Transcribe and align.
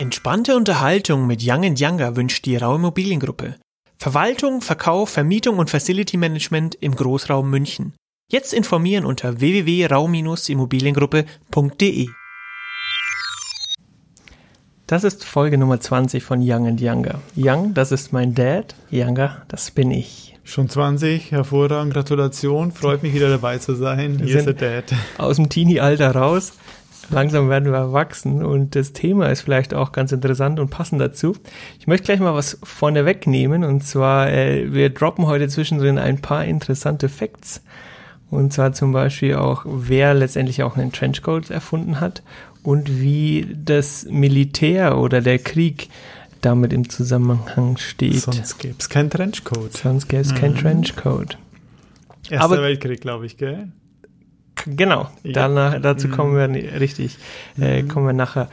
Entspannte 0.00 0.56
Unterhaltung 0.56 1.26
mit 1.26 1.42
Young 1.44 1.76
Younger 1.78 2.16
wünscht 2.16 2.46
die 2.46 2.56
Rau 2.56 2.76
Immobiliengruppe. 2.76 3.56
Verwaltung, 3.98 4.62
Verkauf, 4.62 5.10
Vermietung 5.10 5.58
und 5.58 5.68
Facility 5.68 6.16
Management 6.16 6.74
im 6.76 6.96
Großraum 6.96 7.50
München. 7.50 7.92
Jetzt 8.32 8.54
informieren 8.54 9.04
unter 9.04 9.40
www.rau-immobiliengruppe.de. 9.40 12.08
Das 14.86 15.04
ist 15.04 15.22
Folge 15.22 15.58
Nummer 15.58 15.80
20 15.80 16.24
von 16.24 16.40
Young 16.42 16.66
and 16.66 16.80
Younger. 16.80 17.20
Young, 17.36 17.74
das 17.74 17.92
ist 17.92 18.10
mein 18.10 18.34
Dad. 18.34 18.74
Younger, 18.90 19.42
das 19.48 19.70
bin 19.70 19.90
ich. 19.90 20.38
Schon 20.44 20.70
20, 20.70 21.30
hervorragend, 21.30 21.92
Gratulation. 21.92 22.72
Freut 22.72 23.02
mich 23.02 23.12
wieder 23.12 23.28
dabei 23.28 23.58
zu 23.58 23.74
sein. 23.74 24.18
Hier 24.24 24.38
ist 24.38 24.46
der 24.46 24.54
Dad. 24.54 24.94
Aus 25.18 25.36
dem 25.36 25.50
Teenie-Alter 25.50 26.16
raus 26.16 26.54
langsam 27.10 27.48
werden 27.48 27.70
wir 27.70 27.78
erwachsen 27.78 28.44
und 28.44 28.74
das 28.74 28.92
Thema 28.92 29.28
ist 29.28 29.42
vielleicht 29.42 29.74
auch 29.74 29.92
ganz 29.92 30.12
interessant 30.12 30.60
und 30.60 30.70
passend 30.70 31.00
dazu. 31.00 31.36
Ich 31.78 31.86
möchte 31.86 32.06
gleich 32.06 32.20
mal 32.20 32.34
was 32.34 32.58
vorne 32.62 33.04
wegnehmen 33.04 33.64
und 33.64 33.82
zwar, 33.84 34.30
äh, 34.30 34.72
wir 34.72 34.90
droppen 34.90 35.26
heute 35.26 35.48
zwischendrin 35.48 35.98
ein 35.98 36.20
paar 36.20 36.44
interessante 36.44 37.08
Facts. 37.08 37.62
Und 38.30 38.52
zwar 38.52 38.72
zum 38.72 38.92
Beispiel 38.92 39.34
auch, 39.34 39.64
wer 39.66 40.14
letztendlich 40.14 40.62
auch 40.62 40.76
einen 40.76 40.92
Trenchcoat 40.92 41.50
erfunden 41.50 42.00
hat 42.00 42.22
und 42.62 43.00
wie 43.00 43.56
das 43.64 44.06
Militär 44.08 44.98
oder 44.98 45.20
der 45.20 45.40
Krieg 45.40 45.88
damit 46.40 46.72
im 46.72 46.88
Zusammenhang 46.88 47.76
steht. 47.76 48.20
Sonst 48.20 48.58
gäbe 48.58 48.76
es 48.78 48.88
keinen 48.88 49.10
Trenchcoat. 49.10 49.76
Sonst 49.76 50.08
gäbe 50.08 50.22
es 50.22 50.32
mhm. 50.32 50.36
keinen 50.36 50.56
Trenchcoat. 50.56 51.38
Erster 52.30 52.44
Aber, 52.44 52.62
Weltkrieg, 52.62 53.00
glaube 53.00 53.26
ich, 53.26 53.36
gell? 53.36 53.72
Genau, 54.66 55.08
danach, 55.24 55.80
dazu 55.80 56.08
mhm. 56.08 56.12
kommen 56.12 56.36
wir 56.36 56.80
richtig, 56.80 57.18
äh, 57.60 57.82
mhm. 57.82 57.88
kommen 57.88 58.06
wir 58.06 58.12
nachher. 58.12 58.48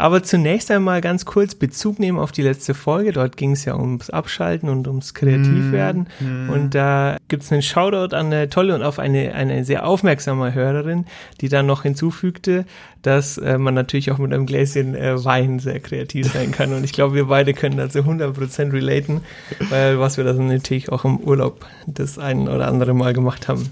Aber 0.00 0.22
zunächst 0.22 0.70
einmal 0.70 1.02
ganz 1.02 1.26
kurz 1.26 1.54
Bezug 1.54 1.98
nehmen 1.98 2.18
auf 2.18 2.32
die 2.32 2.40
letzte 2.40 2.72
Folge. 2.72 3.12
Dort 3.12 3.36
ging 3.36 3.52
es 3.52 3.66
ja 3.66 3.76
ums 3.76 4.08
Abschalten 4.08 4.70
und 4.70 4.88
ums 4.88 5.12
Kreativwerden. 5.12 6.08
Mm, 6.20 6.46
mm. 6.46 6.50
Und 6.50 6.74
da 6.74 7.18
gibt 7.28 7.42
es 7.42 7.52
einen 7.52 7.60
Shoutout 7.60 8.16
an 8.16 8.26
eine 8.26 8.48
tolle 8.48 8.74
und 8.74 8.82
auf 8.82 8.98
eine, 8.98 9.34
eine 9.34 9.62
sehr 9.62 9.86
aufmerksame 9.86 10.54
Hörerin, 10.54 11.04
die 11.42 11.50
dann 11.50 11.66
noch 11.66 11.82
hinzufügte, 11.82 12.64
dass 13.02 13.36
äh, 13.36 13.58
man 13.58 13.74
natürlich 13.74 14.10
auch 14.10 14.16
mit 14.16 14.32
einem 14.32 14.46
Gläschen 14.46 14.94
äh, 14.94 15.22
Wein 15.22 15.58
sehr 15.58 15.80
kreativ 15.80 16.32
sein 16.32 16.50
kann. 16.52 16.72
Und 16.72 16.82
ich 16.82 16.94
glaube, 16.94 17.14
wir 17.14 17.26
beide 17.26 17.52
können 17.52 17.76
dazu 17.76 17.98
100% 17.98 18.72
relaten, 18.72 19.20
weil 19.68 20.00
was 20.00 20.16
wir 20.16 20.24
dann 20.24 20.46
natürlich 20.46 20.90
auch 20.90 21.04
im 21.04 21.18
Urlaub 21.18 21.66
das 21.86 22.18
ein 22.18 22.48
oder 22.48 22.68
andere 22.68 22.94
Mal 22.94 23.12
gemacht 23.12 23.48
haben 23.48 23.70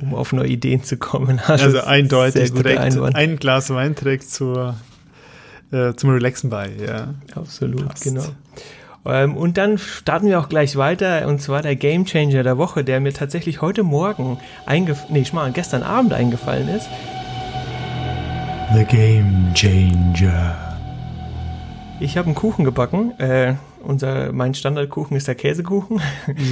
um 0.00 0.14
auf 0.14 0.32
neue 0.32 0.48
Ideen 0.48 0.82
zu 0.82 0.96
kommen. 0.96 1.40
Also, 1.46 1.66
also 1.66 1.80
eindeutig 1.82 2.52
trägt, 2.52 2.98
ein 2.98 3.36
Glas 3.36 3.70
Wein 3.70 3.94
trägt 3.94 4.30
zur, 4.30 4.76
äh, 5.72 5.94
zum 5.94 6.10
Relaxen 6.10 6.50
bei, 6.50 6.70
ja. 6.70 7.14
Absolut, 7.34 7.88
Passt. 7.88 8.04
genau. 8.04 8.24
Ähm, 9.04 9.36
und 9.36 9.56
dann 9.56 9.78
starten 9.78 10.26
wir 10.26 10.38
auch 10.38 10.48
gleich 10.48 10.76
weiter, 10.76 11.26
und 11.26 11.40
zwar 11.40 11.62
der 11.62 11.76
Game 11.76 12.04
Changer 12.04 12.42
der 12.42 12.58
Woche, 12.58 12.84
der 12.84 13.00
mir 13.00 13.12
tatsächlich 13.12 13.62
heute 13.62 13.82
Morgen 13.82 14.38
eingefallen, 14.66 15.14
nee, 15.14 15.20
ich 15.20 15.32
mal, 15.32 15.50
gestern 15.52 15.82
Abend 15.82 16.12
eingefallen 16.12 16.68
ist. 16.68 16.88
The 18.74 18.84
Game 18.84 19.52
Changer. 19.54 20.56
Ich 21.98 22.16
habe 22.16 22.26
einen 22.26 22.34
Kuchen 22.34 22.64
gebacken, 22.64 23.18
äh, 23.18 23.54
unser, 23.82 24.32
mein 24.32 24.54
Standardkuchen 24.54 25.16
ist 25.16 25.28
der 25.28 25.34
Käsekuchen. 25.34 26.00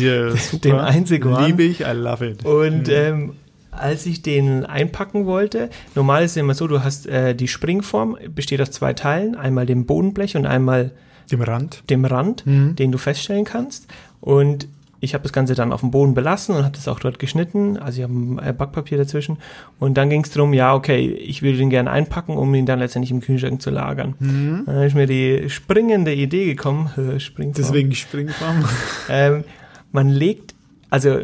Ja, 0.01 0.31
super. 0.37 0.69
Den 0.69 0.75
einzigen. 0.77 1.37
Liebe 1.47 1.63
ich, 1.63 1.81
I 1.81 1.93
love 1.93 2.27
it. 2.27 2.45
Und 2.45 2.89
ähm, 2.89 3.35
als 3.71 4.07
ich 4.07 4.23
den 4.23 4.65
einpacken 4.65 5.27
wollte, 5.27 5.71
normal 5.95 6.25
ist 6.25 6.33
es 6.33 6.37
immer 6.39 6.55
so, 6.55 6.67
du 6.67 6.83
hast 6.83 7.07
äh, 7.07 7.35
die 7.35 7.49
Springform, 7.49 8.17
besteht 8.35 8.61
aus 8.61 8.71
zwei 8.71 8.93
Teilen, 8.93 9.35
einmal 9.35 9.67
dem 9.67 9.87
Bodenblech 9.87 10.37
und 10.37 10.47
einmal 10.47 10.93
dem 11.31 11.43
Rand, 11.43 11.83
dem 11.91 12.05
Rand 12.05 12.47
mhm. 12.47 12.77
den 12.77 12.93
du 12.93 12.99
feststellen 12.99 13.45
kannst. 13.45 13.87
Und 14.21 14.69
ich 15.01 15.15
habe 15.15 15.23
das 15.23 15.33
Ganze 15.33 15.55
dann 15.55 15.73
auf 15.73 15.81
dem 15.81 15.91
Boden 15.91 16.15
belassen 16.15 16.57
und 16.57 16.65
habe 16.65 16.75
das 16.75 16.89
auch 16.89 16.99
dort 16.99 17.19
geschnitten. 17.19 17.77
Also 17.77 17.99
ich 17.99 18.03
habe 18.03 18.15
ein 18.15 18.39
äh, 18.39 18.53
Backpapier 18.53 18.99
dazwischen. 18.99 19.39
Und 19.79 19.95
dann 19.97 20.11
ging 20.11 20.25
es 20.25 20.31
darum, 20.31 20.53
ja, 20.53 20.75
okay, 20.75 21.07
ich 21.09 21.43
würde 21.43 21.59
den 21.59 21.71
gerne 21.71 21.91
einpacken, 21.91 22.37
um 22.37 22.53
ihn 22.55 22.67
dann 22.67 22.81
letztendlich 22.81 23.13
im 23.13 23.21
Kühlschrank 23.21 23.63
zu 23.63 23.71
lagern. 23.71 24.15
Mhm. 24.19 24.63
Dann 24.67 24.83
ist 24.83 24.95
mir 24.95 25.07
die 25.07 25.49
springende 25.51 26.13
Idee 26.13 26.47
gekommen. 26.47 26.91
Springform. 27.19 27.63
Deswegen 27.63 27.95
Springform. 27.95 28.65
ähm, 29.09 29.45
man 29.93 30.09
legt, 30.09 30.55
also 30.91 31.19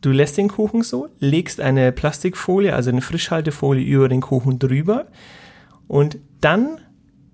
du 0.00 0.10
lässt 0.10 0.36
den 0.36 0.48
Kuchen 0.48 0.82
so, 0.82 1.08
legst 1.18 1.60
eine 1.60 1.90
Plastikfolie, 1.90 2.74
also 2.74 2.90
eine 2.90 3.00
Frischhaltefolie 3.00 3.84
über 3.84 4.08
den 4.08 4.20
Kuchen 4.20 4.58
drüber 4.58 5.06
und 5.88 6.18
dann 6.40 6.78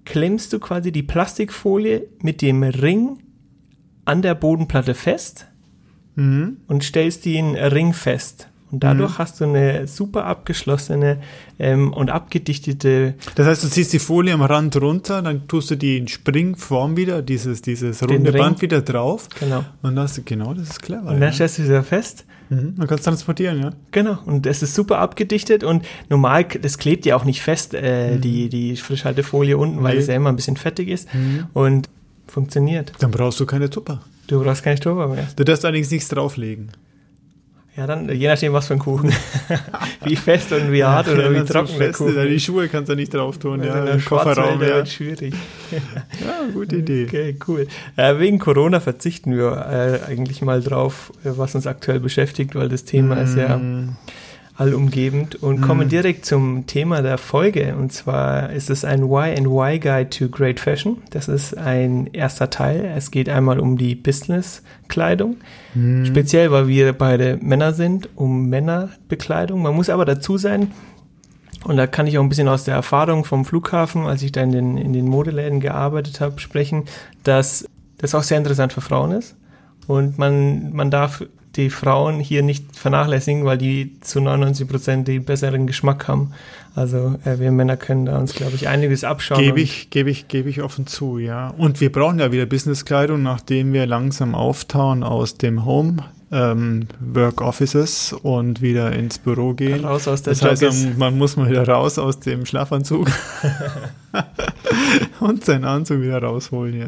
klemmst 0.05 0.53
du 0.53 0.59
quasi 0.59 0.93
die 0.93 1.03
Plastikfolie 1.03 2.07
mit 2.21 2.43
dem 2.43 2.63
Ring 2.63 3.19
an 4.05 4.23
der 4.23 4.35
Bodenplatte 4.35 4.95
fest 4.95 5.47
mhm. 6.17 6.59
und 6.67 6.85
stellst 6.85 7.25
die 7.25 7.37
in 7.37 7.57
Ring 7.57 7.93
fest. 7.93 8.49
Und 8.75 8.83
dadurch 8.83 9.13
mhm. 9.13 9.19
hast 9.19 9.41
du 9.41 9.45
eine 9.45 9.87
super 9.87 10.25
abgeschlossene 10.25 11.19
ähm, 11.61 11.93
und 11.93 12.11
abgedichtete. 12.11 13.15
Das 13.37 13.47
heißt, 13.47 13.63
du 13.63 13.69
ziehst 13.69 13.93
die 13.93 14.01
Folie 14.01 14.35
am 14.35 14.43
Rand 14.43 14.75
runter, 14.81 15.23
dann 15.23 15.47
tust 15.47 15.71
du 15.71 15.77
die 15.77 15.99
in 15.99 16.09
Springform 16.09 16.97
wieder, 16.97 17.23
dieses, 17.23 17.63
dieses 17.63 18.03
runde 18.03 18.33
Band 18.33 18.63
wieder 18.63 18.83
drauf. 18.83 19.29
Genau. 19.39 19.65
Und 19.83 19.95
das, 19.95 20.21
genau, 20.25 20.55
das 20.55 20.71
ist 20.71 20.83
clever. 20.83 21.03
Und 21.03 21.21
dann 21.21 21.23
ja. 21.23 21.33
stellst 21.33 21.59
du 21.59 21.63
sie 21.63 21.69
wieder 21.69 21.85
fest. 21.85 22.25
Mhm. 22.51 22.75
Man 22.77 22.89
kann 22.89 22.99
es 22.99 23.05
transportieren, 23.05 23.61
ja. 23.61 23.71
Genau. 23.93 24.19
Und 24.27 24.45
es 24.45 24.61
ist 24.61 24.75
super 24.75 24.99
abgedichtet 24.99 25.63
und 25.63 25.85
normal, 26.09 26.45
das 26.61 26.79
klebt 26.79 27.07
ja 27.07 27.15
auch 27.15 27.25
nicht 27.25 27.43
fest, 27.43 27.75
äh, 27.75 28.17
mhm. 28.17 28.21
die, 28.23 28.49
die 28.49 28.77
Frischhaltefolie 28.77 29.57
unten, 29.57 29.85
weil 29.85 29.95
nee. 29.95 30.01
es 30.01 30.09
ja 30.09 30.15
immer 30.15 30.31
ein 30.31 30.37
bisschen 30.37 30.57
fettig 30.57 30.89
ist. 30.89 31.15
Mhm. 31.15 31.47
Und 31.53 31.89
Funktioniert. 32.27 32.93
Dann 32.99 33.11
brauchst 33.11 33.39
du 33.41 33.47
keine 33.47 33.71
Tupper. 33.71 34.03
Du 34.27 34.43
brauchst 34.43 34.63
keine 34.63 34.81
Tupper 34.81 35.09
mehr. 35.09 35.29
Du 35.37 35.45
darfst 35.45 35.65
allerdings 35.65 35.91
nichts 35.91 36.09
drauflegen. 36.09 36.73
Ja, 37.77 37.89
dann 37.89 38.09
je 38.09 38.29
nachdem, 38.29 38.53
was 38.53 38.69
für 38.69 38.75
ein 38.75 38.79
Kuchen. 38.79 39.13
wie 40.05 40.15
fest 40.15 40.53
und 40.53 40.71
wie 40.71 40.85
hart 40.85 41.09
oder 41.09 41.35
wie 41.35 41.45
trocken 41.45 41.77
der 41.77 41.91
Kuchen 41.91 42.17
ist. 42.17 42.31
Die 42.31 42.41
Schuhe 42.41 42.69
kannst 42.69 42.89
du 42.89 42.95
nicht 42.95 43.13
drauf 43.13 43.39
tun, 43.39 43.65
ja. 43.65 43.85
Im 43.85 44.05
Kofferraum, 44.05 44.61
ja. 44.61 44.69
wird 44.69 44.89
schwierig. 44.89 45.35
ja, 45.73 46.53
gute 46.53 46.77
Idee. 46.77 47.07
Okay, 47.07 47.37
cool. 47.49 47.67
Äh, 47.97 48.19
wegen 48.21 48.39
Corona 48.39 48.79
verzichten 48.79 49.37
wir 49.37 49.67
äh, 50.07 50.09
eigentlich 50.09 50.41
mal 50.41 50.63
drauf, 50.63 51.13
äh, 51.25 51.31
was 51.35 51.57
uns 51.57 51.67
aktuell 51.67 51.99
beschäftigt, 51.99 52.55
weil 52.55 52.69
das 52.69 52.85
Thema 52.85 53.17
mm. 53.17 53.25
ist 53.25 53.37
ja 53.37 53.57
mm 53.59 53.97
allumgebend 54.57 55.37
und 55.37 55.61
mhm. 55.61 55.65
kommen 55.65 55.89
direkt 55.89 56.25
zum 56.25 56.67
Thema 56.67 57.03
der 57.03 57.19
Folge. 57.19 57.75
Und 57.77 57.93
zwar 57.93 58.51
ist 58.51 58.71
es 58.71 58.85
ein 58.85 59.09
Why 59.09 59.35
and 59.37 59.49
Why 59.49 59.79
Guide 59.81 60.11
to 60.11 60.29
Great 60.29 60.61
Fashion. 60.61 60.99
Das 61.11 61.29
ist 61.29 61.57
ein 61.57 62.09
erster 62.13 62.51
Teil. 62.51 62.93
Es 62.97 63.11
geht 63.11 63.29
einmal 63.29 63.59
um 63.59 63.77
die 63.77 63.97
Business-Kleidung. 63.97 65.39
Mhm. 65.75 66.07
Speziell, 66.07 66.53
weil 66.53 66.69
wir 66.69 66.93
beide 66.93 67.39
Männer 67.43 67.73
sind, 67.73 68.09
um 68.15 68.49
Männerbekleidung. 68.49 69.61
Man 69.61 69.75
muss 69.75 69.91
aber 69.91 70.05
dazu 70.05 70.39
sein, 70.39 70.71
und 71.65 71.79
da 71.79 71.87
kann 71.87 72.07
ich 72.07 72.19
auch 72.19 72.23
ein 72.23 72.29
bisschen 72.29 72.49
aus 72.49 72.65
der 72.65 72.75
Erfahrung 72.75 73.25
vom 73.25 73.45
Flughafen, 73.45 74.07
als 74.07 74.23
ich 74.23 74.33
da 74.33 74.43
in 74.43 74.53
den, 74.53 74.77
in 74.77 74.93
den 74.93 75.07
Modeläden 75.09 75.61
gearbeitet 75.61 76.21
habe, 76.21 76.39
sprechen, 76.39 76.85
dass 77.23 77.65
das 77.97 78.15
auch 78.15 78.23
sehr 78.23 78.39
interessant 78.39 78.73
für 78.75 78.83
Frauen 78.83 79.13
ist. 79.13 79.35
Und 79.87 80.19
man, 80.19 80.75
man 80.75 80.91
darf 80.91 81.25
die 81.57 81.71
Frauen 81.71 82.21
hier 82.21 82.43
nicht 82.43 82.77
vernachlässigen, 82.77 83.45
weil 83.45 83.59
die 83.59 84.01
zu 84.01 84.21
99 84.21 84.69
Prozent 84.69 85.09
den 85.09 85.25
besseren 85.25 85.67
Geschmack 85.67 86.09
haben. 86.09 86.33
Also 86.75 87.15
äh, 87.25 87.39
wir 87.39 87.53
Männer 87.53 87.77
können 87.77 88.07
da 88.07 88.19
uns, 88.19 88.35
glaube 88.35 88.55
ich, 88.57 88.69
einiges 88.69 89.05
abschauen. 89.05 89.41
Gebe 89.41 89.61
ich, 89.61 89.91
gebe 89.91 90.11
ich, 90.11 90.29
gebe 90.29 90.51
ich 90.51 90.63
offen 90.63 90.87
zu, 90.87 91.19
ja. 91.19 91.55
Und 91.57 91.81
wir 91.81 91.93
brauchen 91.93 92.19
ja 92.19 92.33
wieder 92.33 92.47
Businesskleidung, 92.47 93.23
nachdem 93.23 93.73
wir 93.73 93.87
langsam 93.87 94.35
auftauen 94.35 95.05
aus 95.05 95.37
dem 95.37 95.65
Home 95.65 96.03
ähm, 96.33 96.89
Work 96.99 97.41
Offices 97.41 98.13
und 98.13 98.61
wieder 98.61 98.93
ins 98.93 99.19
Büro 99.19 99.55
gehen. 99.55 99.85
Raus 99.85 100.09
aus 100.09 100.23
der 100.23 100.35
Das 100.35 100.43
heißt, 100.43 100.63
man, 100.63 100.99
man 100.99 101.19
muss 101.19 101.37
mal 101.37 101.49
wieder 101.49 101.67
raus 101.67 101.99
aus 101.99 102.19
dem 102.19 102.45
Schlafanzug 102.45 103.09
und 105.21 105.45
seinen 105.45 105.65
Anzug 105.65 106.01
wieder 106.01 106.21
rausholen. 106.21 106.79
Ja. 106.79 106.87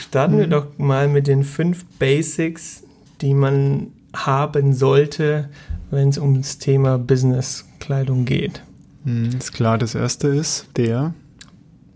Starten 0.00 0.38
wir 0.38 0.46
mhm. 0.46 0.50
doch 0.50 0.66
mal 0.78 1.08
mit 1.08 1.26
den 1.26 1.42
fünf 1.42 1.84
Basics, 1.98 2.81
die 3.22 3.34
man 3.34 3.92
haben 4.14 4.74
sollte, 4.74 5.48
wenn 5.90 6.08
es 6.08 6.18
ums 6.18 6.58
Thema 6.58 6.98
Business-Kleidung 6.98 8.24
geht? 8.24 8.62
Hm, 9.04 9.30
ist 9.38 9.52
klar, 9.52 9.78
das 9.78 9.94
erste 9.94 10.28
ist 10.28 10.68
der 10.76 11.14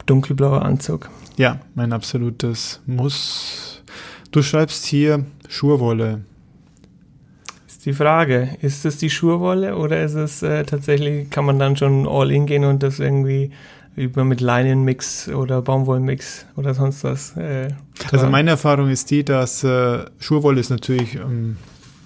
dunkelblaue 0.07 0.63
Anzug. 0.63 1.11
Ja, 1.37 1.61
mein 1.75 1.93
absolutes 1.93 2.81
Muss. 2.87 3.83
Du 4.31 4.43
schreibst 4.43 4.87
hier 4.87 5.25
Schurwolle. 5.49 6.25
Ist 7.67 7.85
die 7.85 7.93
Frage, 7.93 8.57
ist 8.63 8.85
es 8.85 8.99
die 8.99 9.11
Schurwolle 9.11 9.77
oder 9.77 10.03
ist 10.03 10.15
es 10.15 10.43
äh, 10.43 10.65
tatsächlich, 10.65 11.31
kann 11.31 11.45
man 11.45 11.59
dann 11.59 11.77
schon 11.77 12.09
all 12.09 12.31
in 12.31 12.47
gehen 12.47 12.65
und 12.65 12.83
das 12.83 12.99
irgendwie 12.99 13.51
über 13.97 14.25
mit 14.25 14.41
Leinenmix 14.41 15.29
oder 15.29 15.63
Baumwollmix 15.63 16.47
oder 16.57 16.75
sonst 16.75 17.03
was. 17.03 17.37
Äh, 17.37 17.69
also 18.13 18.29
meine 18.29 18.51
Erfahrung 18.51 18.91
ist 18.91 19.11
die, 19.11 19.25
dass 19.25 19.65
äh, 19.65 20.05
Schurwolle 20.19 20.61
ist 20.61 20.71
natürlich 20.71 21.21
am 21.21 21.57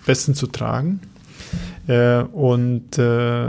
besten 0.07 0.35
zu 0.35 0.47
tragen 0.47 1.01
äh, 1.89 2.23
und 2.23 2.97
äh, 2.97 3.49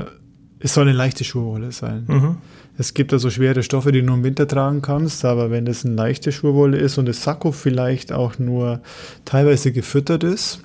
es 0.60 0.74
soll 0.74 0.88
eine 0.88 0.94
leichte 0.94 1.24
Schurwolle 1.24 1.72
sein. 1.72 2.06
Mhm. 2.08 2.38
Es 2.78 2.94
gibt 2.94 3.14
also 3.14 3.30
schwere 3.30 3.62
Stoffe, 3.62 3.92
die 3.92 4.00
du 4.00 4.08
nur 4.08 4.16
im 4.16 4.24
Winter 4.24 4.48
tragen 4.48 4.82
kannst, 4.82 5.24
aber 5.24 5.52
wenn 5.52 5.66
das 5.66 5.86
eine 5.86 5.94
leichte 5.94 6.32
Schuhwolle 6.32 6.78
ist 6.78 6.98
und 6.98 7.08
das 7.08 7.24
Sakko 7.24 7.52
vielleicht 7.52 8.12
auch 8.12 8.40
nur 8.40 8.82
teilweise 9.24 9.72
gefüttert 9.72 10.24
ist, 10.24 10.62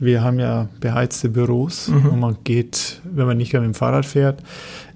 wir 0.00 0.22
haben 0.22 0.38
ja 0.38 0.68
beheizte 0.80 1.28
Büros 1.28 1.88
mhm. 1.88 2.06
und 2.06 2.20
man 2.20 2.36
geht, 2.44 3.00
wenn 3.04 3.26
man 3.26 3.36
nicht 3.36 3.52
mit 3.52 3.62
dem 3.62 3.74
Fahrrad 3.74 4.06
fährt, 4.06 4.42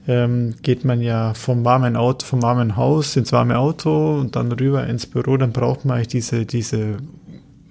ähm, 0.08 0.54
geht 0.62 0.84
man 0.84 1.00
ja 1.00 1.34
vom 1.34 1.64
warmen 1.64 1.96
Auto, 1.96 2.26
vom 2.26 2.42
warmen 2.42 2.76
Haus 2.76 3.16
ins 3.16 3.32
warme 3.32 3.58
Auto 3.58 4.18
und 4.18 4.36
dann 4.36 4.50
rüber 4.50 4.86
ins 4.86 5.06
Büro, 5.06 5.36
dann 5.36 5.52
braucht 5.52 5.84
man 5.84 5.96
eigentlich 5.96 6.08
diese, 6.08 6.44
diese 6.44 6.96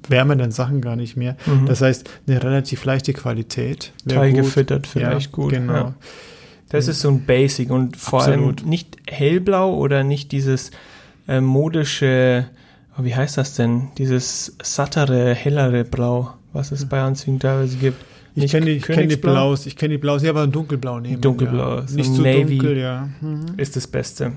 wärmenden 0.07 0.51
Sachen 0.51 0.81
gar 0.81 0.95
nicht 0.95 1.17
mehr. 1.17 1.35
Mhm. 1.45 1.65
Das 1.65 1.81
heißt, 1.81 2.09
eine 2.27 2.41
relativ 2.41 2.85
leichte 2.85 3.13
Qualität. 3.13 3.91
Teilgefüttert 4.07 4.87
vielleicht 4.87 5.31
ja, 5.31 5.35
gut. 5.35 5.51
Genau. 5.51 5.73
Ja. 5.73 5.93
Das 6.69 6.87
ist 6.87 7.01
so 7.01 7.09
ein 7.09 7.25
Basic 7.25 7.69
und 7.69 7.97
vor 7.97 8.21
Absolut. 8.21 8.61
allem 8.61 8.69
nicht 8.69 8.97
hellblau 9.07 9.75
oder 9.75 10.03
nicht 10.05 10.31
dieses 10.31 10.71
äh, 11.27 11.41
modische, 11.41 12.45
oh, 12.97 13.03
wie 13.03 13.13
heißt 13.13 13.37
das 13.37 13.55
denn? 13.55 13.89
Dieses 13.97 14.55
sattere, 14.63 15.33
hellere 15.33 15.83
Blau, 15.83 16.33
was 16.53 16.71
es 16.71 16.85
bei 16.87 17.01
Anzügen 17.01 17.39
teilweise 17.39 17.77
gibt. 17.77 18.01
Ich 18.35 18.51
kenne 18.51 18.65
die, 18.65 18.79
kenn 18.79 19.09
die 19.09 19.17
Blaus, 19.17 19.65
ich 19.65 19.75
kenne 19.75 19.95
die 19.95 19.97
Blaus, 19.97 20.23
ja, 20.23 20.29
aber 20.29 20.43
ein 20.43 20.51
dunkelblau 20.51 20.99
nehmen. 20.99 21.21
Dunkelblau, 21.21 21.79
ja. 21.79 21.87
so 21.87 21.95
nicht 21.95 22.13
so 22.13 22.21
Navy 22.21 22.57
dunkel, 22.57 22.77
ja. 22.77 23.09
Mhm. 23.19 23.45
Ist 23.57 23.75
das 23.75 23.87
Beste. 23.87 24.33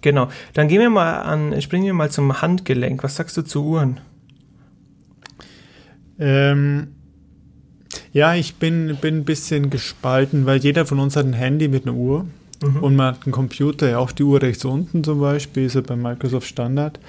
Genau. 0.00 0.28
Dann 0.54 0.68
gehen 0.68 0.80
wir 0.80 0.90
mal 0.90 1.20
an, 1.20 1.60
springen 1.62 1.86
wir 1.86 1.94
mal 1.94 2.10
zum 2.10 2.42
Handgelenk. 2.42 3.02
Was 3.04 3.16
sagst 3.16 3.36
du 3.36 3.42
zu 3.42 3.64
Uhren? 3.64 4.00
Ähm, 6.18 6.88
ja, 8.12 8.34
ich 8.34 8.56
bin, 8.56 8.96
bin 9.00 9.18
ein 9.18 9.24
bisschen 9.24 9.70
gespalten, 9.70 10.44
weil 10.44 10.58
jeder 10.58 10.86
von 10.86 10.98
uns 10.98 11.16
hat 11.16 11.26
ein 11.26 11.32
Handy 11.32 11.68
mit 11.68 11.86
einer 11.86 11.94
Uhr. 11.94 12.26
Mhm. 12.62 12.82
Und 12.82 12.96
man 12.96 13.14
hat 13.14 13.24
einen 13.24 13.32
Computer, 13.32 13.88
ja 13.88 13.98
auch 13.98 14.12
die 14.12 14.22
Uhr 14.22 14.40
rechts 14.40 14.64
unten 14.64 15.02
zum 15.02 15.20
Beispiel, 15.20 15.66
ist 15.66 15.74
ja 15.74 15.80
bei 15.80 15.96
Microsoft 15.96 16.48
Standard, 16.48 17.00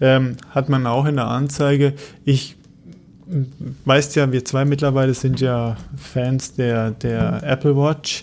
ähm, 0.00 0.36
hat 0.50 0.68
man 0.68 0.86
auch 0.86 1.04
in 1.06 1.16
der 1.16 1.28
Anzeige. 1.28 1.94
Ich 2.24 2.56
weißt 3.84 4.16
ja, 4.16 4.30
wir 4.32 4.44
zwei 4.44 4.64
mittlerweile 4.64 5.14
sind 5.14 5.40
ja 5.40 5.76
Fans 5.96 6.54
der, 6.54 6.90
der 6.92 7.42
Apple 7.42 7.76
Watch. 7.76 8.22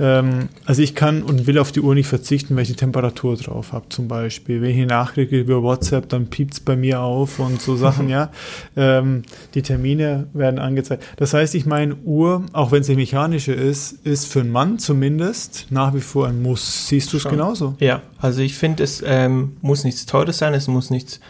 Ähm, 0.00 0.48
also 0.64 0.82
ich 0.82 0.94
kann 0.94 1.22
und 1.22 1.46
will 1.46 1.58
auf 1.58 1.72
die 1.72 1.80
Uhr 1.80 1.94
nicht 1.94 2.06
verzichten, 2.06 2.54
weil 2.54 2.62
ich 2.62 2.68
die 2.68 2.76
Temperatur 2.76 3.36
drauf 3.36 3.72
habe 3.72 3.88
zum 3.88 4.08
Beispiel. 4.08 4.62
Wenn 4.62 4.70
ich 4.70 4.76
eine 4.76 4.86
Nachricht 4.86 5.32
über 5.32 5.62
WhatsApp, 5.62 6.08
dann 6.08 6.26
piept 6.26 6.54
es 6.54 6.60
bei 6.60 6.76
mir 6.76 7.00
auf 7.00 7.38
und 7.38 7.60
so 7.60 7.76
Sachen, 7.76 8.08
ja. 8.08 8.30
Ähm, 8.76 9.22
die 9.54 9.62
Termine 9.62 10.28
werden 10.32 10.58
angezeigt. 10.58 11.04
Das 11.16 11.34
heißt, 11.34 11.54
ich 11.54 11.66
meine, 11.66 11.96
Uhr, 11.96 12.44
auch 12.52 12.70
wenn 12.70 12.82
sie 12.82 12.94
mechanische 12.94 13.52
ist, 13.52 14.06
ist 14.06 14.26
für 14.26 14.40
einen 14.40 14.52
Mann 14.52 14.78
zumindest 14.78 15.66
nach 15.70 15.94
wie 15.94 16.00
vor 16.00 16.28
ein 16.28 16.42
Muss. 16.42 16.88
Siehst 16.88 17.12
du 17.12 17.16
es 17.16 17.24
genauso? 17.24 17.74
Ja, 17.80 18.02
also 18.20 18.40
ich 18.40 18.56
finde, 18.56 18.84
es 18.84 19.02
ähm, 19.04 19.56
muss 19.62 19.84
nichts 19.84 20.06
Teures 20.06 20.38
sein, 20.38 20.54
es 20.54 20.68
muss 20.68 20.90
nichts 20.90 21.20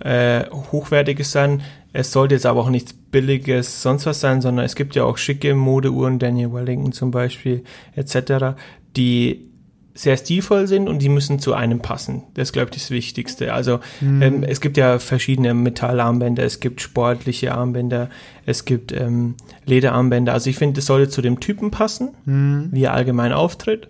äh, 0.00 0.44
Hochwertiges 0.50 1.32
sein. 1.32 1.62
Es 1.92 2.12
sollte 2.12 2.34
jetzt 2.34 2.46
aber 2.46 2.60
auch 2.60 2.70
nichts 2.70 2.92
Billiges, 2.92 3.82
sonst 3.82 4.06
was 4.06 4.20
sein, 4.20 4.40
sondern 4.40 4.64
es 4.64 4.76
gibt 4.76 4.94
ja 4.94 5.04
auch 5.04 5.18
schicke 5.18 5.54
Modeuhren, 5.54 6.18
Daniel 6.18 6.52
Wellington 6.52 6.92
zum 6.92 7.10
Beispiel, 7.10 7.64
etc., 7.96 8.56
die 8.96 9.50
sehr 9.92 10.16
stilvoll 10.16 10.66
sind 10.66 10.88
und 10.88 11.00
die 11.00 11.08
müssen 11.08 11.40
zu 11.40 11.52
einem 11.52 11.80
passen. 11.80 12.22
Das 12.34 12.48
ist, 12.48 12.52
glaube 12.52 12.70
ich, 12.70 12.80
das 12.80 12.90
Wichtigste. 12.90 13.52
Also 13.52 13.80
mhm. 14.00 14.22
ähm, 14.22 14.42
es 14.44 14.60
gibt 14.60 14.76
ja 14.76 14.98
verschiedene 14.98 15.52
Metallarmbänder, 15.52 16.44
es 16.44 16.60
gibt 16.60 16.80
sportliche 16.80 17.52
Armbänder, 17.52 18.08
es 18.46 18.64
gibt 18.64 18.92
ähm, 18.92 19.34
Lederarmbänder. 19.66 20.32
Also 20.32 20.48
ich 20.48 20.56
finde, 20.56 20.78
es 20.80 20.86
sollte 20.86 21.10
zu 21.10 21.22
dem 21.22 21.40
Typen 21.40 21.70
passen, 21.70 22.10
mhm. 22.24 22.68
wie 22.70 22.84
er 22.84 22.94
allgemein 22.94 23.32
auftritt. 23.32 23.88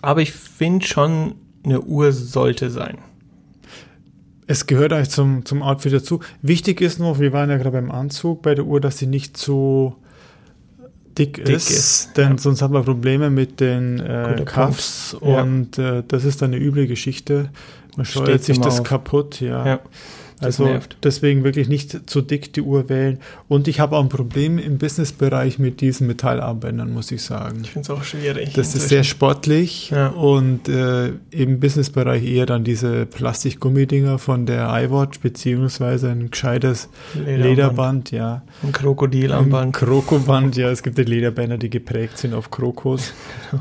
Aber 0.00 0.22
ich 0.22 0.32
finde 0.32 0.86
schon, 0.86 1.34
eine 1.64 1.80
Uhr 1.80 2.12
sollte 2.12 2.70
sein. 2.70 2.98
Es 4.46 4.66
gehört 4.66 4.92
eigentlich 4.92 5.10
zum, 5.10 5.44
zum 5.44 5.62
Outfit 5.62 5.92
dazu. 5.92 6.20
Wichtig 6.42 6.80
ist 6.80 6.98
noch, 6.98 7.20
wir 7.20 7.32
waren 7.32 7.48
ja 7.48 7.56
gerade 7.56 7.72
beim 7.72 7.90
Anzug 7.90 8.42
bei 8.42 8.54
der 8.54 8.64
Uhr, 8.64 8.80
dass 8.80 8.98
sie 8.98 9.06
nicht 9.06 9.36
zu 9.36 9.94
dick, 11.18 11.44
dick 11.44 11.48
ist, 11.48 11.70
ist, 11.70 12.16
denn 12.16 12.32
ja. 12.32 12.38
sonst 12.38 12.62
haben 12.62 12.74
wir 12.74 12.82
Probleme 12.82 13.30
mit 13.30 13.60
den 13.60 14.00
äh, 14.00 14.42
Cuffs 14.44 15.14
und 15.14 15.76
ja. 15.76 15.98
äh, 15.98 16.04
das 16.06 16.24
ist 16.24 16.42
dann 16.42 16.52
eine 16.52 16.62
üble 16.62 16.86
Geschichte. 16.86 17.50
Man 17.96 18.06
steuert 18.06 18.42
sich 18.42 18.58
das 18.58 18.80
auf. 18.80 18.86
kaputt, 18.86 19.40
ja. 19.40 19.66
ja. 19.66 19.80
Also 20.44 20.64
nervt. 20.64 20.96
deswegen 21.02 21.44
wirklich 21.44 21.68
nicht 21.68 22.08
zu 22.08 22.22
dick 22.22 22.52
die 22.52 22.62
Uhr 22.62 22.88
wählen. 22.88 23.18
Und 23.48 23.68
ich 23.68 23.80
habe 23.80 23.96
auch 23.96 24.02
ein 24.02 24.08
Problem 24.08 24.58
im 24.58 24.78
Businessbereich 24.78 25.58
mit 25.58 25.80
diesen 25.80 26.06
Metallarmbändern, 26.06 26.92
muss 26.92 27.10
ich 27.10 27.22
sagen. 27.22 27.60
Ich 27.62 27.70
finde 27.70 27.92
es 27.92 27.98
auch 27.98 28.04
schwierig. 28.04 28.52
Das 28.54 28.74
ist 28.74 28.88
sehr 28.88 29.04
sportlich 29.04 29.90
ja. 29.90 30.08
und 30.08 30.68
äh, 30.68 31.12
im 31.30 31.60
Businessbereich 31.60 32.24
eher 32.24 32.46
dann 32.46 32.64
diese 32.64 33.06
Plastikgummidinger 33.06 34.18
von 34.18 34.46
der 34.46 34.68
iWatch, 34.84 35.20
beziehungsweise 35.20 36.10
ein 36.10 36.30
gescheites 36.30 36.88
Lederband, 37.14 37.42
Lederband 37.44 38.10
ja. 38.10 38.42
Ein 38.62 38.72
Krokodilarmband. 38.72 39.74
Krokoband, 39.74 40.56
ja. 40.56 40.70
Es 40.70 40.82
gibt 40.82 40.98
ja 40.98 41.04
Lederbänder, 41.04 41.58
die 41.58 41.70
geprägt 41.70 42.18
sind 42.18 42.34
auf 42.34 42.50
Krokos. 42.50 43.12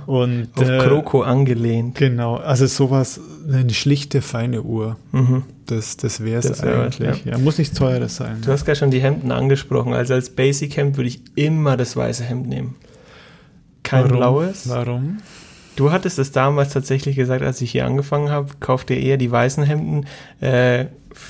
und, 0.06 0.50
auf 0.56 0.70
äh, 0.70 0.78
Kroko 0.80 1.22
angelehnt. 1.22 1.96
Genau, 1.96 2.36
also 2.36 2.66
sowas, 2.66 3.20
eine 3.52 3.74
schlichte, 3.74 4.22
feine 4.22 4.62
Uhr. 4.64 4.98
Mhm. 5.12 5.44
Das, 5.72 5.96
das 5.96 6.22
wäre 6.22 6.40
es 6.40 6.62
eigentlich. 6.62 7.24
Ja. 7.24 7.32
ja. 7.32 7.38
Muss 7.38 7.58
nichts 7.58 7.78
Teures 7.78 8.18
sein. 8.18 8.42
Du 8.44 8.52
hast 8.52 8.66
gerade 8.66 8.78
schon 8.78 8.92
die 8.92 9.00
Hemden 9.00 9.32
angesprochen. 9.32 9.94
Also 9.94 10.14
als 10.14 10.30
Basic-Hemd 10.30 10.98
würde 10.98 11.08
ich 11.08 11.22
immer 11.36 11.78
das 11.78 11.96
weiße 11.96 12.26
Hemd 12.26 12.48
nehmen. 12.48 12.76
Kein 13.82 14.04
Warum? 14.04 14.18
blaues. 14.18 14.68
Warum? 14.68 15.20
Du 15.76 15.92
hattest 15.92 16.20
es 16.20 16.32
damals 16.32 16.74
tatsächlich 16.74 17.16
gesagt, 17.16 17.44
als 17.44 17.62
ich 17.62 17.72
hier 17.72 17.86
angefangen 17.86 18.30
habe, 18.30 18.50
kauft 18.60 18.90
ihr 18.90 18.98
eher 18.98 19.18
die 19.18 19.32
weißen 19.32 19.64
Hemden. 19.64 20.06
Äh, 20.40 20.86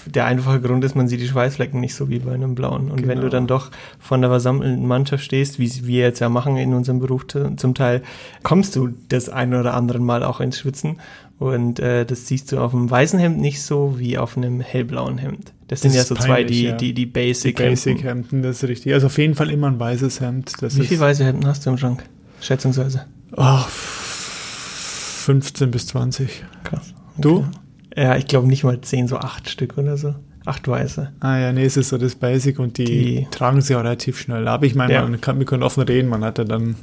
der 0.06 0.26
einfache 0.26 0.62
Grund 0.62 0.84
ist, 0.84 0.96
man 0.96 1.08
sieht 1.08 1.22
die 1.22 1.28
Schweißflecken 1.28 1.80
nicht 1.80 1.96
so 1.96 2.10
wie 2.10 2.20
bei 2.20 2.34
einem 2.34 2.56
blauen. 2.56 2.92
Und 2.92 2.98
genau. 2.98 3.08
wenn 3.08 3.18
du 3.18 3.24
genau. 3.24 3.32
dann 3.32 3.48
doch 3.48 3.72
von 4.00 4.22
der 4.22 4.30
versammelten 4.30 4.86
Mannschaft 4.86 5.24
stehst, 5.24 5.60
wie 5.60 5.70
wir 5.86 6.02
jetzt 6.02 6.20
ja 6.20 6.30
machen 6.30 6.58
in 6.58 6.74
unserem 6.74 7.00
Beruf 7.00 7.26
zum 7.28 7.74
Teil, 7.76 8.02
kommst 8.44 8.76
du 8.76 8.90
das 9.10 9.30
ein 9.30 9.54
oder 9.54 9.74
andere 9.74 10.00
Mal 10.00 10.24
auch 10.24 10.40
ins 10.40 10.60
Schwitzen. 10.60 10.98
Und 11.40 11.80
äh, 11.80 12.06
das 12.06 12.28
siehst 12.28 12.52
du 12.52 12.60
auf 12.60 12.76
einem 12.76 12.90
weißen 12.92 13.18
Hemd 13.18 13.40
nicht 13.40 13.64
so 13.64 13.98
wie 13.98 14.20
auf 14.20 14.38
einem 14.38 14.62
hellblauen 14.62 15.18
Hemd. 15.18 15.54
Das, 15.68 15.82
das 15.82 15.92
sind 15.92 15.96
ja 15.96 16.04
so 16.04 16.14
peinlich, 16.14 16.28
zwei, 16.28 16.44
die, 16.44 16.64
ja. 16.66 16.72
die, 16.74 16.94
die 16.94 17.06
Basic 17.08 17.58
Hemden. 17.58 17.72
Basic 17.72 18.04
Hemden, 18.04 18.44
das 18.44 18.62
ist 18.62 18.70
richtig. 18.70 18.94
Also 18.94 19.08
auf 19.08 19.18
jeden 19.18 19.34
Fall 19.34 19.50
immer 19.50 19.68
ein 19.68 19.80
weißes 19.80 20.22
Hemd. 20.22 20.62
Das 20.62 20.78
wie 20.78 20.86
viele 20.86 21.00
weiße 21.00 21.26
Hemden 21.26 21.48
hast 21.48 21.66
du 21.66 21.72
im 21.72 21.78
Schrank? 21.78 22.04
Schätzungsweise. 22.42 23.06
Ach, 23.36 23.68
15 25.22 25.72
bis 25.72 25.88
20. 25.88 26.44
Krass. 26.64 26.94
Okay. 27.14 27.22
Du? 27.22 27.46
Ja, 27.96 28.16
ich 28.16 28.28
glaube 28.28 28.48
nicht 28.48 28.64
mal 28.64 28.80
10, 28.80 29.08
so 29.08 29.18
8 29.18 29.50
Stück 29.50 29.78
oder 29.78 29.98
so. 29.98 30.16
Acht 30.44 30.68
weiße. 30.68 31.12
Ah 31.20 31.38
ja, 31.38 31.54
nee, 31.54 31.66
es 31.66 31.78
ist 31.78 31.90
so 31.90 32.00
das 32.00 32.16
Basic 32.16 32.58
und 32.58 32.80
die, 32.80 32.86
die 32.86 33.28
tragen 33.30 33.62
sie 33.62 33.76
auch 33.76 33.84
relativ 33.84 34.20
schnell. 34.20 34.48
Aber 34.48 34.66
ich 34.66 34.74
meine, 34.74 34.94
ja. 34.94 35.02
man 35.04 35.22
kann, 35.22 35.38
wir 35.38 35.46
können 35.46 35.62
offen 35.62 35.84
reden, 35.84 36.10
man 36.10 36.24
hat 36.24 36.40
ja 36.40 36.46
dann 36.46 36.76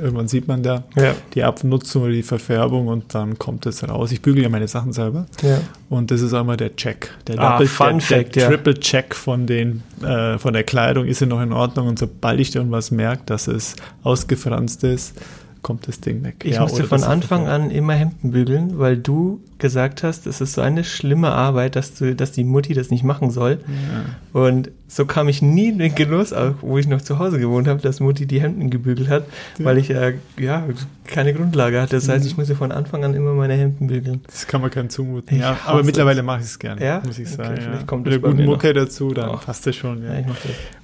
Irgendwann 0.00 0.28
sieht 0.28 0.46
man 0.46 0.62
da 0.62 0.84
ja. 0.94 1.14
die 1.34 1.42
Abnutzung 1.42 2.04
oder 2.04 2.12
die 2.12 2.22
Verfärbung 2.22 2.88
und 2.88 3.14
dann 3.14 3.38
kommt 3.38 3.66
es 3.66 3.86
raus. 3.88 4.12
Ich 4.12 4.20
bügele 4.20 4.44
ja 4.44 4.48
meine 4.48 4.68
Sachen 4.68 4.92
selber. 4.92 5.26
Ja. 5.42 5.60
Und 5.88 6.10
das 6.10 6.20
ist 6.20 6.34
einmal 6.34 6.56
der 6.56 6.76
Check. 6.76 7.10
Der, 7.26 7.38
ah, 7.38 7.52
Double, 7.52 7.66
Fun 7.66 7.98
der, 7.98 8.00
Fact, 8.00 8.36
der 8.36 8.48
Triple 8.48 8.74
Check 8.74 9.14
von, 9.14 9.46
den, 9.46 9.82
äh, 10.02 10.38
von 10.38 10.52
der 10.52 10.64
Kleidung. 10.64 11.06
Ist 11.06 11.20
sie 11.20 11.26
noch 11.26 11.40
in 11.40 11.52
Ordnung? 11.52 11.88
Und 11.88 11.98
sobald 11.98 12.40
ich 12.40 12.54
irgendwas 12.54 12.90
merke, 12.90 13.22
dass 13.26 13.48
es 13.48 13.76
ausgefranst 14.02 14.84
ist, 14.84 15.20
kommt 15.66 15.88
das 15.88 15.98
Ding 15.98 16.22
weg. 16.22 16.36
Ich 16.44 16.54
ja, 16.54 16.60
musste 16.60 16.84
von 16.84 17.02
Anfang 17.02 17.48
an 17.48 17.72
immer 17.72 17.94
Hemden 17.94 18.30
bügeln, 18.30 18.78
weil 18.78 18.96
du 18.96 19.40
gesagt 19.58 20.04
hast, 20.04 20.28
es 20.28 20.40
ist 20.40 20.52
so 20.52 20.60
eine 20.60 20.84
schlimme 20.84 21.32
Arbeit, 21.32 21.74
dass 21.74 21.92
du, 21.94 22.14
dass 22.14 22.30
die 22.30 22.44
Mutti 22.44 22.72
das 22.72 22.90
nicht 22.90 23.02
machen 23.02 23.32
soll. 23.32 23.58
Ja. 23.66 24.40
Und 24.40 24.70
so 24.86 25.06
kam 25.06 25.28
ich 25.28 25.42
nie 25.42 25.70
in 25.70 25.80
den 25.80 25.92
Genuss, 25.96 26.32
auch 26.32 26.54
wo 26.60 26.78
ich 26.78 26.86
noch 26.86 27.02
zu 27.02 27.18
Hause 27.18 27.40
gewohnt 27.40 27.66
habe, 27.66 27.82
dass 27.82 27.98
Mutti 27.98 28.26
die 28.26 28.40
Hemden 28.40 28.70
gebügelt 28.70 29.08
hat, 29.08 29.24
ja. 29.58 29.64
weil 29.64 29.78
ich 29.78 29.88
ja, 29.88 30.10
ja 30.38 30.62
keine 31.04 31.34
Grundlage 31.34 31.82
hatte. 31.82 31.96
Das 31.96 32.08
heißt, 32.08 32.22
mhm. 32.22 32.30
ich 32.30 32.36
musste 32.36 32.54
von 32.54 32.70
Anfang 32.70 33.04
an 33.04 33.14
immer 33.14 33.32
meine 33.32 33.54
Hemden 33.54 33.88
bügeln. 33.88 34.20
Das 34.28 34.46
kann 34.46 34.60
man 34.60 34.70
keinen 34.70 34.88
zumuten. 34.88 35.36
Ja, 35.36 35.58
aber 35.66 35.82
mittlerweile 35.82 36.22
mache 36.22 36.42
ich 36.42 36.46
es 36.46 36.60
gerne, 36.60 36.80
ja? 36.80 37.02
muss 37.04 37.18
ich 37.18 37.28
sagen. 37.28 37.54
Okay, 37.54 37.64
ja. 37.64 37.82
kommt 37.82 38.04
Mit 38.04 38.12
einer 38.14 38.22
guten 38.22 38.44
Mucke 38.44 38.72
dazu, 38.72 39.12
dann 39.12 39.30
oh. 39.30 39.38
passt 39.44 39.66
das 39.66 39.74
schon. 39.74 40.04
Ja. 40.04 40.12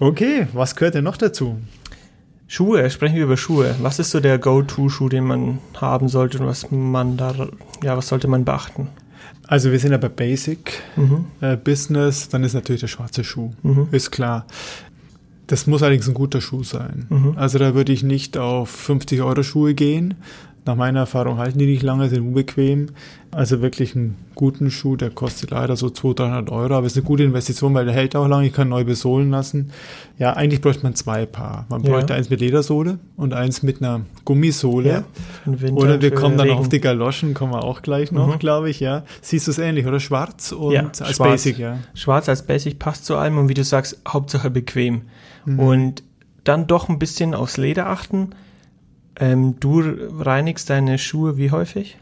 Okay, 0.00 0.48
was 0.52 0.74
gehört 0.74 0.96
denn 0.96 1.04
noch 1.04 1.16
dazu? 1.16 1.56
Schuhe, 2.52 2.90
sprechen 2.90 3.16
wir 3.16 3.22
über 3.22 3.38
Schuhe. 3.38 3.74
Was 3.80 3.98
ist 3.98 4.10
so 4.10 4.20
der 4.20 4.38
Go-To-Schuh, 4.38 5.08
den 5.08 5.24
man 5.24 5.58
haben 5.74 6.08
sollte 6.08 6.38
und 6.38 6.44
was 6.44 6.70
man 6.70 7.16
da, 7.16 7.48
ja, 7.82 7.96
was 7.96 8.08
sollte 8.08 8.28
man 8.28 8.44
beachten? 8.44 8.88
Also 9.46 9.72
wir 9.72 9.78
sind 9.78 9.92
ja 9.92 9.96
bei 9.96 10.10
Basic 10.10 10.82
mhm. 10.96 11.24
äh, 11.40 11.56
Business, 11.56 12.28
dann 12.28 12.44
ist 12.44 12.52
natürlich 12.52 12.82
der 12.82 12.88
schwarze 12.88 13.24
Schuh, 13.24 13.52
mhm. 13.62 13.88
ist 13.90 14.10
klar. 14.10 14.46
Das 15.46 15.66
muss 15.66 15.82
allerdings 15.82 16.06
ein 16.08 16.12
guter 16.12 16.42
Schuh 16.42 16.62
sein. 16.62 17.06
Mhm. 17.08 17.32
Also 17.36 17.58
da 17.58 17.74
würde 17.74 17.90
ich 17.90 18.02
nicht 18.02 18.36
auf 18.36 18.68
50 18.68 19.22
Euro 19.22 19.42
Schuhe 19.42 19.72
gehen, 19.72 20.16
nach 20.64 20.76
meiner 20.76 21.00
Erfahrung 21.00 21.38
halten 21.38 21.58
die 21.58 21.66
nicht 21.66 21.82
lange, 21.82 22.08
sind 22.08 22.20
unbequem. 22.20 22.90
Also 23.32 23.62
wirklich 23.62 23.96
einen 23.96 24.16
guten 24.34 24.70
Schuh, 24.70 24.94
der 24.94 25.10
kostet 25.10 25.50
leider 25.50 25.74
so 25.74 25.90
200, 25.90 26.18
300 26.20 26.50
Euro, 26.50 26.74
aber 26.74 26.86
ist 26.86 26.96
eine 26.96 27.04
gute 27.04 27.24
Investition, 27.24 27.74
weil 27.74 27.84
der 27.84 27.94
hält 27.94 28.14
auch 28.14 28.28
lange, 28.28 28.46
ich 28.46 28.52
kann 28.52 28.68
neu 28.68 28.84
besohlen 28.84 29.30
lassen. 29.30 29.72
Ja, 30.18 30.34
eigentlich 30.34 30.60
bräuchte 30.60 30.82
man 30.84 30.94
zwei 30.94 31.26
Paar. 31.26 31.66
Man 31.68 31.82
bräuchte 31.82 32.12
ja. 32.12 32.18
eins 32.18 32.30
mit 32.30 32.40
Ledersohle 32.40 32.98
und 33.16 33.32
eins 33.32 33.62
mit 33.62 33.80
einer 33.80 34.02
Gummisohle. 34.24 35.04
Ja, 35.46 35.52
oder 35.72 36.00
wir 36.00 36.14
kommen 36.14 36.36
dann 36.36 36.48
Regen. 36.48 36.60
auf 36.60 36.68
die 36.68 36.80
Galoschen, 36.80 37.34
kommen 37.34 37.52
wir 37.52 37.64
auch 37.64 37.82
gleich 37.82 38.12
noch, 38.12 38.34
mhm. 38.34 38.38
glaube 38.38 38.70
ich, 38.70 38.78
ja. 38.78 39.02
Siehst 39.20 39.46
du 39.46 39.50
es 39.50 39.58
ähnlich, 39.58 39.86
oder? 39.86 39.98
Schwarz 39.98 40.52
und 40.52 40.72
ja, 40.72 40.82
als 40.82 40.98
schwarz. 40.98 41.18
Basic, 41.18 41.58
ja. 41.58 41.78
Schwarz 41.94 42.28
als 42.28 42.46
Basic 42.46 42.78
passt 42.78 43.06
zu 43.06 43.16
allem 43.16 43.38
und 43.38 43.48
wie 43.48 43.54
du 43.54 43.64
sagst, 43.64 44.00
Hauptsache 44.06 44.50
bequem. 44.50 45.02
Mhm. 45.44 45.58
Und 45.58 46.02
dann 46.44 46.66
doch 46.66 46.88
ein 46.88 46.98
bisschen 46.98 47.34
aufs 47.34 47.56
Leder 47.56 47.88
achten. 47.88 48.30
Ähm, 49.16 49.56
du 49.60 49.82
reinigst 50.18 50.70
deine 50.70 50.98
Schuhe 50.98 51.36
wie 51.36 51.50
häufig? 51.50 51.98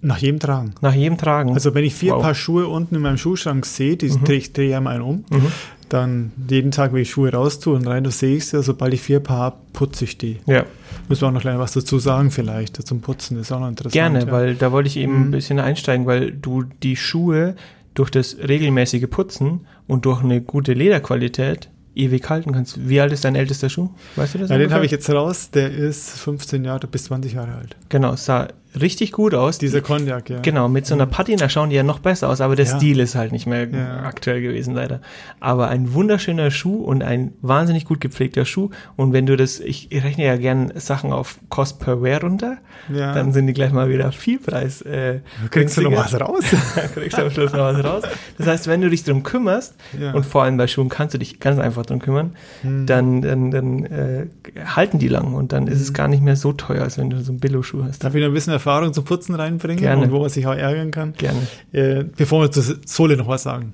Nach 0.00 0.18
jedem 0.18 0.38
Tragen. 0.38 0.74
Nach 0.80 0.94
jedem 0.94 1.18
Tragen. 1.18 1.54
Also 1.54 1.74
wenn 1.74 1.84
ich 1.84 1.94
vier 1.94 2.12
wow. 2.12 2.22
Paar 2.22 2.34
Schuhe 2.34 2.68
unten 2.68 2.94
in 2.94 3.02
meinem 3.02 3.18
Schuhschrank 3.18 3.66
sehe, 3.66 3.96
die 3.96 4.08
mhm. 4.10 4.24
drehe 4.24 4.38
ich 4.38 4.52
drehe 4.52 4.76
einmal 4.76 4.94
einen 4.94 5.02
um, 5.02 5.24
mhm. 5.28 5.52
dann 5.88 6.32
jeden 6.48 6.70
Tag, 6.70 6.92
wenn 6.92 7.02
ich 7.02 7.10
Schuhe 7.10 7.32
raustue 7.32 7.74
und 7.74 7.86
rein, 7.86 8.04
da 8.04 8.10
sehe 8.10 8.36
ich 8.36 8.46
sie, 8.46 8.62
sobald 8.62 8.94
ich 8.94 9.00
vier 9.00 9.18
Paar 9.20 9.38
habe, 9.38 9.56
putze 9.72 10.04
ich 10.04 10.16
die. 10.16 10.38
Ja. 10.46 10.64
Müssen 11.08 11.22
wir 11.22 11.28
auch 11.28 11.32
noch 11.32 11.40
gleich 11.40 11.58
was 11.58 11.72
dazu 11.72 11.98
sagen 11.98 12.30
vielleicht, 12.30 12.76
zum 12.86 13.00
Putzen, 13.00 13.38
ist 13.38 13.50
auch 13.50 13.58
noch 13.58 13.68
interessant. 13.68 13.92
Gerne, 13.92 14.20
ja. 14.20 14.30
weil 14.30 14.54
da 14.54 14.70
wollte 14.70 14.88
ich 14.88 14.96
eben 14.98 15.14
mhm. 15.14 15.22
ein 15.24 15.30
bisschen 15.32 15.58
einsteigen, 15.58 16.06
weil 16.06 16.30
du 16.30 16.62
die 16.82 16.94
Schuhe 16.94 17.56
durch 17.94 18.10
das 18.10 18.36
regelmäßige 18.36 19.08
Putzen 19.10 19.66
und 19.88 20.04
durch 20.04 20.22
eine 20.22 20.40
gute 20.40 20.74
Lederqualität 20.74 21.70
ewig 21.98 22.28
halten 22.28 22.52
kannst. 22.52 22.88
Wie 22.88 23.00
alt 23.00 23.12
ist 23.12 23.24
dein 23.24 23.34
ältester 23.34 23.68
Schuh? 23.68 23.90
Weißt 24.16 24.34
du 24.34 24.38
das? 24.38 24.50
Ja, 24.50 24.58
den 24.58 24.72
habe 24.72 24.84
ich 24.84 24.90
jetzt 24.90 25.10
raus. 25.10 25.50
Der 25.50 25.70
ist 25.70 26.10
15 26.10 26.64
Jahre 26.64 26.86
bis 26.86 27.04
20 27.04 27.32
Jahre 27.34 27.54
alt. 27.54 27.76
Genau, 27.88 28.16
sah 28.16 28.48
richtig 28.80 29.12
gut 29.12 29.34
aus. 29.34 29.58
Dieser 29.58 29.80
Cognac, 29.80 30.30
ja. 30.30 30.40
Genau, 30.40 30.68
mit 30.68 30.86
so 30.86 30.94
einer 30.94 31.06
Patina 31.06 31.48
schauen 31.48 31.70
die 31.70 31.76
ja 31.76 31.82
noch 31.82 31.98
besser 31.98 32.28
aus, 32.28 32.40
aber 32.40 32.56
der 32.56 32.66
ja. 32.66 32.76
Stil 32.76 33.00
ist 33.00 33.14
halt 33.14 33.32
nicht 33.32 33.46
mehr 33.46 33.68
ja. 33.68 34.02
aktuell 34.04 34.40
gewesen, 34.40 34.74
leider. 34.74 35.00
Aber 35.40 35.68
ein 35.68 35.94
wunderschöner 35.94 36.50
Schuh 36.50 36.82
und 36.82 37.02
ein 37.02 37.32
wahnsinnig 37.42 37.84
gut 37.84 38.00
gepflegter 38.00 38.44
Schuh. 38.44 38.70
Und 38.96 39.12
wenn 39.12 39.26
du 39.26 39.36
das, 39.36 39.60
ich 39.60 39.88
rechne 39.92 40.24
ja 40.24 40.36
gern 40.36 40.72
Sachen 40.76 41.12
auf 41.12 41.38
Cost 41.48 41.80
per 41.80 42.02
Wear 42.02 42.20
runter, 42.20 42.58
ja. 42.92 43.12
dann 43.12 43.32
sind 43.32 43.46
die 43.46 43.52
gleich 43.52 43.72
mal 43.72 43.88
wieder 43.88 44.12
viel 44.12 44.38
Preis. 44.38 44.82
Äh, 44.82 45.20
kriegst 45.50 45.76
du 45.76 45.82
noch 45.82 45.92
was 45.92 46.18
raus? 46.20 46.44
kriegst 46.94 47.18
du 47.18 47.22
am 47.22 47.30
Schluss 47.30 47.52
noch 47.52 47.60
was 47.74 47.84
raus. 47.84 48.02
Das 48.36 48.46
heißt, 48.46 48.66
wenn 48.68 48.80
du 48.80 48.90
dich 48.90 49.04
drum 49.04 49.22
kümmerst, 49.22 49.74
und 50.12 50.26
vor 50.26 50.42
allem 50.42 50.56
bei 50.56 50.66
Schuhen 50.66 50.88
kannst 50.88 51.14
du 51.14 51.18
dich 51.18 51.40
ganz 51.40 51.58
einfach 51.58 51.86
drum 51.86 51.98
kümmern, 51.98 52.36
hm. 52.62 52.86
dann, 52.86 53.22
dann, 53.22 53.50
dann 53.50 53.84
äh, 53.84 54.26
halten 54.64 54.98
die 54.98 55.08
lang 55.08 55.34
und 55.34 55.52
dann 55.52 55.66
ist 55.66 55.80
es 55.80 55.88
hm. 55.88 55.94
gar 55.94 56.08
nicht 56.08 56.22
mehr 56.22 56.36
so 56.36 56.52
teuer, 56.52 56.82
als 56.82 56.98
wenn 56.98 57.10
du 57.10 57.20
so 57.20 57.32
einen 57.32 57.40
Billo-Schuh 57.40 57.84
hast. 57.84 58.04
Darf 58.04 58.14
ich 58.14 58.20
noch 58.20 58.28
ein 58.28 58.34
bisschen 58.34 58.52
Erfahrung 58.68 58.92
zum 58.92 59.04
Putzen 59.04 59.34
reinbringen 59.34 59.80
Gerne. 59.80 60.02
und 60.02 60.12
wo 60.12 60.20
man 60.20 60.28
sich 60.28 60.46
auch 60.46 60.54
ärgern 60.54 60.90
kann. 60.90 61.14
Gerne. 61.16 61.46
Äh, 61.72 62.04
bevor 62.16 62.42
wir 62.42 62.50
zur 62.50 62.62
Sohle 62.84 63.16
noch 63.16 63.26
was 63.26 63.44
sagen. 63.44 63.72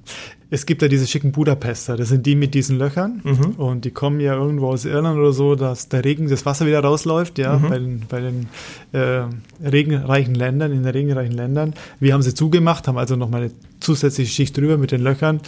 Es 0.50 0.66
gibt 0.66 0.82
ja 0.82 0.88
diese 0.88 1.08
schicken 1.08 1.32
Budapester, 1.32 1.96
das 1.96 2.10
sind 2.10 2.26
die 2.26 2.36
mit 2.36 2.54
diesen 2.54 2.78
Löchern 2.78 3.20
mhm. 3.24 3.54
und 3.56 3.84
die 3.84 3.90
kommen 3.90 4.20
ja 4.20 4.34
irgendwo 4.34 4.68
aus 4.68 4.84
Irland 4.84 5.18
oder 5.18 5.32
so, 5.32 5.56
dass 5.56 5.88
der 5.88 6.04
Regen, 6.04 6.28
das 6.28 6.46
Wasser 6.46 6.64
wieder 6.64 6.78
rausläuft, 6.78 7.38
ja, 7.38 7.58
mhm. 7.58 7.68
bei 7.68 7.78
den, 7.78 8.02
bei 8.08 8.20
den 8.20 8.46
äh, 8.92 9.24
regenreichen 9.68 10.36
Ländern, 10.36 10.70
in 10.70 10.84
den 10.84 10.92
regenreichen 10.92 11.34
Ländern. 11.34 11.74
Wir 11.98 12.14
haben 12.14 12.22
sie 12.22 12.34
zugemacht, 12.34 12.86
haben 12.86 12.98
also 12.98 13.16
nochmal 13.16 13.42
eine 13.42 13.50
zusätzliche 13.80 14.30
Schicht 14.30 14.56
drüber 14.56 14.76
mit 14.78 14.92
den 14.92 15.02
Löchern 15.02 15.40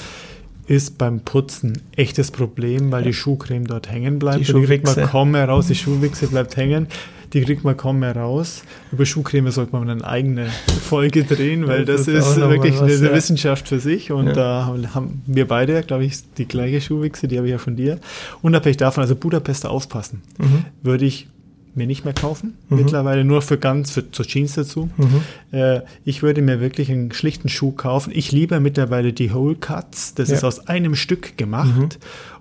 ist 0.68 0.98
beim 0.98 1.20
Putzen 1.20 1.80
echtes 1.94 2.32
Problem, 2.32 2.90
weil 2.90 3.02
ja. 3.02 3.06
die 3.06 3.14
Schuhcreme 3.14 3.68
dort 3.68 3.88
hängen 3.88 4.18
bleibt. 4.18 4.48
Die, 4.48 4.52
die 4.52 4.62
kriegt 4.64 4.84
man 4.84 4.96
kaum 5.06 5.30
mehr 5.30 5.48
raus, 5.48 5.68
die 5.68 5.76
Schuhwichse 5.76 6.26
bleibt 6.26 6.56
hängen 6.56 6.88
die 7.36 7.42
kriegt 7.42 7.64
man 7.64 7.76
kaum 7.76 7.98
mehr 7.98 8.16
raus. 8.16 8.62
Über 8.92 9.04
Schuhcreme 9.04 9.50
sollte 9.50 9.76
man 9.76 9.90
eine 9.90 10.02
eigene 10.02 10.46
Folge 10.46 11.22
drehen, 11.22 11.66
weil 11.66 11.84
das, 11.84 12.06
das 12.06 12.30
ist, 12.30 12.36
wirklich 12.36 12.80
was, 12.80 12.90
eine 12.90 13.08
ja. 13.08 13.14
Wissenschaft 13.14 13.68
für 13.68 13.78
sich. 13.78 14.10
Und 14.10 14.28
ja. 14.28 14.32
da 14.32 14.66
haben 14.94 15.22
wir 15.26 15.46
beide, 15.46 15.82
glaube 15.82 16.06
ich, 16.06 16.16
die 16.38 16.48
gleiche 16.48 16.80
Schuhwichse, 16.80 17.28
die 17.28 17.36
habe 17.36 17.46
ich 17.46 17.50
ja 17.50 17.58
von 17.58 17.76
dir. 17.76 17.98
Unabhängig 18.40 18.78
davon, 18.78 19.02
also 19.02 19.16
Budapester 19.16 19.70
aufpassen, 19.70 20.22
mhm. 20.38 20.64
würde 20.82 21.04
ich 21.04 21.28
mir 21.76 21.86
nicht 21.86 22.04
mehr 22.04 22.14
kaufen. 22.14 22.56
Mhm. 22.68 22.78
Mittlerweile 22.78 23.24
nur 23.24 23.42
für 23.42 23.58
ganz, 23.58 23.90
für, 23.90 24.10
zur 24.10 24.26
Jeans 24.26 24.54
dazu. 24.54 24.88
Mhm. 24.96 25.22
Äh, 25.52 25.80
ich 26.04 26.22
würde 26.22 26.42
mir 26.42 26.60
wirklich 26.60 26.90
einen 26.90 27.12
schlichten 27.12 27.48
Schuh 27.48 27.72
kaufen. 27.72 28.12
Ich 28.14 28.32
liebe 28.32 28.58
mittlerweile 28.60 29.12
die 29.12 29.32
Hole 29.32 29.54
Cuts. 29.54 30.14
Das 30.14 30.28
ja. 30.28 30.36
ist 30.36 30.44
aus 30.44 30.66
einem 30.68 30.94
Stück 30.94 31.36
gemacht. 31.36 31.76
Mhm. 31.76 31.88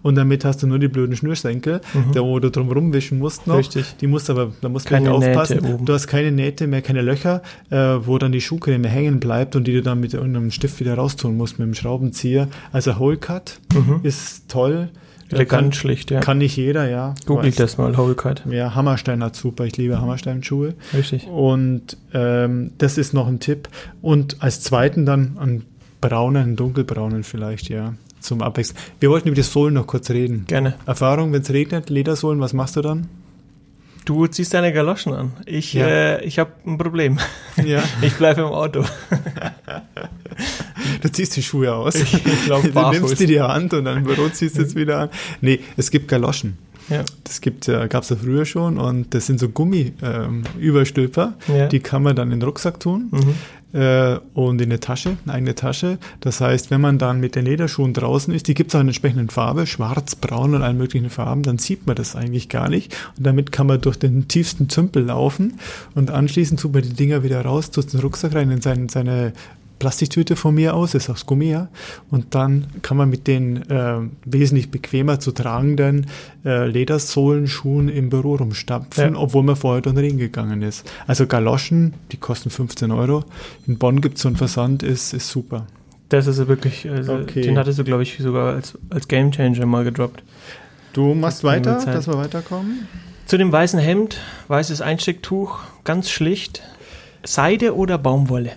Und 0.01 0.15
damit 0.15 0.45
hast 0.45 0.61
du 0.61 0.67
nur 0.67 0.77
die 0.77 0.87
blöden 0.87 1.15
Schnürsenkel, 1.15 1.81
mhm. 1.93 2.11
da 2.13 2.21
wo 2.21 2.39
du 2.39 2.51
drum 2.51 2.71
rumwischen 2.71 3.17
musst 3.17 3.47
noch. 3.47 3.57
Richtig. 3.57 3.95
Die 4.01 4.07
musst 4.07 4.29
aber, 4.29 4.51
da 4.61 4.69
musst 4.69 4.89
du 4.89 4.99
nicht 4.99 5.09
aufpassen. 5.09 5.83
Du 5.83 5.93
hast 5.93 6.07
keine 6.07 6.31
Nähte 6.31 6.67
mehr, 6.67 6.83
keine 6.83 7.01
Löcher, 7.01 7.41
äh, 7.71 7.77
wo 7.77 8.17
dann 8.19 8.31
die 8.31 8.41
Schuhcreme 8.41 8.85
hängen 8.85 9.19
bleibt 9.19 9.55
und 9.55 9.65
die 9.65 9.73
du 9.73 9.81
dann 9.81 9.99
mit 9.99 10.13
irgendeinem 10.13 10.51
Stift 10.51 10.79
wieder 10.79 10.93
raustun 10.93 11.35
musst 11.37 11.57
mit 11.57 11.67
dem 11.67 11.73
Schraubenzieher. 11.73 12.47
Also 12.71 12.99
Hole 12.99 13.17
Cut 13.17 13.59
mhm. 13.73 14.01
ist 14.03 14.47
toll. 14.47 14.89
Elegant, 15.29 15.49
kann, 15.49 15.73
schlicht, 15.73 16.11
ja. 16.11 16.19
Kann 16.19 16.37
nicht 16.37 16.55
jeder, 16.55 16.87
ja. 16.87 17.15
Google 17.25 17.51
das 17.51 17.77
mal, 17.77 17.97
Holecut. 17.97 18.43
Ja, 18.49 18.75
Hammerstein 18.75 19.23
hat 19.23 19.35
super. 19.35 19.65
Ich 19.65 19.75
liebe 19.75 19.99
Hammerstein-Schuhe. 19.99 20.75
Richtig. 20.93 21.27
Und 21.27 21.97
ähm, 22.13 22.71
das 22.77 22.97
ist 22.99 23.13
noch 23.13 23.27
ein 23.27 23.39
Tipp. 23.39 23.67
Und 24.01 24.41
als 24.43 24.61
zweiten 24.61 25.05
dann 25.05 25.37
einen 25.39 25.65
braunen, 25.99 26.43
einen 26.43 26.55
dunkelbraunen 26.55 27.23
vielleicht, 27.23 27.69
ja. 27.69 27.95
Zum 28.19 28.41
Abwechseln. 28.41 28.77
Wir 28.99 29.09
wollten 29.09 29.27
über 29.27 29.35
die 29.35 29.41
Sohlen 29.41 29.73
noch 29.73 29.87
kurz 29.87 30.09
reden. 30.09 30.45
Gerne. 30.47 30.75
Erfahrung, 30.85 31.33
wenn 31.33 31.41
es 31.41 31.51
regnet, 31.51 31.89
Ledersohlen, 31.89 32.39
was 32.39 32.53
machst 32.53 32.75
du 32.75 32.81
dann? 32.81 33.07
Du 34.05 34.27
ziehst 34.27 34.53
deine 34.53 34.71
Galoschen 34.71 35.13
an. 35.13 35.33
Ich, 35.47 35.73
ja. 35.73 35.87
äh, 35.87 36.23
ich 36.23 36.37
habe 36.37 36.51
ein 36.65 36.77
Problem. 36.77 37.17
Ja. 37.63 37.83
Ich 38.01 38.13
bleibe 38.15 38.41
im 38.41 38.47
Auto. 38.47 38.83
Du 41.05 41.11
ziehst 41.11 41.35
die 41.35 41.43
Schuhe 41.43 41.73
aus. 41.73 41.95
Ich, 42.25 42.45
glaub, 42.45 42.63
du 42.63 42.91
nimmst 42.91 43.19
die 43.19 43.27
die 43.27 43.41
Hand 43.41 43.73
und 43.73 43.85
dann 43.85 43.97
im 43.97 44.03
Büro 44.05 44.27
ziehst 44.29 44.57
du 44.57 44.63
es 44.63 44.75
wieder 44.75 45.01
an. 45.01 45.09
Nee, 45.41 45.59
es 45.77 45.91
gibt 45.91 46.07
Galoschen. 46.07 46.57
Ja. 46.89 47.03
Das 47.23 47.41
gibt 47.41 47.67
ja, 47.67 47.85
gab 47.87 48.03
es 48.03 48.09
ja 48.09 48.15
früher 48.15 48.45
schon 48.45 48.77
und 48.77 49.13
das 49.13 49.25
sind 49.25 49.39
so 49.39 49.49
Gummi-Überstülper, 49.49 51.33
ähm, 51.47 51.55
ja. 51.55 51.67
die 51.67 51.79
kann 51.79 52.03
man 52.03 52.15
dann 52.15 52.31
in 52.31 52.39
den 52.39 52.47
Rucksack 52.47 52.79
tun. 52.79 53.09
Mhm 53.11 53.35
äh, 53.75 54.19
und 54.33 54.61
in 54.61 54.69
eine 54.69 54.79
Tasche, 54.79 55.17
eine 55.25 55.33
eigene 55.33 55.53
Tasche. 55.53 55.97
Das 56.21 56.39
heißt, 56.39 56.71
wenn 56.71 56.79
man 56.79 56.97
dann 56.97 57.19
mit 57.19 57.35
den 57.35 57.45
Lederschuhen 57.45 57.93
draußen 57.93 58.33
ist, 58.33 58.47
die 58.47 58.53
gibt 58.53 58.71
es 58.71 58.75
auch 58.75 58.79
in 58.79 58.87
entsprechenden 58.87 59.29
Farbe, 59.29 59.67
schwarz, 59.67 60.15
braun 60.15 60.55
und 60.55 60.61
allen 60.61 60.77
möglichen 60.77 61.09
Farben, 61.09 61.43
dann 61.43 61.57
sieht 61.57 61.85
man 61.85 61.95
das 61.95 62.15
eigentlich 62.15 62.47
gar 62.47 62.69
nicht. 62.69 62.95
Und 63.17 63.25
damit 63.25 63.51
kann 63.51 63.67
man 63.67 63.81
durch 63.81 63.97
den 63.97 64.29
tiefsten 64.29 64.69
Zümpel 64.69 65.03
laufen 65.03 65.59
und 65.93 66.09
anschließend 66.09 66.59
tut 66.61 66.73
man 66.73 66.83
die 66.83 66.93
Dinger 66.93 67.23
wieder 67.23 67.41
raus, 67.41 67.69
tut 67.69 67.91
den 67.91 67.99
Rucksack 67.99 68.33
rein 68.33 68.49
in 68.49 68.61
seine, 68.61 68.87
seine 68.89 69.33
Plastiktüte 69.85 70.35
von 70.35 70.55
mir 70.55 70.73
aus, 70.73 70.95
ist 70.95 71.11
aus 71.11 71.27
Gummi, 71.27 71.51
ja. 71.51 71.67
Und 72.09 72.33
dann 72.33 72.65
kann 72.81 72.97
man 72.97 73.07
mit 73.07 73.27
den 73.27 73.69
äh, 73.69 73.99
wesentlich 74.25 74.71
bequemer 74.71 75.19
zu 75.19 75.31
tragenden 75.31 76.07
äh, 76.43 76.65
Ledersohlenschuhen 76.65 77.87
im 77.89 78.09
Büro 78.09 78.37
rumstapfen, 78.37 79.13
ja. 79.13 79.19
obwohl 79.19 79.43
man 79.43 79.55
vorher 79.55 79.83
durch 79.83 79.93
den 79.93 80.03
Ring 80.03 80.17
gegangen 80.17 80.63
ist. 80.63 80.91
Also 81.05 81.27
Galoschen, 81.27 81.93
die 82.11 82.17
kosten 82.17 82.49
15 82.49 82.89
Euro. 82.89 83.25
In 83.67 83.77
Bonn 83.77 84.01
gibt 84.01 84.15
es 84.15 84.23
so 84.23 84.27
einen 84.27 84.37
Versand, 84.37 84.81
ist, 84.81 85.13
ist 85.13 85.29
super. 85.29 85.67
Das 86.09 86.25
ist 86.25 86.47
wirklich, 86.47 86.89
also 86.89 87.17
okay. 87.17 87.41
den 87.41 87.59
hattest 87.59 87.77
du, 87.77 87.83
glaube 87.83 88.01
ich, 88.01 88.17
sogar 88.17 88.55
als, 88.55 88.75
als 88.89 89.07
Gamechanger 89.07 89.67
mal 89.67 89.83
gedroppt. 89.83 90.23
Du 90.93 91.13
machst 91.13 91.43
weiter, 91.43 91.79
dass 91.85 92.07
wir 92.07 92.17
weiterkommen? 92.17 92.87
Zu 93.27 93.37
dem 93.37 93.51
weißen 93.51 93.77
Hemd, 93.77 94.17
weißes 94.47 94.81
Einstecktuch, 94.81 95.59
ganz 95.83 96.09
schlicht. 96.09 96.63
Seide 97.23 97.75
oder 97.75 97.99
Baumwolle? 97.99 98.53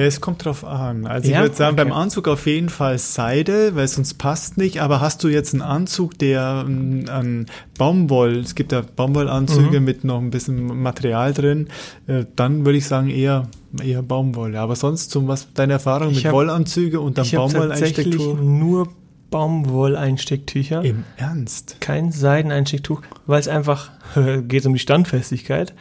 Es 0.00 0.20
kommt 0.20 0.44
drauf 0.44 0.64
an. 0.64 1.08
Also 1.08 1.28
ja? 1.28 1.38
ich 1.38 1.42
würde 1.42 1.56
sagen, 1.56 1.74
okay. 1.74 1.88
beim 1.88 1.92
Anzug 1.92 2.28
auf 2.28 2.46
jeden 2.46 2.68
Fall 2.68 2.98
Seide, 2.98 3.74
weil 3.74 3.88
sonst 3.88 4.14
passt 4.14 4.56
nicht. 4.56 4.80
Aber 4.80 5.00
hast 5.00 5.24
du 5.24 5.28
jetzt 5.28 5.54
einen 5.54 5.62
Anzug, 5.62 6.16
der 6.18 6.40
an 6.40 7.46
Baumwoll, 7.76 8.36
es 8.38 8.54
gibt 8.54 8.70
ja 8.70 8.82
Baumwollanzüge 8.94 9.80
mhm. 9.80 9.84
mit 9.84 10.04
noch 10.04 10.20
ein 10.20 10.30
bisschen 10.30 10.82
Material 10.82 11.32
drin, 11.32 11.66
äh, 12.06 12.24
dann 12.36 12.64
würde 12.64 12.78
ich 12.78 12.86
sagen 12.86 13.10
eher 13.10 13.48
eher 13.82 14.02
Baumwolle. 14.02 14.60
Aber 14.60 14.76
sonst 14.76 15.10
zum 15.10 15.26
was 15.26 15.52
deine 15.54 15.72
Erfahrung 15.74 16.10
ich 16.10 16.18
mit 16.18 16.26
hab, 16.26 16.32
Wollanzüge 16.32 17.00
und 17.00 17.18
dann 17.18 17.28
Baumwolleinstecktuch? 17.28 18.38
nur 18.40 18.88
Baumwolleinstecktücher. 19.30 20.82
Im 20.84 21.04
Ernst? 21.16 21.76
Kein 21.80 22.12
Seideneinstecktuch, 22.12 23.02
weil 23.26 23.40
es 23.40 23.48
einfach 23.48 23.90
geht 24.48 24.64
um 24.66 24.72
die 24.72 24.78
Standfestigkeit. 24.78 25.74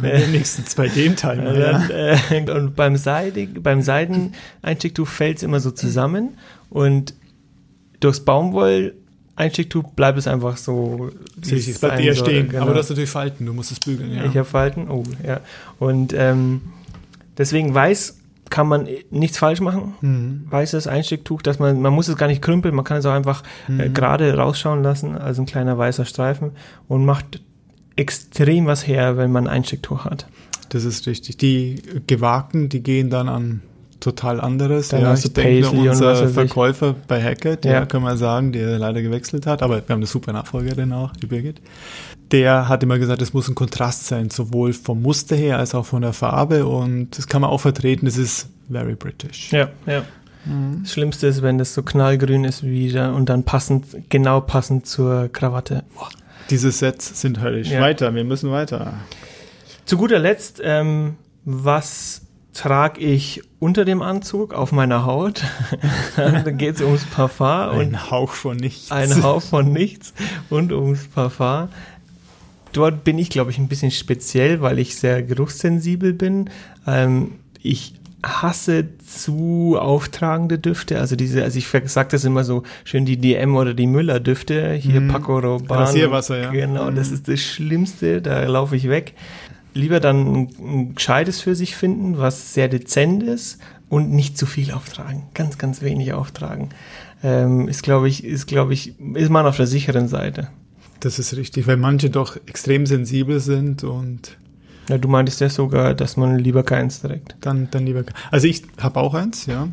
Wenigstens 0.00 0.74
bei 0.74 0.88
dem 0.88 1.16
Teil. 1.16 1.38
Ja. 1.58 1.88
Äh, 1.88 2.50
und 2.50 2.74
beim, 2.74 2.96
Seiden, 2.96 3.62
beim 3.62 3.82
Seideneinstecktuch 3.82 5.06
fällt 5.06 5.38
es 5.38 5.42
immer 5.42 5.60
so 5.60 5.70
zusammen 5.70 6.38
und 6.70 7.14
durchs 8.00 8.20
Baumwoll 8.20 8.94
Einstecktuch 9.40 9.84
bleibt 9.92 10.18
es 10.18 10.26
einfach 10.26 10.58
so. 10.58 11.10
Es 11.40 11.80
bleibt 11.80 12.00
eher 12.00 12.14
stehen. 12.14 12.50
Genau. 12.50 12.62
Aber 12.62 12.74
du 12.74 12.78
hast 12.78 12.90
natürlich 12.90 13.08
Falten, 13.08 13.46
du 13.46 13.54
musst 13.54 13.72
es 13.72 13.80
bügeln. 13.80 14.14
Ja. 14.14 14.24
Ich 14.24 14.36
habe 14.36 14.44
Falten, 14.44 14.90
oh 14.90 15.02
ja. 15.26 15.40
Und 15.78 16.12
ähm, 16.12 16.60
deswegen 17.38 17.74
weiß 17.74 18.19
kann 18.50 18.66
man 18.66 18.88
nichts 19.10 19.38
falsch 19.38 19.60
machen. 19.60 19.94
Mhm. 20.00 20.46
Weißes 20.50 20.86
Einstecktuch, 20.86 21.40
dass 21.42 21.58
man, 21.58 21.80
man 21.80 21.92
muss 21.92 22.08
es 22.08 22.16
gar 22.16 22.26
nicht 22.26 22.42
krümpeln, 22.42 22.74
man 22.74 22.84
kann 22.84 22.98
es 22.98 23.06
auch 23.06 23.12
einfach 23.12 23.42
äh, 23.68 23.72
mhm. 23.72 23.80
äh, 23.80 23.88
gerade 23.88 24.36
rausschauen 24.36 24.82
lassen, 24.82 25.16
also 25.16 25.42
ein 25.42 25.46
kleiner 25.46 25.78
weißer 25.78 26.04
Streifen 26.04 26.52
und 26.88 27.04
macht 27.04 27.40
extrem 27.96 28.66
was 28.66 28.86
her, 28.86 29.16
wenn 29.16 29.32
man 29.32 29.46
ein 29.46 29.56
Einstecktuch 29.56 30.04
hat. 30.04 30.26
Das 30.70 30.84
ist 30.84 31.06
richtig. 31.06 31.36
Die 31.38 31.82
gewagten, 32.06 32.68
die 32.68 32.82
gehen 32.82 33.10
dann 33.10 33.28
an 33.28 33.62
total 34.00 34.40
anderes. 34.40 34.88
Dann 34.88 35.02
ja, 35.02 35.14
du 35.14 35.28
denke, 35.28 35.70
unser 35.70 36.12
weiß 36.12 36.28
ich. 36.28 36.34
Verkäufer 36.34 36.94
bei 37.06 37.22
Hackett, 37.22 37.64
ja. 37.64 37.72
Ja. 37.72 37.86
kann 37.86 38.02
man 38.02 38.16
sagen, 38.16 38.52
der 38.52 38.78
leider 38.78 39.02
gewechselt 39.02 39.46
hat, 39.46 39.62
aber 39.62 39.76
wir 39.76 39.92
haben 39.92 40.00
eine 40.00 40.06
super 40.06 40.32
Nachfolgerin 40.32 40.92
auch, 40.92 41.12
die 41.12 41.26
Birgit. 41.26 41.60
Der 42.32 42.68
hat 42.68 42.82
immer 42.82 42.98
gesagt, 42.98 43.22
es 43.22 43.32
muss 43.32 43.48
ein 43.48 43.54
Kontrast 43.54 44.06
sein, 44.06 44.30
sowohl 44.30 44.72
vom 44.72 45.02
Muster 45.02 45.36
her 45.36 45.58
als 45.58 45.74
auch 45.74 45.86
von 45.86 46.02
der 46.02 46.12
Farbe 46.12 46.66
und 46.66 47.16
das 47.18 47.26
kann 47.26 47.42
man 47.42 47.50
auch 47.50 47.60
vertreten, 47.60 48.06
das 48.06 48.16
ist 48.16 48.48
very 48.70 48.94
British. 48.94 49.52
Ja, 49.52 49.68
ja. 49.86 50.02
Das 50.82 50.92
Schlimmste 50.92 51.26
ist, 51.26 51.42
wenn 51.42 51.58
das 51.58 51.74
so 51.74 51.82
knallgrün 51.82 52.44
ist 52.44 52.62
wie 52.62 52.90
da 52.90 53.12
und 53.12 53.28
dann 53.28 53.44
passend, 53.44 53.84
genau 54.08 54.40
passend 54.40 54.86
zur 54.86 55.28
Krawatte. 55.28 55.84
Boah. 55.94 56.08
Diese 56.48 56.72
Sets 56.72 57.20
sind 57.20 57.40
höllisch. 57.40 57.68
Ja. 57.68 57.80
Weiter, 57.80 58.14
wir 58.14 58.24
müssen 58.24 58.50
weiter. 58.50 58.94
Zu 59.84 59.98
guter 59.98 60.18
Letzt, 60.18 60.60
ähm, 60.64 61.16
was 61.44 62.22
trage 62.52 63.00
ich 63.00 63.42
unter 63.58 63.84
dem 63.84 64.02
Anzug 64.02 64.54
auf 64.54 64.72
meiner 64.72 65.04
Haut? 65.06 65.42
da 66.16 66.50
geht 66.50 66.76
es 66.76 66.80
ums 66.82 67.04
Parfum 67.04 67.46
Ein 67.78 68.10
Hauch 68.10 68.32
von 68.32 68.56
nichts. 68.56 68.90
ein 68.90 69.22
Hauch 69.22 69.42
von 69.42 69.72
nichts 69.72 70.12
und 70.50 70.72
ums 70.72 71.06
Parfum. 71.08 71.68
Dort 72.72 73.02
bin 73.04 73.18
ich, 73.18 73.30
glaube 73.30 73.50
ich, 73.50 73.58
ein 73.58 73.68
bisschen 73.68 73.90
speziell, 73.90 74.60
weil 74.60 74.78
ich 74.78 74.94
sehr 74.96 75.22
geruchssensibel 75.22 76.12
bin. 76.12 76.50
Ähm, 76.86 77.32
ich 77.62 77.94
hasse 78.22 78.84
zu 79.04 79.76
auftragende 79.80 80.58
Düfte. 80.58 81.00
Also 81.00 81.16
diese, 81.16 81.42
also 81.42 81.58
ich 81.58 81.66
sage 81.86 82.08
das 82.10 82.24
immer 82.24 82.44
so 82.44 82.62
schön, 82.84 83.06
die 83.06 83.16
DM 83.16 83.56
oder 83.56 83.74
die 83.74 83.86
Müller-Düfte. 83.86 84.74
Hier 84.74 85.00
Mhm. 85.00 85.08
Paco 85.08 85.38
Rabanne. 85.38 85.80
Rasierwasser, 85.82 86.38
ja. 86.38 86.50
Genau, 86.50 86.90
das 86.90 87.08
Mhm. 87.08 87.14
ist 87.14 87.28
das 87.28 87.40
Schlimmste. 87.40 88.20
Da 88.22 88.44
laufe 88.44 88.76
ich 88.76 88.88
weg. 88.88 89.14
Lieber 89.74 90.00
dann 90.00 90.26
ein, 90.34 90.48
ein 90.60 90.94
gescheites 90.94 91.40
für 91.40 91.54
sich 91.54 91.76
finden, 91.76 92.18
was 92.18 92.54
sehr 92.54 92.68
dezent 92.68 93.22
ist 93.22 93.58
und 93.88 94.10
nicht 94.10 94.36
zu 94.36 94.46
viel 94.46 94.72
auftragen. 94.72 95.24
Ganz, 95.34 95.58
ganz 95.58 95.82
wenig 95.82 96.12
auftragen. 96.12 96.70
Ähm, 97.22 97.68
ist, 97.68 97.82
glaube 97.82 98.08
ich, 98.08 98.24
ist, 98.24 98.46
glaube 98.46 98.72
ich, 98.72 98.94
ist 99.14 99.30
man 99.30 99.46
auf 99.46 99.56
der 99.56 99.66
sicheren 99.66 100.08
Seite. 100.08 100.48
Das 101.00 101.18
ist 101.18 101.36
richtig, 101.36 101.66
weil 101.66 101.76
manche 101.76 102.10
doch 102.10 102.36
extrem 102.46 102.84
sensibel 102.86 103.40
sind 103.40 103.84
und 103.84 104.36
Ja, 104.88 104.98
du 104.98 105.08
meintest 105.08 105.40
ja 105.40 105.48
sogar, 105.48 105.94
dass 105.94 106.16
man 106.16 106.38
lieber 106.38 106.62
keins 106.62 107.00
trägt. 107.00 107.36
dann, 107.40 107.68
dann 107.70 107.86
lieber. 107.86 108.04
Also 108.30 108.46
ich 108.48 108.62
habe 108.80 109.00
auch 109.00 109.14
eins, 109.14 109.46
ja. 109.46 109.68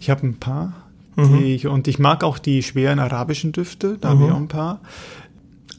Ich 0.00 0.10
habe 0.10 0.26
ein 0.26 0.36
paar. 0.38 0.72
Mhm. 1.16 1.42
Ich, 1.44 1.66
und 1.66 1.88
ich 1.88 1.98
mag 1.98 2.22
auch 2.24 2.38
die 2.38 2.62
schweren 2.62 2.98
arabischen 2.98 3.52
Düfte, 3.52 3.96
da 4.00 4.10
habe 4.10 4.20
Mhm. 4.20 4.26
ich 4.26 4.32
auch 4.32 4.36
ein 4.36 4.48
paar. 4.48 4.80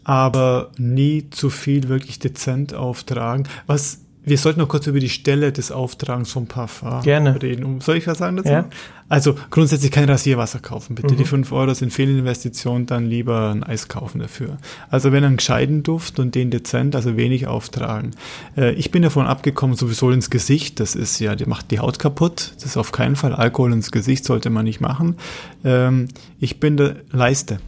Aber 0.08 0.72
nie 0.78 1.30
zu 1.32 1.50
viel 1.50 1.90
wirklich 1.90 2.18
dezent 2.18 2.74
auftragen. 2.74 3.46
Was, 3.66 4.00
wir 4.24 4.38
sollten 4.38 4.62
noch 4.62 4.70
kurz 4.70 4.88
über 4.88 5.02
die 5.02 5.10
Stelle 5.10 5.52
des 5.52 5.70
Auftragens 5.70 6.32
vom 6.32 6.48
Parfum 6.48 7.02
Gerne. 7.02 7.42
reden. 7.42 7.82
Soll 7.82 7.98
ich 7.98 8.08
was 8.08 8.20
sagen 8.20 8.38
dazu? 8.38 8.48
Ja. 8.48 8.70
Also 9.10 9.36
grundsätzlich 9.50 9.92
kein 9.92 10.10
Rasierwasser 10.10 10.60
kaufen, 10.60 10.96
bitte. 10.96 11.14
Mhm. 11.14 11.18
Die 11.18 11.26
5 11.26 11.52
Euro 11.52 11.74
sind 11.74 11.92
Fehlinvestition, 11.92 12.86
dann 12.86 13.06
lieber 13.06 13.52
ein 13.52 13.66
Eis 13.66 13.90
kaufen 13.90 14.20
dafür. 14.20 14.60
Also 14.90 15.12
wenn 15.12 15.26
einen 15.26 15.36
gescheiten 15.36 15.84
Duft 15.84 16.20
und 16.20 16.36
den 16.36 16.52
dezent, 16.52 16.96
also 16.96 17.18
wenig 17.18 17.48
auftragen. 17.48 18.12
Äh, 18.56 18.72
ich 18.76 18.92
bin 18.92 19.02
davon 19.02 19.28
abgekommen, 19.28 19.76
sowieso 19.76 20.10
ins 20.12 20.30
Gesicht, 20.30 20.80
das 20.80 20.96
ist 20.96 21.20
ja, 21.20 21.36
die 21.36 21.46
macht 21.46 21.70
die 21.72 21.80
Haut 21.80 22.00
kaputt. 22.00 22.54
Das 22.56 22.66
ist 22.66 22.78
auf 22.78 22.94
keinen 22.94 23.18
Fall 23.18 23.34
Alkohol 23.34 23.74
ins 23.74 23.92
Gesicht, 23.92 24.24
sollte 24.24 24.50
man 24.50 24.64
nicht 24.64 24.80
machen. 24.80 25.18
Ähm, 25.66 26.08
ich 26.40 26.62
bin 26.62 26.78
der 26.78 26.96
Leiste. 27.12 27.60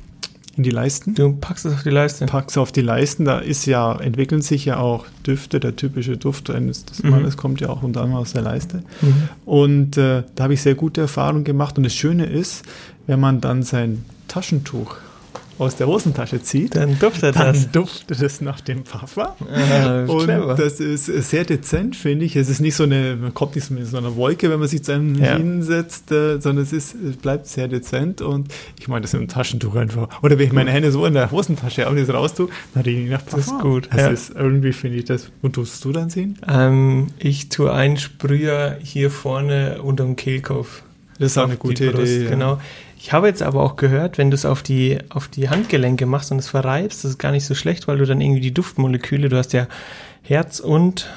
In 0.60 0.64
die 0.64 0.72
Leisten 0.72 1.16
Du 1.16 1.32
packst 1.40 1.66
es 1.66 1.74
auf 1.74 1.84
die 1.84 1.90
Leiste. 1.90 2.26
pack's 2.26 2.58
auf 2.58 2.74
die 2.74 2.82
Leisten, 2.82 3.24
da 3.24 3.40
ist 3.40 3.66
ja, 3.66 3.98
entwickeln 3.98 4.42
sich 4.42 4.66
ja 4.66 4.76
auch 4.76 5.06
Düfte, 5.26 5.62
der 5.62 5.78
typische 5.78 6.18
Duft 6.18 6.50
eines 6.50 6.84
des 6.84 7.02
Mhm. 7.02 7.12
Mannes 7.12 7.38
kommt 7.38 7.62
ja 7.62 7.70
auch 7.70 7.82
unter 7.82 8.02
anderem 8.02 8.22
aus 8.22 8.34
der 8.34 8.42
Leiste. 8.42 8.84
Mhm. 9.02 9.30
Und 9.46 9.96
äh, 9.96 10.24
da 10.36 10.44
habe 10.44 10.56
ich 10.56 10.62
sehr 10.62 10.76
gute 10.76 11.00
Erfahrungen 11.00 11.46
gemacht. 11.46 11.78
Und 11.78 11.86
das 11.86 11.94
Schöne 11.94 12.26
ist, 12.26 12.66
wenn 13.08 13.22
man 13.22 13.40
dann 13.40 13.64
sein 13.64 14.04
Taschentuch 14.28 14.98
aus 15.60 15.76
der 15.76 15.88
Hosentasche 15.88 16.42
zieht, 16.42 16.76
Dann 16.76 16.98
duftet 16.98 17.36
dann 17.36 17.54
das. 17.54 17.70
duftet 17.72 18.22
es 18.22 18.42
nach 18.42 18.62
dem 18.62 18.84
Parfum. 18.84 19.26
Ah, 19.54 20.06
Und 20.08 20.24
clever. 20.24 20.56
das 20.56 20.80
ist 20.80 21.06
sehr 21.06 21.44
dezent, 21.44 21.96
finde 21.96 22.26
ich. 22.26 22.36
Es 22.36 22.50
ist 22.50 22.62
nicht 22.62 22.76
so 22.76 22.84
eine, 22.84 23.16
man 23.18 23.34
kommt 23.34 23.56
nicht 23.56 23.66
so 23.68 23.74
mit 23.74 23.86
so 23.86 23.98
einer 23.98 24.16
Wolke, 24.16 24.50
wenn 24.50 24.60
man 24.60 24.68
sich 24.70 24.84
zu 24.84 24.94
einem 24.94 25.16
Ja. 25.16 25.36
hinsetzt, 25.38 26.12
äh, 26.12 26.40
sondern 26.40 26.64
es 26.64 26.72
ist, 26.74 26.96
es 26.96 27.18
bleibt 27.18 27.46
sehr 27.48 27.68
dezent 27.68 28.22
und 28.22 28.48
ich 28.80 28.88
meine 28.88 29.02
das 29.02 29.14
ist 29.14 29.20
ein 29.20 29.28
Taschentuch 29.28 29.76
einfach. 29.76 30.08
Oder 30.24 30.40
wenn 30.40 30.48
ich 30.48 30.54
meine 30.54 30.72
Hände 30.72 30.92
so 30.92 31.06
in 31.06 31.14
der 31.14 31.30
Hosentasche 31.30 31.90
auch 31.90 31.96
das 31.96 32.10
raus 32.10 32.34
tue, 32.34 32.48
dann 32.74 32.84
rieche 32.84 33.02
ich 33.02 33.10
nach 33.10 33.22
Das 33.24 33.42
ist 33.48 33.60
gut, 33.60 33.90
Das 33.92 34.02
ja. 34.02 34.08
ist 34.10 34.32
irgendwie, 34.36 34.72
finde 34.74 34.98
ich 34.98 35.06
das. 35.06 35.30
Und 35.42 35.54
tust 35.54 35.84
du 35.84 35.92
dann 35.92 36.10
sehen? 36.10 36.38
Ähm, 36.48 37.08
ich 37.20 37.50
tue 37.50 37.72
einen 37.74 37.98
Sprüher 37.98 38.78
hier 38.82 39.12
vorne 39.12 39.82
unterm 39.82 40.16
Kehlkopf. 40.16 40.84
Das 41.20 41.32
ist 41.34 41.38
auch 41.38 41.44
eine 41.48 41.58
gute 41.58 41.88
Idee. 41.88 42.24
ja. 42.24 42.30
Genau. 42.30 42.62
Ich 43.02 43.14
habe 43.14 43.28
jetzt 43.28 43.42
aber 43.42 43.64
auch 43.64 43.78
gehört, 43.78 44.18
wenn 44.18 44.30
du 44.30 44.36
es 44.36 44.46
auf 44.46 44.62
die, 44.62 44.98
auf 45.08 45.30
die 45.30 45.48
Handgelenke 45.48 46.06
machst 46.06 46.34
und 46.34 46.38
es 46.38 46.50
verreibst, 46.50 47.06
das 47.06 47.12
ist 47.12 47.18
gar 47.18 47.32
nicht 47.32 47.46
so 47.46 47.56
schlecht, 47.56 47.88
weil 47.88 47.98
du 47.98 48.06
dann 48.06 48.20
irgendwie 48.20 48.42
die 48.42 48.54
Duftmoleküle, 48.54 49.30
du 49.30 49.38
hast 49.38 49.54
ja 49.54 49.68
Herz 50.22 50.60
und 50.60 51.10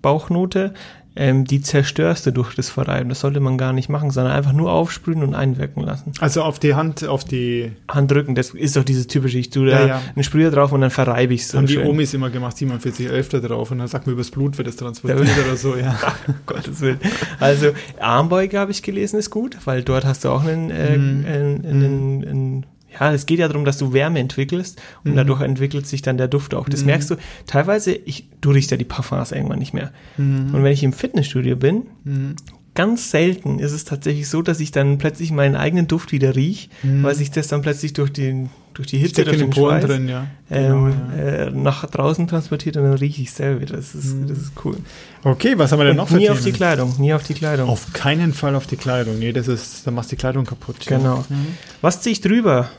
Bauchnote, 0.00 0.72
ähm, 1.14 1.44
die 1.44 1.60
zerstörst 1.60 2.24
du 2.26 2.32
durch 2.32 2.54
das 2.54 2.70
Verreiben. 2.70 3.08
Das 3.08 3.20
sollte 3.20 3.40
man 3.40 3.58
gar 3.58 3.72
nicht 3.72 3.88
machen, 3.88 4.10
sondern 4.10 4.32
einfach 4.34 4.52
nur 4.52 4.72
aufsprühen 4.72 5.22
und 5.22 5.34
einwirken 5.34 5.82
lassen. 5.82 6.12
Also 6.20 6.42
auf 6.42 6.58
die 6.58 6.74
Hand, 6.74 7.04
auf 7.06 7.24
die, 7.24 7.72
Handrücken, 7.90 8.34
das 8.34 8.50
ist 8.50 8.76
doch 8.76 8.84
dieses 8.84 9.06
typische, 9.08 9.38
ich 9.38 9.50
tue 9.50 9.66
da 9.70 9.80
Ja, 9.80 9.86
ja. 9.86 10.02
einen 10.14 10.24
Sprüher 10.24 10.50
drauf 10.50 10.72
und 10.72 10.80
dann 10.80 10.90
verreibe 10.90 11.34
ich 11.34 11.42
es. 11.42 11.54
haben 11.54 11.66
die 11.66 11.78
Omis 11.78 12.14
immer 12.14 12.30
gemacht, 12.30 12.56
4711 12.58 13.28
da 13.28 13.38
drauf 13.40 13.70
und 13.70 13.78
dann 13.78 13.88
sagt 13.88 14.06
man, 14.06 14.14
übers 14.14 14.30
Blut 14.30 14.56
wird 14.58 14.68
es 14.68 14.76
transportiert 14.76 15.28
oder 15.46 15.56
so, 15.56 15.76
ja. 15.76 15.98
Gottes 16.46 16.80
Willen. 16.80 16.98
Also 17.40 17.68
Armbeuge 18.00 18.58
habe 18.58 18.70
ich 18.70 18.82
gelesen, 18.82 19.18
ist 19.18 19.30
gut, 19.30 19.58
weil 19.66 19.82
dort 19.82 20.04
hast 20.04 20.24
du 20.24 20.30
auch 20.30 20.44
einen, 20.44 20.70
äh, 20.70 20.96
Mhm. 20.96 21.24
einen, 21.26 21.66
einen, 21.66 22.24
einen 22.28 22.66
ja, 22.98 23.12
es 23.12 23.26
geht 23.26 23.38
ja 23.38 23.48
darum, 23.48 23.64
dass 23.64 23.78
du 23.78 23.92
Wärme 23.92 24.18
entwickelst 24.20 24.80
und 25.04 25.12
Mhm. 25.12 25.16
dadurch 25.16 25.40
entwickelt 25.40 25.86
sich 25.86 26.02
dann 26.02 26.16
der 26.18 26.28
Duft 26.28 26.54
auch. 26.54 26.68
Das 26.68 26.80
Mhm. 26.80 26.86
merkst 26.86 27.10
du 27.10 27.16
teilweise, 27.46 27.92
ich, 27.92 28.28
du 28.40 28.50
riechst 28.50 28.70
ja 28.70 28.76
die 28.76 28.84
Parfums 28.84 29.32
irgendwann 29.32 29.58
nicht 29.58 29.74
mehr. 29.74 29.92
Mhm. 30.16 30.54
Und 30.54 30.62
wenn 30.64 30.72
ich 30.72 30.82
im 30.82 30.92
Fitnessstudio 30.92 31.56
bin, 31.56 31.82
Mhm. 32.04 32.36
ganz 32.74 33.10
selten 33.10 33.58
ist 33.58 33.72
es 33.72 33.84
tatsächlich 33.84 34.28
so, 34.28 34.40
dass 34.42 34.58
ich 34.60 34.70
dann 34.72 34.98
plötzlich 34.98 35.30
meinen 35.30 35.56
eigenen 35.56 35.88
Duft 35.88 36.10
wieder 36.12 36.34
riech, 36.36 36.70
Mhm. 36.82 37.02
weil 37.02 37.14
sich 37.14 37.30
das 37.30 37.48
dann 37.48 37.60
plötzlich 37.62 37.92
durch, 37.92 38.10
den, 38.12 38.48
durch 38.72 38.88
die 38.88 38.96
Hitze, 38.96 39.24
durch 39.24 39.36
den 39.36 39.52
Schweiß 39.52 39.84
drin, 39.84 40.08
ja. 40.08 40.26
ähm, 40.50 40.86
Genau, 40.86 40.88
ja. 40.88 41.22
äh, 41.22 41.50
nach 41.50 41.84
draußen 41.90 42.26
transportiert 42.26 42.78
und 42.78 42.84
dann 42.84 42.94
rieche 42.94 43.20
ich 43.20 43.30
selber 43.30 43.60
wieder. 43.60 43.76
Das 43.76 43.94
ist, 43.94 44.14
Mhm. 44.16 44.26
das 44.28 44.38
ist 44.38 44.52
cool. 44.64 44.76
Okay, 45.22 45.52
was 45.58 45.70
haben 45.70 45.80
wir 45.80 45.84
denn 45.84 45.96
noch 45.96 46.10
Und 46.10 46.16
nie 46.16 46.26
für 46.26 46.32
auf 46.32 46.38
die 46.38 46.44
Themen? 46.44 46.56
Kleidung, 46.56 46.94
nie 46.98 47.12
auf 47.12 47.22
die 47.24 47.34
Kleidung. 47.34 47.68
Auf 47.68 47.92
keinen 47.92 48.32
Fall 48.32 48.54
auf 48.54 48.66
die 48.66 48.76
Kleidung. 48.78 49.18
Nee, 49.18 49.32
das 49.34 49.48
ist, 49.48 49.86
dann 49.86 49.92
machst 49.92 50.10
du 50.10 50.16
die 50.16 50.20
Kleidung 50.20 50.46
kaputt. 50.46 50.76
ja. 50.88 50.96
Genau. 50.96 51.26
Mhm. 51.28 51.48
Was 51.82 52.00
ziehe 52.00 52.12
ich 52.12 52.22
drüber? 52.22 52.70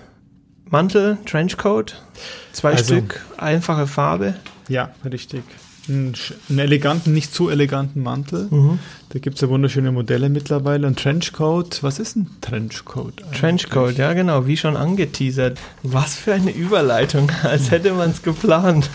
Mantel, 0.74 1.20
Trenchcoat, 1.28 2.02
zwei 2.52 2.72
Also- 2.72 2.96
Stück, 2.96 3.22
einfache 3.38 3.86
Farbe. 3.86 4.34
Ja, 4.68 4.90
richtig. 5.06 5.44
Einen, 5.88 6.14
einen 6.50 6.60
eleganten, 6.60 7.14
nicht 7.14 7.32
zu 7.32 7.50
eleganten 7.50 8.02
Mantel. 8.02 8.48
Mhm. 8.50 8.80
Da 9.10 9.20
gibt 9.20 9.36
es 9.36 9.42
ja 9.42 9.50
wunderschöne 9.50 9.92
Modelle 9.92 10.30
mittlerweile. 10.30 10.88
Ein 10.88 10.96
Trenchcoat. 10.96 11.84
Was 11.84 12.00
ist 12.00 12.16
ein 12.16 12.28
Trenchcoat? 12.42 13.22
eigentlich? 13.22 13.40
Trenchcoat, 13.40 13.98
ja 13.98 14.14
genau, 14.14 14.48
wie 14.48 14.58
schon 14.58 14.76
angeteasert. 14.76 15.60
Was 15.84 16.16
für 16.16 16.34
eine 16.34 16.50
Überleitung, 16.52 17.30
als 17.44 17.70
hätte 17.70 17.94
man 17.94 18.10
es 18.10 18.24
geplant. 18.24 18.90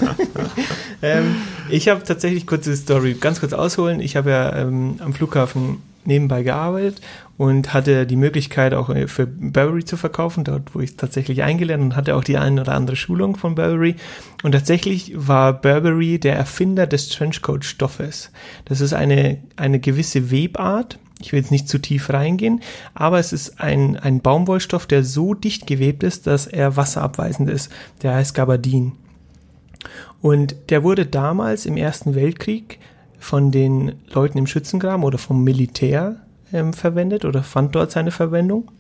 ähm, 1.03 1.37
ich 1.71 1.89
habe 1.89 2.03
tatsächlich 2.03 2.45
kurze 2.47 2.75
Story, 2.75 3.15
ganz 3.21 3.39
kurz 3.39 3.53
ausholen. 3.53 4.01
Ich 4.01 4.17
habe 4.17 4.31
ja 4.31 4.57
ähm, 4.57 4.97
am 4.99 5.13
Flughafen 5.15 5.83
nebenbei 6.05 6.43
gearbeitet 6.43 7.01
und 7.37 7.73
hatte 7.73 8.07
die 8.07 8.17
Möglichkeit 8.17 8.75
auch 8.75 8.91
äh, 8.91 9.07
für 9.07 9.27
Burberry 9.27 9.85
zu 9.85 9.97
verkaufen, 9.97 10.45
dort 10.45 10.75
wo 10.75 10.81
ich 10.81 10.97
tatsächlich 10.97 11.43
eingelernt 11.43 11.83
und 11.83 11.97
hatte 11.97 12.17
auch 12.17 12.25
die 12.25 12.37
eine 12.37 12.61
oder 12.61 12.75
andere 12.75 12.97
Schulung 12.97 13.37
von 13.37 13.55
Burberry. 13.55 13.95
Und 14.43 14.53
tatsächlich 14.53 15.13
war 15.15 15.53
Burberry 15.53 16.19
der 16.19 16.37
Erfinder 16.37 16.87
des 16.87 17.09
Trenchcoat-Stoffes. 17.11 18.33
Das 18.65 18.81
ist 18.81 18.93
eine, 18.93 19.39
eine 19.57 19.81
gewisse 19.81 20.31
Webart. 20.31 20.99
Ich 21.21 21.33
will 21.33 21.41
jetzt 21.41 21.51
nicht 21.51 21.69
zu 21.69 21.79
tief 21.81 22.11
reingehen, 22.11 22.61
aber 22.95 23.19
es 23.19 23.33
ist 23.33 23.61
ein, 23.61 23.97
ein 23.97 24.21
Baumwollstoff, 24.21 24.87
der 24.87 25.03
so 25.03 25.35
dicht 25.35 25.67
gewebt 25.67 26.05
ist, 26.05 26.29
dass 26.29 26.47
er 26.47 26.77
wasserabweisend 26.77 27.51
ist. 27.51 27.73
Der 28.03 28.15
heißt 28.15 28.35
Gabardin. 28.35 28.93
Und 30.21 30.57
der 30.71 30.83
wurde 30.83 31.07
damals 31.07 31.67
im 31.67 31.77
Ersten 31.77 32.15
Weltkrieg 32.15 32.79
von 33.19 33.51
den 33.51 33.93
Leuten 34.13 34.39
im 34.39 34.47
Schützengraben 34.47 35.05
oder 35.05 35.19
vom 35.19 35.43
Militär 35.45 36.17
ähm, 36.53 36.73
verwendet 36.73 37.25
oder 37.25 37.43
fand 37.43 37.75
dort 37.75 37.91
seine 37.91 38.11
Verwendung. 38.11 38.71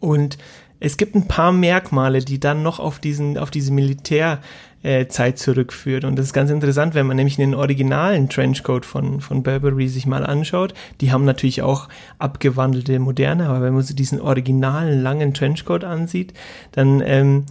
Und 0.00 0.38
es 0.80 0.96
gibt 0.96 1.16
ein 1.16 1.26
paar 1.26 1.52
Merkmale, 1.52 2.20
die 2.20 2.38
dann 2.38 2.62
noch 2.62 2.78
auf, 2.78 3.00
diesen, 3.00 3.36
auf 3.36 3.50
diese 3.50 3.72
Militärzeit 3.72 4.44
äh, 4.82 5.08
Zeit 5.08 5.38
zurückführen. 5.38 6.04
Und 6.04 6.16
das 6.16 6.26
ist 6.26 6.32
ganz 6.32 6.50
interessant, 6.50 6.94
wenn 6.94 7.06
man 7.06 7.16
nämlich 7.16 7.36
den 7.36 7.54
originalen 7.54 8.28
Trenchcoat 8.28 8.86
von, 8.86 9.20
von 9.20 9.42
Burberry 9.42 9.88
sich 9.88 10.06
mal 10.06 10.24
anschaut. 10.24 10.74
Die 11.00 11.10
haben 11.10 11.24
natürlich 11.24 11.62
auch 11.62 11.88
abgewandelte 12.18 12.98
Moderne, 13.00 13.48
aber 13.48 13.62
wenn 13.62 13.74
man 13.74 13.82
sich 13.82 13.96
diesen 13.96 14.20
originalen 14.20 15.02
langen 15.02 15.34
Trenchcoat 15.34 15.82
ansieht, 15.84 16.32
dann 16.72 17.02
ähm, 17.04 17.46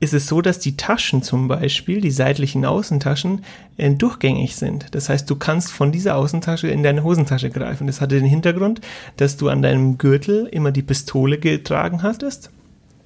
ist 0.00 0.14
es 0.14 0.26
so, 0.26 0.40
dass 0.40 0.58
die 0.58 0.76
Taschen 0.76 1.22
zum 1.22 1.46
Beispiel, 1.46 2.00
die 2.00 2.10
seitlichen 2.10 2.64
Außentaschen, 2.64 3.44
äh, 3.76 3.90
durchgängig 3.90 4.56
sind. 4.56 4.86
Das 4.92 5.10
heißt, 5.10 5.28
du 5.28 5.36
kannst 5.36 5.70
von 5.70 5.92
dieser 5.92 6.16
Außentasche 6.16 6.68
in 6.68 6.82
deine 6.82 7.04
Hosentasche 7.04 7.50
greifen. 7.50 7.86
Das 7.86 8.00
hatte 8.00 8.16
den 8.16 8.24
Hintergrund, 8.24 8.80
dass 9.18 9.36
du 9.36 9.50
an 9.50 9.60
deinem 9.60 9.98
Gürtel 9.98 10.46
immer 10.46 10.72
die 10.72 10.82
Pistole 10.82 11.38
getragen 11.38 12.02
hattest 12.02 12.50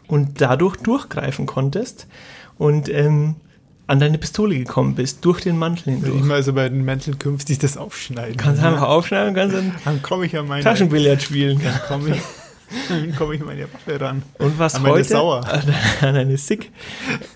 und 0.07 0.41
dadurch 0.41 0.77
durchgreifen 0.77 1.47
konntest 1.47 2.07
und 2.59 2.89
ähm, 2.89 3.35
an 3.87 3.99
deine 3.99 4.17
Pistole 4.17 4.57
gekommen 4.57 4.95
bist, 4.95 5.25
durch 5.25 5.41
den 5.41 5.59
Mantel 5.59 5.95
hindurch. 5.95 6.15
Wenn 6.15 6.21
ich 6.21 6.27
mal 6.27 6.43
so 6.43 6.53
bei 6.53 6.69
den 6.69 6.85
Mänteln 6.85 7.19
künftig 7.19 7.59
das 7.59 7.77
aufschneiden. 7.77 8.37
Kannst 8.37 8.63
du 8.63 8.67
einfach 8.67 8.89
aufschneiden 8.89 9.31
und 9.31 9.35
kannst 9.35 9.57
dann, 9.57 9.75
dann 9.85 10.03
komme 10.03 10.27
ich 10.27 10.39
an 10.39 10.47
meine 10.47 10.63
Taschenbillard 10.63 11.21
spielen. 11.21 11.61
Dann 11.63 11.81
komme 11.87 12.17
ich, 12.17 12.23
dann 12.89 13.15
komme 13.17 13.35
ich 13.35 13.41
an 13.41 13.47
meine 13.47 13.65
Waffe 13.73 14.01
ran. 14.01 14.23
Und 14.39 14.59
was 14.59 14.75
An 14.77 14.83
heute 14.85 15.05
Sauer. 15.09 15.45
an 16.01 16.17
eine 16.17 16.37
Sick. 16.37 16.71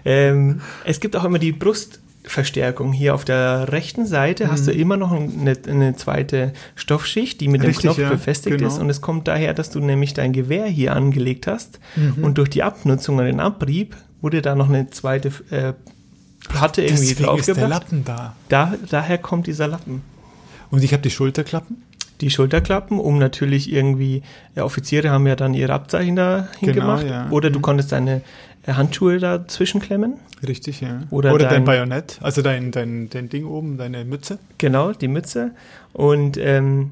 Ähm, 0.05 0.61
es 0.85 1.01
gibt 1.01 1.17
auch 1.17 1.25
immer 1.25 1.39
die 1.39 1.53
Brustverstärkung. 1.53 2.93
Hier 2.93 3.15
auf 3.15 3.25
der 3.25 3.73
rechten 3.73 4.07
Seite 4.07 4.51
hast 4.51 4.67
du 4.67 4.73
immer 4.73 4.97
noch 4.97 5.13
eine, 5.13 5.57
eine 5.67 5.97
zweite 5.97 6.53
Stoffschicht, 6.75 7.41
die 7.41 7.49
mit 7.49 7.63
dem 7.63 7.67
Mhm. 7.67 7.69
Richtig, 7.69 7.83
Knopf 7.85 7.99
ja, 7.99 8.09
befestigt 8.11 8.59
genau. 8.59 8.69
ist. 8.69 8.79
Und 8.79 8.91
es 8.91 9.01
kommt 9.01 9.29
daher, 9.29 9.55
dass 9.55 9.71
du 9.71 9.81
nämlich 9.81 10.15
dein 10.15 10.33
Gewehr 10.33 10.67
hier 10.67 10.95
angelegt 10.95 11.47
hast. 11.47 11.81
Mhm. 11.97 12.25
Und 12.25 12.39
durch 12.39 12.51
die 12.51 12.63
Abnutzung 12.63 13.19
und 13.19 13.25
den 13.25 13.41
Abrieb 13.41 13.97
wurde 14.21 14.43
da 14.43 14.55
noch 14.55 14.69
eine 14.69 14.91
zweite 14.91 15.29
äh, 15.51 15.75
Platte 16.49 16.83
irgendwie 16.83 17.15
Deswegen 17.15 17.39
ist 17.39 17.49
der 17.49 17.55
draufgebracht. 17.55 17.69
Lappen 17.71 18.05
da. 18.05 18.37
Da, 18.49 18.75
daher 18.89 19.19
kommt 19.19 19.47
dieser 19.47 19.69
Lappen. 19.69 20.03
Und 20.71 20.85
ich 20.85 20.93
habe 20.93 21.03
die 21.03 21.11
Schulterklappen. 21.11 21.83
Die 22.21 22.31
Schulterklappen, 22.31 22.99
um 22.99 23.19
natürlich 23.19 23.73
irgendwie, 23.73 24.23
ja, 24.57 24.65
Offiziere 24.65 25.11
haben 25.11 25.27
ja 25.27 25.37
dann 25.37 25.55
ihre 25.55 25.73
Abzeichen 25.73 26.17
da 26.17 26.49
hingemacht. 26.59 27.03
Genau, 27.05 27.15
ja. 27.15 27.31
Oder 27.31 27.51
du 27.51 27.59
Mhm. 27.59 27.63
konntest 27.63 27.93
deine 27.93 28.23
äh, 28.67 28.73
Handschuhe 28.73 29.19
dazwischen 29.19 29.81
klemmen. 29.81 30.15
Richtig, 30.47 30.81
ja. 30.81 31.03
Oder 31.11 31.33
Oder 31.33 31.45
dein- 31.45 31.55
dein, 31.55 31.65
Bajonett, 31.65 32.19
also 32.21 32.43
dein, 32.43 32.71
dein, 32.73 33.09
dein 33.11 33.29
Ding 33.29 33.45
oben, 33.47 33.79
deine 33.79 34.05
Mütze. 34.05 34.39
Genau, 34.59 34.93
die 34.93 35.09
Mütze. 35.09 35.53
Und 35.93 36.37
ähm, 36.39 36.91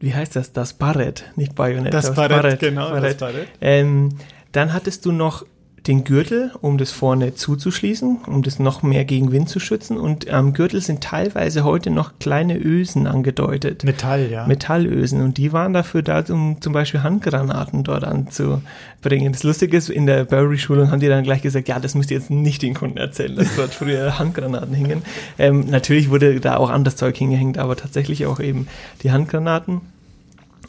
wie 0.00 0.14
heißt 0.14 0.36
das? 0.36 0.52
Das 0.52 0.74
Barett, 0.74 1.24
nicht 1.36 1.54
Bajonett. 1.54 1.94
Das 1.94 2.14
Barett, 2.14 2.60
genau, 2.60 2.98
das 3.00 3.16
Barett. 3.16 3.48
Ähm, 3.60 4.10
dann 4.52 4.72
hattest 4.72 5.04
du 5.06 5.12
noch 5.12 5.44
den 5.86 6.04
Gürtel, 6.04 6.50
um 6.62 6.78
das 6.78 6.92
vorne 6.92 7.34
zuzuschließen, 7.34 8.20
um 8.26 8.42
das 8.42 8.58
noch 8.58 8.82
mehr 8.82 9.04
gegen 9.04 9.32
Wind 9.32 9.50
zu 9.50 9.60
schützen. 9.60 9.98
Und 9.98 10.30
am 10.30 10.54
Gürtel 10.54 10.80
sind 10.80 11.02
teilweise 11.02 11.62
heute 11.62 11.90
noch 11.90 12.18
kleine 12.18 12.56
Ösen 12.56 13.06
angedeutet. 13.06 13.84
Metall, 13.84 14.30
ja. 14.30 14.46
Metallösen 14.46 15.20
und 15.20 15.36
die 15.36 15.52
waren 15.52 15.74
dafür 15.74 16.00
da, 16.02 16.24
um 16.30 16.56
zum 16.60 16.72
Beispiel 16.72 17.02
Handgranaten 17.02 17.84
dort 17.84 18.04
anzubringen. 18.04 19.32
Das 19.32 19.42
Lustige 19.42 19.76
ist, 19.76 19.90
in 19.90 20.06
der 20.06 20.24
Burberry-Schulung 20.24 20.90
haben 20.90 21.00
die 21.00 21.08
dann 21.08 21.22
gleich 21.22 21.42
gesagt, 21.42 21.68
ja, 21.68 21.78
das 21.78 21.94
müsst 21.94 22.10
ihr 22.10 22.16
jetzt 22.16 22.30
nicht 22.30 22.62
den 22.62 22.72
Kunden 22.72 22.96
erzählen, 22.96 23.36
dass 23.36 23.54
dort 23.54 23.74
früher 23.74 24.18
Handgranaten 24.18 24.74
hingen. 24.74 25.02
Ähm, 25.38 25.66
natürlich 25.68 26.08
wurde 26.08 26.40
da 26.40 26.56
auch 26.56 26.70
anderes 26.70 26.96
Zeug 26.96 27.16
hingehängt, 27.16 27.58
aber 27.58 27.76
tatsächlich 27.76 28.24
auch 28.24 28.40
eben 28.40 28.68
die 29.02 29.12
Handgranaten. 29.12 29.82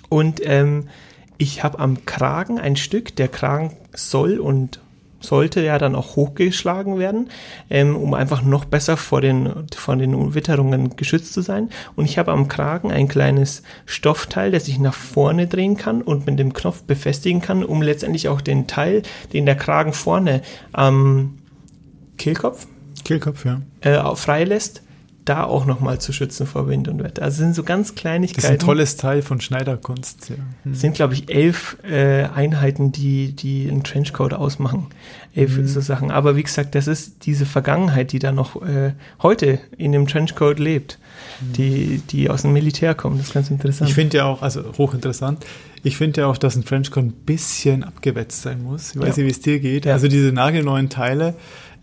Und 0.09 0.41
ähm, 0.43 0.89
ich 1.37 1.63
habe 1.63 1.79
am 1.79 2.05
Kragen 2.05 2.59
ein 2.59 2.75
Stück, 2.75 3.15
der 3.15 3.29
Kragen 3.29 3.71
soll 3.93 4.39
und 4.39 4.79
sollte 5.25 5.61
ja 5.61 5.77
dann 5.77 5.95
auch 5.95 6.15
hochgeschlagen 6.15 6.99
werden, 6.99 7.29
ähm, 7.69 7.95
um 7.95 8.13
einfach 8.13 8.41
noch 8.41 8.65
besser 8.65 8.97
vor 8.97 9.21
den, 9.21 9.67
vor 9.75 9.95
den 9.95 10.33
Witterungen 10.33 10.95
geschützt 10.95 11.33
zu 11.33 11.41
sein. 11.41 11.69
Und 11.95 12.05
ich 12.05 12.17
habe 12.17 12.31
am 12.31 12.47
Kragen 12.47 12.91
ein 12.91 13.07
kleines 13.07 13.63
Stoffteil, 13.85 14.51
das 14.51 14.67
ich 14.67 14.79
nach 14.79 14.93
vorne 14.93 15.47
drehen 15.47 15.77
kann 15.77 16.01
und 16.01 16.25
mit 16.25 16.39
dem 16.39 16.53
Knopf 16.53 16.83
befestigen 16.83 17.41
kann, 17.41 17.63
um 17.63 17.81
letztendlich 17.81 18.29
auch 18.29 18.41
den 18.41 18.67
Teil, 18.67 19.03
den 19.33 19.45
der 19.45 19.55
Kragen 19.55 19.93
vorne 19.93 20.41
am 20.71 21.39
Kehlkopf 22.17 22.67
Kehlkopf, 23.05 23.45
ja. 23.45 23.61
äh, 23.81 24.15
freilässt, 24.15 24.81
da 25.25 25.43
auch 25.43 25.65
nochmal 25.65 25.99
zu 25.99 26.13
schützen 26.13 26.45
vor 26.47 26.67
Wind 26.67 26.87
und 26.87 27.03
Wetter. 27.03 27.23
Also 27.23 27.37
sind 27.37 27.55
so 27.55 27.63
ganz 27.63 27.87
Das 27.87 27.95
ist 27.95 27.99
Kleinigkeiten. 28.01 28.47
ein 28.53 28.59
tolles 28.59 28.95
Teil 28.97 29.21
von 29.21 29.41
Schneiderkunst. 29.41 30.29
Ja. 30.29 30.35
Hm. 30.63 30.71
Es 30.71 30.81
sind, 30.81 30.95
glaube 30.95 31.13
ich, 31.15 31.29
elf 31.33 31.77
äh, 31.83 32.23
Einheiten, 32.25 32.91
die, 32.91 33.31
die 33.33 33.67
einen 33.69 33.83
Trenchcoat 33.83 34.33
ausmachen. 34.33 34.87
Elf 35.33 35.57
Mhm. 35.57 35.67
so 35.67 35.81
Sachen. 35.81 36.11
Aber 36.11 36.35
wie 36.37 36.43
gesagt, 36.43 36.75
das 36.75 36.87
ist 36.87 37.25
diese 37.25 37.45
Vergangenheit, 37.45 38.11
die 38.13 38.19
da 38.19 38.31
noch 38.31 38.61
äh, 38.65 38.93
heute 39.21 39.59
in 39.77 39.91
dem 39.91 40.07
Trenchcoat 40.07 40.59
lebt, 40.59 40.97
die, 41.41 42.01
die 42.09 42.29
aus 42.29 42.43
dem 42.43 42.53
Militär 42.53 42.95
kommt. 42.95 43.19
Das 43.19 43.27
ist 43.27 43.33
ganz 43.33 43.49
interessant. 43.49 43.89
Ich 43.89 43.95
finde 43.95 44.17
ja 44.17 44.25
auch, 44.25 44.41
also 44.41 44.63
hochinteressant, 44.77 45.45
ich 45.83 45.97
finde 45.97 46.21
ja 46.21 46.27
auch, 46.27 46.37
dass 46.37 46.55
ein 46.55 46.63
Trenchcoat 46.63 47.03
ein 47.03 47.11
bisschen 47.11 47.83
abgewetzt 47.83 48.41
sein 48.43 48.63
muss. 48.63 48.91
Ich 48.95 49.01
weiß 49.01 49.17
Ja. 49.17 49.23
nicht, 49.23 49.25
wie 49.27 49.31
es 49.31 49.41
dir 49.41 49.59
geht. 49.59 49.85
Ja. 49.85 49.93
Also 49.93 50.07
diese 50.07 50.31
nagelneuen 50.31 50.89
Teile, 50.89 51.35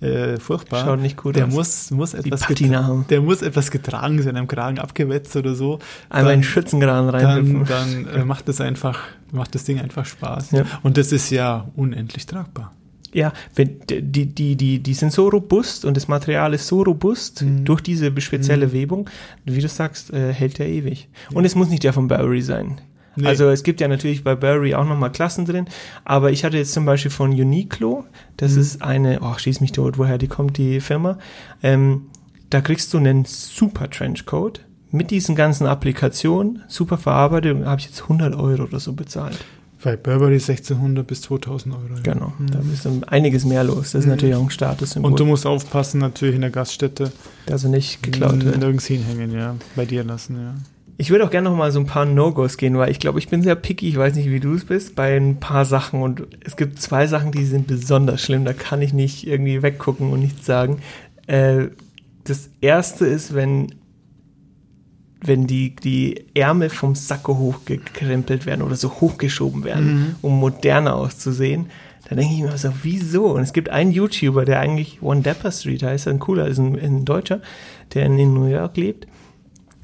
äh, 0.02 0.38
furchtbar. 0.38 0.84
Schaut 0.84 1.00
nicht 1.00 1.16
gut 1.16 1.36
der 1.36 1.46
aus. 1.46 1.52
Muss, 1.52 1.90
muss 1.92 2.14
etwas 2.14 2.40
Patina 2.42 2.80
getra- 2.80 2.84
haben. 2.84 3.06
Der 3.08 3.20
muss 3.20 3.42
etwas 3.42 3.70
getragen 3.70 4.20
sein, 4.22 4.36
am 4.36 4.48
Kragen 4.48 4.78
abgewetzt 4.78 5.34
oder 5.36 5.54
so. 5.54 5.78
Einmal 6.10 6.34
Dann- 6.34 6.42
Schützengraben 6.42 7.12
dann, 7.12 7.24
rein. 7.24 7.64
dann 7.68 8.06
äh, 8.08 8.24
macht 8.24 8.48
das 8.48 8.60
einfach, 8.60 9.00
macht 9.30 9.54
das 9.54 9.64
Ding 9.64 9.80
einfach 9.80 10.04
Spaß. 10.04 10.50
Ja. 10.50 10.64
Und 10.82 10.96
das 10.96 11.12
ist 11.12 11.30
ja 11.30 11.68
unendlich 11.76 12.26
tragbar. 12.26 12.72
Ja, 13.14 13.32
wenn, 13.54 13.80
die, 13.90 14.24
die, 14.26 14.56
die, 14.56 14.78
die 14.82 14.94
sind 14.94 15.12
so 15.12 15.28
robust 15.28 15.84
und 15.84 15.98
das 15.98 16.08
Material 16.08 16.54
ist 16.54 16.66
so 16.66 16.82
robust 16.82 17.42
Mhm. 17.42 17.66
durch 17.66 17.82
diese 17.82 18.10
spezielle 18.22 18.72
Webung, 18.72 19.10
wie 19.44 19.60
du 19.60 19.68
sagst, 19.68 20.10
äh, 20.14 20.32
hält 20.32 20.58
der 20.58 20.66
ewig. 20.68 21.08
Und 21.34 21.44
es 21.44 21.54
muss 21.54 21.68
nicht 21.68 21.84
der 21.84 21.92
von 21.92 22.08
Burberry 22.08 22.40
sein. 22.40 22.80
Nee. 23.16 23.27
Also 23.27 23.48
es 23.51 23.62
gibt 23.62 23.81
ja 23.81 23.88
natürlich 23.88 24.25
bei 24.25 24.35
Burberry 24.35 24.75
auch 24.75 24.87
nochmal 24.87 25.12
Klassen 25.12 25.44
drin, 25.44 25.66
aber 26.05 26.31
ich 26.31 26.44
hatte 26.44 26.57
jetzt 26.57 26.72
zum 26.72 26.85
Beispiel 26.87 27.11
von 27.11 27.31
Uniqlo, 27.33 28.05
das 28.37 28.53
Mhm. 28.53 28.61
ist 28.61 28.83
eine, 28.83 29.20
oh, 29.22 29.37
schieß 29.37 29.61
mich 29.61 29.72
tot, 29.72 29.98
woher 29.98 30.18
die 30.18 30.29
kommt, 30.29 30.57
die 30.59 30.81
Firma, 30.81 31.18
ähm, 31.62 32.07
da 32.51 32.61
kriegst 32.61 32.92
du 32.94 32.98
einen 32.98 33.25
super 33.27 33.88
Trenchcoat 33.90 34.61
mit 34.90 35.11
diesen 35.11 35.35
ganzen 35.35 35.66
Applikationen, 35.66 36.62
super 36.68 36.98
Verarbeitung, 36.98 37.64
habe 37.66 37.81
ich 37.81 37.87
jetzt 37.87 38.03
100 38.03 38.35
Euro 38.35 38.64
oder 38.64 38.79
so 38.81 38.92
bezahlt. 38.92 39.38
Bei 39.85 39.96
Burberry 39.96 40.35
1600 40.38 41.05
bis 41.07 41.22
2000 41.22 41.75
Euro. 41.75 41.83
ja. 41.96 42.01
Genau, 42.12 42.33
da 42.53 42.61
ist 42.72 42.87
einiges 43.09 43.44
mehr 43.44 43.64
los. 43.64 43.90
Das 43.92 44.03
ist 44.05 44.07
natürlich 44.07 44.37
auch 44.37 44.42
ein 44.42 44.51
Statussymbol. 44.51 45.11
Mhm. 45.11 45.12
Und 45.14 45.20
du 45.20 45.25
musst 45.27 45.44
aufpassen, 45.44 45.98
natürlich 45.98 46.37
in 46.37 46.40
der 46.42 46.51
Gaststätte. 46.51 47.11
dass 47.46 47.64
er 47.64 47.70
nicht 47.70 48.01
geklaut 48.03 48.44
wird. 48.44 48.59
Nirgends 48.59 48.87
hinhängen, 48.87 49.33
ja. 49.33 49.57
Bei 49.75 49.85
dir 49.85 50.05
lassen, 50.05 50.37
ja. 50.37 50.55
Ich 50.98 51.11
würde 51.11 51.24
auch 51.24 51.31
gerne 51.31 51.48
noch 51.48 51.57
mal 51.57 51.72
so 51.72 51.81
ein 51.81 51.87
paar 51.87 52.05
No-Gos 52.05 52.57
gehen, 52.57 52.76
weil 52.76 52.90
ich 52.90 53.00
glaube, 53.00 53.18
ich 53.18 53.28
bin 53.28 53.42
sehr 53.42 53.55
picky, 53.55 53.88
ich 53.88 53.96
weiß 53.96 54.14
nicht, 54.14 54.31
wie 54.31 54.40
du 54.40 54.55
es 54.55 54.64
bist, 54.64 54.94
bei 54.94 55.16
ein 55.16 55.40
paar 55.40 55.64
Sachen 55.64 56.02
und 56.02 56.26
es 56.44 56.57
gibt 56.57 56.81
zwei 56.81 57.07
Sachen, 57.07 57.33
die 57.33 57.44
sind 57.44 57.66
besonders 57.66 58.22
schlimm, 58.22 58.44
da 58.44 58.52
kann 58.52 58.83
ich 58.83 58.92
nicht 58.92 59.26
irgendwie 59.26 59.62
weggucken 59.62 60.11
und 60.11 60.20
nichts 60.20 60.46
sagen. 60.46 60.81
Äh, 61.26 61.68
das 62.24 62.50
erste 62.61 63.07
ist, 63.07 63.35
wenn 63.35 63.74
wenn 65.24 65.46
die, 65.46 65.76
die 65.76 66.24
Ärmel 66.35 66.68
vom 66.68 66.96
Sakko 66.96 67.38
hochgekrempelt 67.38 68.44
werden 68.44 68.62
oder 68.62 68.74
so 68.74 68.90
hochgeschoben 68.90 69.62
werden, 69.62 70.16
um 70.20 70.40
moderner 70.40 70.96
auszusehen, 70.96 71.66
da 72.09 72.16
denke 72.16 72.35
ich 72.35 72.42
mir 72.42 72.59
so, 72.59 72.72
wieso? 72.83 73.26
Und 73.26 73.42
es 73.42 73.52
gibt 73.52 73.68
einen 73.68 73.92
YouTuber, 73.92 74.44
der 74.44 74.59
eigentlich 74.59 75.00
One 75.00 75.22
Dapper 75.22 75.52
Street 75.52 75.85
heißt, 75.85 76.09
ein 76.09 76.18
cooler, 76.18 76.48
ist 76.48 76.59
ein, 76.59 76.76
ein 76.78 77.05
Deutscher, 77.05 77.40
der 77.94 78.07
in 78.07 78.16
New 78.35 78.46
York 78.46 78.76
lebt 78.76 79.07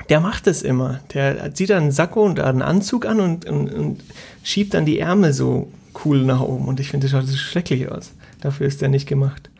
der 0.08 0.20
macht 0.20 0.46
das 0.46 0.62
immer. 0.62 1.00
Der 1.12 1.54
zieht 1.54 1.70
dann 1.70 1.84
einen 1.84 1.92
Sakko 1.92 2.24
und 2.24 2.40
einen 2.40 2.62
Anzug 2.62 3.06
an 3.06 3.20
und, 3.20 3.46
und, 3.46 3.72
und 3.72 4.00
schiebt 4.42 4.74
dann 4.74 4.86
die 4.86 4.98
Ärmel 4.98 5.32
so 5.32 5.70
cool 6.04 6.24
nach 6.24 6.40
oben. 6.40 6.66
Und 6.66 6.80
ich 6.80 6.90
finde, 6.90 7.04
das 7.06 7.12
schaut 7.12 7.28
so 7.28 7.36
schrecklich 7.36 7.90
aus. 7.90 8.12
Dafür 8.40 8.66
ist 8.66 8.80
der 8.80 8.88
nicht 8.88 9.06
gemacht. 9.06 9.50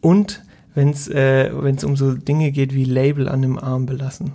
Und 0.00 0.42
wenn 0.74 0.90
es 0.90 1.08
äh, 1.08 1.50
wenn's 1.52 1.84
um 1.84 1.96
so 1.96 2.12
Dinge 2.12 2.52
geht 2.52 2.74
wie 2.74 2.84
Label 2.84 3.28
an 3.28 3.42
dem 3.42 3.58
Arm 3.58 3.86
belassen. 3.86 4.32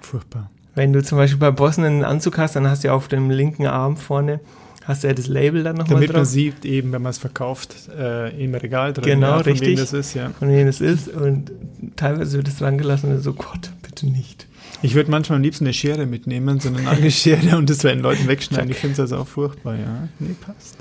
Furchtbar. 0.00 0.50
Wenn 0.74 0.92
du 0.92 1.02
zum 1.02 1.18
Beispiel 1.18 1.38
bei 1.38 1.50
Bossen 1.50 1.84
einen 1.84 2.04
Anzug 2.04 2.38
hast, 2.38 2.56
dann 2.56 2.68
hast 2.68 2.84
du 2.84 2.88
ja 2.88 2.94
auf 2.94 3.08
dem 3.08 3.30
linken 3.30 3.66
Arm 3.66 3.96
vorne 3.96 4.40
hast 4.86 5.02
du 5.02 5.08
ja 5.08 5.14
das 5.14 5.26
Label 5.26 5.62
dann 5.64 5.76
nochmal 5.76 5.94
Damit 5.94 6.12
man 6.12 6.22
drauf. 6.22 6.28
sieht, 6.28 6.64
eben, 6.64 6.92
wenn 6.92 7.02
man 7.02 7.10
es 7.10 7.18
verkauft, 7.18 7.74
äh, 7.98 8.42
im 8.42 8.54
Regal 8.54 8.92
drin. 8.92 9.04
Genau, 9.04 9.26
ja, 9.26 9.42
von 9.42 9.52
richtig. 9.52 9.70
Wem 9.70 9.76
das 9.76 9.92
ist, 9.92 10.14
ja. 10.14 10.30
Von 10.38 10.48
wem 10.48 10.68
es 10.68 10.80
ist. 10.80 11.08
Und 11.08 11.50
teilweise 11.96 12.36
wird 12.36 12.48
es 12.48 12.58
dran 12.58 12.78
gelassen 12.78 13.12
und 13.12 13.20
so, 13.20 13.34
Gott, 13.34 13.70
bitte 13.82 14.06
nicht. 14.06 14.46
Ich 14.86 14.94
würde 14.94 15.10
manchmal 15.10 15.36
am 15.38 15.42
liebsten 15.42 15.64
eine 15.64 15.74
Schere 15.74 16.06
mitnehmen, 16.06 16.60
so 16.60 16.68
eine 16.68 16.80
Nagelschere 16.80 17.56
und 17.58 17.68
das 17.68 17.78
bei 17.82 17.90
den 17.92 18.00
Leuten 18.02 18.28
wegschneiden. 18.28 18.70
Ich 18.70 18.76
finde 18.76 18.92
es 18.94 19.00
also 19.00 19.16
auch 19.16 19.26
furchtbar, 19.26 19.74
ja. 19.74 20.08
Nee, 20.20 20.36
passt. 20.40 20.76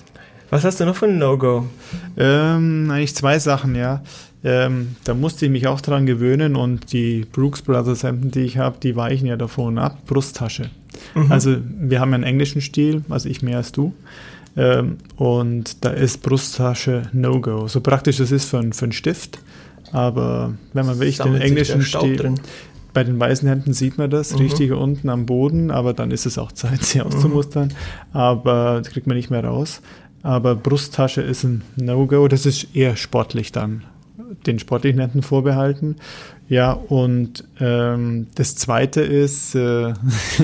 Was 0.52 0.64
hast 0.64 0.80
du 0.80 0.86
noch 0.86 0.96
für 0.96 1.08
ein 1.08 1.18
No-Go? 1.18 1.66
Ähm, 2.16 2.90
eigentlich 2.92 3.16
zwei 3.16 3.40
Sachen, 3.40 3.74
ja. 3.76 4.04
Ähm, 4.44 4.96
da 5.06 5.16
musste 5.16 5.46
ich 5.48 5.52
mich 5.52 5.66
auch 5.66 5.82
dran 5.82 6.06
gewöhnen 6.06 6.56
und 6.56 6.94
die 6.94 7.26
Brooks 7.32 7.64
Brothers 7.64 8.04
Hemden, 8.04 8.30
die 8.30 8.42
ich 8.42 8.60
habe, 8.60 8.78
die 8.82 8.96
weichen 8.96 9.26
ja 9.28 9.38
davon 9.38 9.80
ab. 9.80 10.06
Brusttasche. 10.06 10.70
Mhm. 11.16 11.32
Also 11.32 11.58
wir 11.80 12.00
haben 12.00 12.14
einen 12.14 12.24
englischen 12.24 12.62
Stil, 12.62 13.04
also 13.10 13.28
ich 13.28 13.42
mehr 13.42 13.58
als 13.58 13.72
du. 13.72 13.94
Ähm, 14.56 14.98
und 15.16 15.84
da 15.84 15.90
ist 15.90 16.22
Brusttasche 16.22 17.10
No-Go. 17.12 17.68
So 17.68 17.82
praktisch 17.82 18.18
das 18.18 18.32
ist 18.32 18.46
für, 18.46 18.60
ein- 18.60 18.72
für 18.72 18.86
einen 18.86 18.92
Stift. 18.92 19.40
Aber 19.92 20.54
wenn 20.74 20.86
man 20.86 21.00
wirklich 21.00 21.18
den 21.18 21.36
englischen 21.42 21.82
Stil, 21.82 22.18
drin. 22.18 22.40
Bei 22.96 23.04
den 23.04 23.20
weißen 23.20 23.48
Hemden 23.48 23.74
sieht 23.74 24.00
man 24.00 24.10
das 24.10 24.32
Mhm. 24.34 24.40
richtig 24.40 24.72
unten 24.72 25.10
am 25.10 25.28
Boden, 25.28 25.70
aber 25.70 25.94
dann 25.94 26.10
ist 26.10 26.26
es 26.26 26.40
auch 26.40 26.52
Zeit, 26.52 26.82
sie 26.84 27.02
auszumustern. 27.02 27.72
Aber 28.14 28.80
das 28.84 28.90
kriegt 28.92 29.06
man 29.06 29.16
nicht 29.18 29.30
mehr 29.30 29.44
raus. 29.46 29.82
aber 30.24 30.56
Brusttasche 30.56 31.22
ist 31.22 31.44
ein 31.44 31.62
No-Go. 31.76 32.28
Das 32.28 32.48
ist 32.48 32.76
eher 32.76 32.96
sportlich 32.96 33.52
dann, 33.52 33.84
den 34.48 34.58
sportlichen 34.58 35.00
Händen 35.00 35.22
vorbehalten. 35.22 35.98
Ja, 36.48 36.74
und 36.74 37.44
ähm, 37.60 38.28
das 38.36 38.56
Zweite 38.56 39.02
ist, 39.02 39.56
äh, 39.56 39.94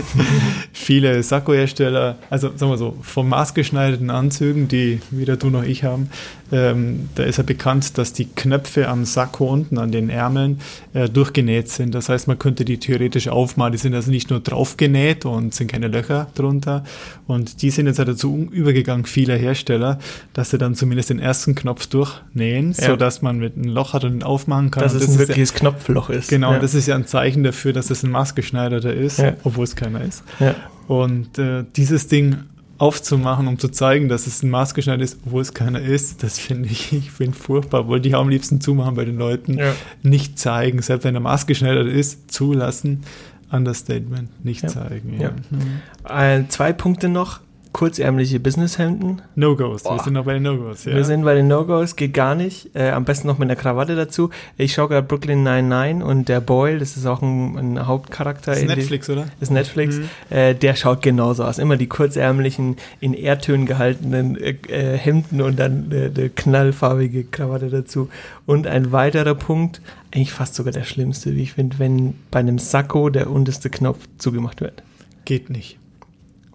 viele 0.73 1.21
Sakko-Hersteller, 1.21 2.17
also 2.29 2.49
sagen 2.55 2.71
wir 2.71 2.77
so, 2.77 2.97
von 3.01 3.29
maßgeschneiderten 3.29 4.09
Anzügen, 4.09 4.67
die 4.67 4.99
weder 5.11 5.37
du 5.37 5.51
noch 5.51 5.63
ich 5.63 5.83
haben, 5.83 6.09
ähm, 6.51 7.09
da 7.15 7.23
ist 7.23 7.37
ja 7.37 7.43
bekannt, 7.43 7.97
dass 7.97 8.13
die 8.13 8.25
Knöpfe 8.25 8.89
am 8.89 9.05
Sakko 9.05 9.45
unten 9.47 9.77
an 9.77 9.91
den 9.91 10.09
Ärmeln 10.09 10.59
äh, 10.93 11.07
durchgenäht 11.07 11.69
sind. 11.69 11.95
Das 11.95 12.09
heißt, 12.09 12.27
man 12.27 12.39
könnte 12.39 12.65
die 12.65 12.77
theoretisch 12.77 13.29
aufmachen. 13.29 13.71
Die 13.71 13.77
sind 13.77 13.93
also 13.93 14.11
nicht 14.11 14.29
nur 14.29 14.41
draufgenäht 14.41 15.25
und 15.25 15.53
sind 15.53 15.71
keine 15.71 15.87
Löcher 15.87 16.27
drunter. 16.35 16.83
Und 17.25 17.61
die 17.61 17.69
sind 17.69 17.87
jetzt 17.87 17.99
halt 17.99 18.09
dazu 18.09 18.49
übergegangen, 18.51 19.05
vieler 19.05 19.37
Hersteller, 19.37 19.99
dass 20.33 20.49
sie 20.49 20.57
dann 20.57 20.75
zumindest 20.75 21.09
den 21.09 21.19
ersten 21.19 21.55
Knopf 21.55 21.87
durchnähen, 21.87 22.73
ja. 22.77 22.87
sodass 22.87 23.21
man 23.21 23.37
mit 23.37 23.55
einem 23.55 23.69
Loch 23.69 23.93
hat 23.93 24.03
und 24.03 24.15
ihn 24.15 24.23
aufmachen 24.23 24.71
kann. 24.71 24.83
Dass 24.83 24.93
es 24.93 25.05
das 25.05 25.13
ein 25.13 25.19
wirkliches 25.19 25.51
ja, 25.51 25.59
Knopfloch 25.93 26.09
ist. 26.09 26.29
Genau, 26.29 26.53
ja. 26.53 26.59
das 26.59 26.73
ist 26.73 26.87
ja 26.87 26.95
ein 26.95 27.05
Zeichen 27.05 27.43
dafür, 27.43 27.73
dass 27.73 27.89
es 27.89 28.03
ein 28.03 28.11
maßgeschneiderter 28.11 28.93
ist, 28.93 29.19
ja. 29.19 29.33
obwohl 29.43 29.63
es 29.63 29.75
keiner 29.75 30.01
ist. 30.01 30.23
Ja. 30.39 30.55
Und 30.87 31.37
äh, 31.37 31.63
dieses 31.75 32.07
Ding 32.07 32.37
aufzumachen, 32.77 33.47
um 33.47 33.59
zu 33.59 33.69
zeigen, 33.69 34.09
dass 34.09 34.25
es 34.25 34.41
ein 34.41 34.49
maßgeschneidert 34.49 35.03
ist, 35.03 35.19
obwohl 35.25 35.43
es 35.43 35.53
keiner 35.53 35.79
ist, 35.79 36.23
das 36.23 36.39
finde 36.39 36.69
ich, 36.69 36.91
ich 36.93 37.11
finde 37.11 37.37
furchtbar. 37.37 37.87
Wollte 37.87 38.07
ich 38.07 38.15
auch 38.15 38.21
am 38.21 38.29
liebsten 38.29 38.59
zumachen 38.59 38.95
bei 38.95 39.05
den 39.05 39.17
Leuten. 39.17 39.59
Nicht 40.01 40.39
zeigen, 40.39 40.81
selbst 40.81 41.03
wenn 41.03 41.15
er 41.15 41.21
maßgeschneidert 41.21 41.87
ist, 41.87 42.31
zulassen. 42.31 43.03
Understatement, 43.51 44.45
nicht 44.45 44.69
zeigen. 44.69 45.17
Mhm. 45.17 46.09
Äh, 46.09 46.47
zwei 46.47 46.71
Punkte 46.71 47.09
noch 47.09 47.41
kurzärmliche 47.81 48.39
Businesshemden. 48.39 49.23
No-Gos, 49.33 49.85
wir 49.85 49.97
sind 50.03 50.13
noch 50.13 50.25
bei 50.25 50.33
den 50.33 50.43
No-Gos. 50.43 50.85
Ja. 50.85 50.93
Wir 50.93 51.03
sind 51.03 51.23
bei 51.23 51.33
den 51.33 51.47
No-Gos, 51.47 51.95
geht 51.95 52.13
gar 52.13 52.35
nicht. 52.35 52.69
Äh, 52.75 52.91
am 52.91 53.05
besten 53.05 53.25
noch 53.25 53.39
mit 53.39 53.49
einer 53.49 53.55
Krawatte 53.55 53.95
dazu. 53.95 54.29
Ich 54.55 54.73
schaue 54.73 54.89
gerade 54.89 55.07
Brooklyn 55.07 55.41
99 55.41 56.07
und 56.07 56.29
der 56.29 56.41
Boyle, 56.41 56.77
das 56.77 56.95
ist 56.95 57.07
auch 57.07 57.23
ein, 57.23 57.57
ein 57.57 57.87
Hauptcharakter. 57.87 58.53
Ist 58.53 58.67
Netflix, 58.67 59.07
die, 59.07 59.13
oder? 59.13 59.25
ist 59.39 59.49
Netflix. 59.49 59.97
Mhm. 59.97 60.09
Äh, 60.29 60.53
der 60.53 60.75
schaut 60.75 61.01
genauso 61.01 61.43
aus. 61.43 61.57
Immer 61.57 61.75
die 61.75 61.87
kurzärmlichen, 61.87 62.77
in 62.99 63.15
Erdtönen 63.15 63.65
gehaltenen 63.65 64.37
äh, 64.37 64.57
äh 64.67 64.95
Hemden 64.95 65.41
und 65.41 65.57
dann 65.57 65.87
eine 65.89 66.29
knallfarbige 66.29 67.23
Krawatte 67.23 67.71
dazu. 67.71 68.09
Und 68.45 68.67
ein 68.67 68.91
weiterer 68.91 69.33
Punkt, 69.33 69.81
eigentlich 70.13 70.33
fast 70.33 70.53
sogar 70.53 70.71
der 70.71 70.83
schlimmste, 70.83 71.35
wie 71.35 71.41
ich 71.41 71.53
finde, 71.53 71.79
wenn 71.79 72.13
bei 72.29 72.41
einem 72.41 72.59
Sakko 72.59 73.09
der 73.09 73.31
unterste 73.31 73.71
Knopf 73.71 74.05
zugemacht 74.19 74.61
wird. 74.61 74.83
Geht 75.25 75.49
nicht. 75.49 75.80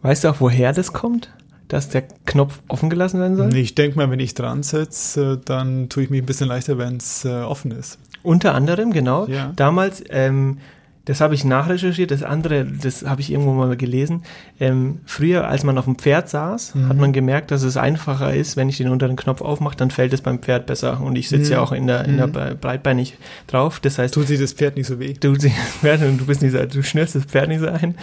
Weißt 0.07 0.23
du 0.23 0.29
auch, 0.29 0.37
woher 0.39 0.73
das 0.73 0.93
kommt? 0.93 1.31
Dass 1.67 1.89
der 1.89 2.03
Knopf 2.27 2.61
offen 2.69 2.91
gelassen 2.91 3.19
werden 3.19 3.37
soll? 3.37 3.57
Ich 3.57 3.75
denke 3.75 3.97
mal, 3.97 4.09
wenn 4.09 4.21
ich 4.21 4.35
dran 4.35 4.63
setze, 4.63 5.37
dann 5.45 5.89
tue 5.89 6.05
ich 6.05 6.11
mich 6.11 6.23
ein 6.23 6.27
bisschen 6.27 6.47
leichter, 6.47 6.79
wenn 6.79 6.99
es 6.99 7.25
äh, 7.25 7.41
offen 7.41 7.73
ist. 7.73 7.99
Unter 8.23 8.55
anderem, 8.55 8.93
genau. 8.93 9.27
Ja. 9.27 9.53
Damals 9.57 10.05
ähm, 10.11 10.59
das 11.07 11.21
habe 11.21 11.35
ich 11.35 11.45
nachrecherchiert. 11.45 12.11
Das 12.11 12.25
andere, 12.25 12.65
das 12.65 13.05
habe 13.07 13.21
ich 13.21 13.31
irgendwo 13.31 13.53
mal 13.53 13.77
gelesen. 13.77 14.23
Ähm, 14.59 14.99
früher, 15.07 15.49
als 15.49 15.63
man 15.63 15.79
auf 15.79 15.85
dem 15.85 15.97
Pferd 15.97 16.29
saß, 16.29 16.75
mhm. 16.75 16.89
hat 16.89 16.97
man 16.97 17.13
gemerkt, 17.13 17.53
dass 17.53 17.63
es 17.63 17.77
einfacher 17.77 18.35
ist, 18.35 18.57
wenn 18.57 18.69
ich 18.69 18.77
den 18.77 18.89
unteren 18.89 19.15
Knopf 19.15 19.41
aufmache, 19.41 19.77
dann 19.77 19.93
fällt 19.93 20.13
es 20.13 20.21
beim 20.21 20.41
Pferd 20.41 20.67
besser. 20.67 21.01
Und 21.01 21.17
ich 21.17 21.29
sitze 21.29 21.47
mhm. 21.47 21.53
ja 21.53 21.61
auch 21.61 21.71
in 21.71 21.87
der, 21.87 22.05
in 22.07 22.17
der 22.17 22.27
mhm. 22.27 22.59
breitbeinig 22.61 23.17
drauf. 23.47 23.79
Das 23.79 23.99
heißt, 23.99 24.15
tut 24.15 24.27
sich 24.27 24.41
das 24.41 24.53
Pferd 24.53 24.77
nicht 24.77 24.89
so 24.89 24.99
weh. 24.99 25.15
Tut 25.15 25.41
sich 25.41 25.55
das 25.55 25.77
Pferd 25.77 26.03
und 26.03 26.19
du 26.19 26.27
bist 26.27 26.43
nicht 26.43 26.53
so, 26.53 26.59
du 26.59 26.83
schnürst 26.83 27.15
das 27.15 27.25
Pferd 27.25 27.49
nicht 27.49 27.61
so 27.61 27.69
ein. 27.69 27.95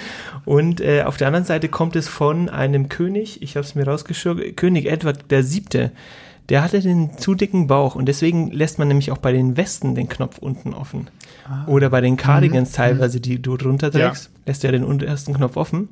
Und 0.45 0.79
äh, 0.79 1.03
auf 1.03 1.17
der 1.17 1.27
anderen 1.27 1.45
Seite 1.45 1.67
kommt 1.67 1.97
es 1.97 2.07
von 2.07 2.47
einem 2.47 2.87
König. 2.87 3.41
Ich 3.41 3.57
habe 3.57 3.65
es 3.65 3.75
mir 3.75 3.85
rausgeschürgt. 3.85 4.55
König 4.55 4.85
Edward 4.85 5.29
der 5.29 5.43
Siebte 5.43 5.91
der 6.49 6.63
hatte 6.63 6.81
den 6.81 7.17
zu 7.17 7.35
dicken 7.35 7.67
Bauch 7.67 7.95
und 7.95 8.05
deswegen 8.05 8.51
lässt 8.51 8.79
man 8.79 8.87
nämlich 8.87 9.11
auch 9.11 9.17
bei 9.17 9.31
den 9.31 9.55
Westen 9.57 9.95
den 9.95 10.09
Knopf 10.09 10.37
unten 10.39 10.73
offen. 10.73 11.09
Ah. 11.47 11.65
Oder 11.67 11.89
bei 11.89 12.01
den 12.01 12.17
Cardigans 12.17 12.71
mhm. 12.71 12.75
teilweise, 12.75 13.21
die 13.21 13.41
du 13.41 13.57
drunter 13.57 13.91
trägst, 13.91 14.25
ja. 14.25 14.41
lässt 14.45 14.63
er 14.63 14.71
den 14.71 14.83
untersten 14.83 15.33
Knopf 15.33 15.57
offen. 15.57 15.89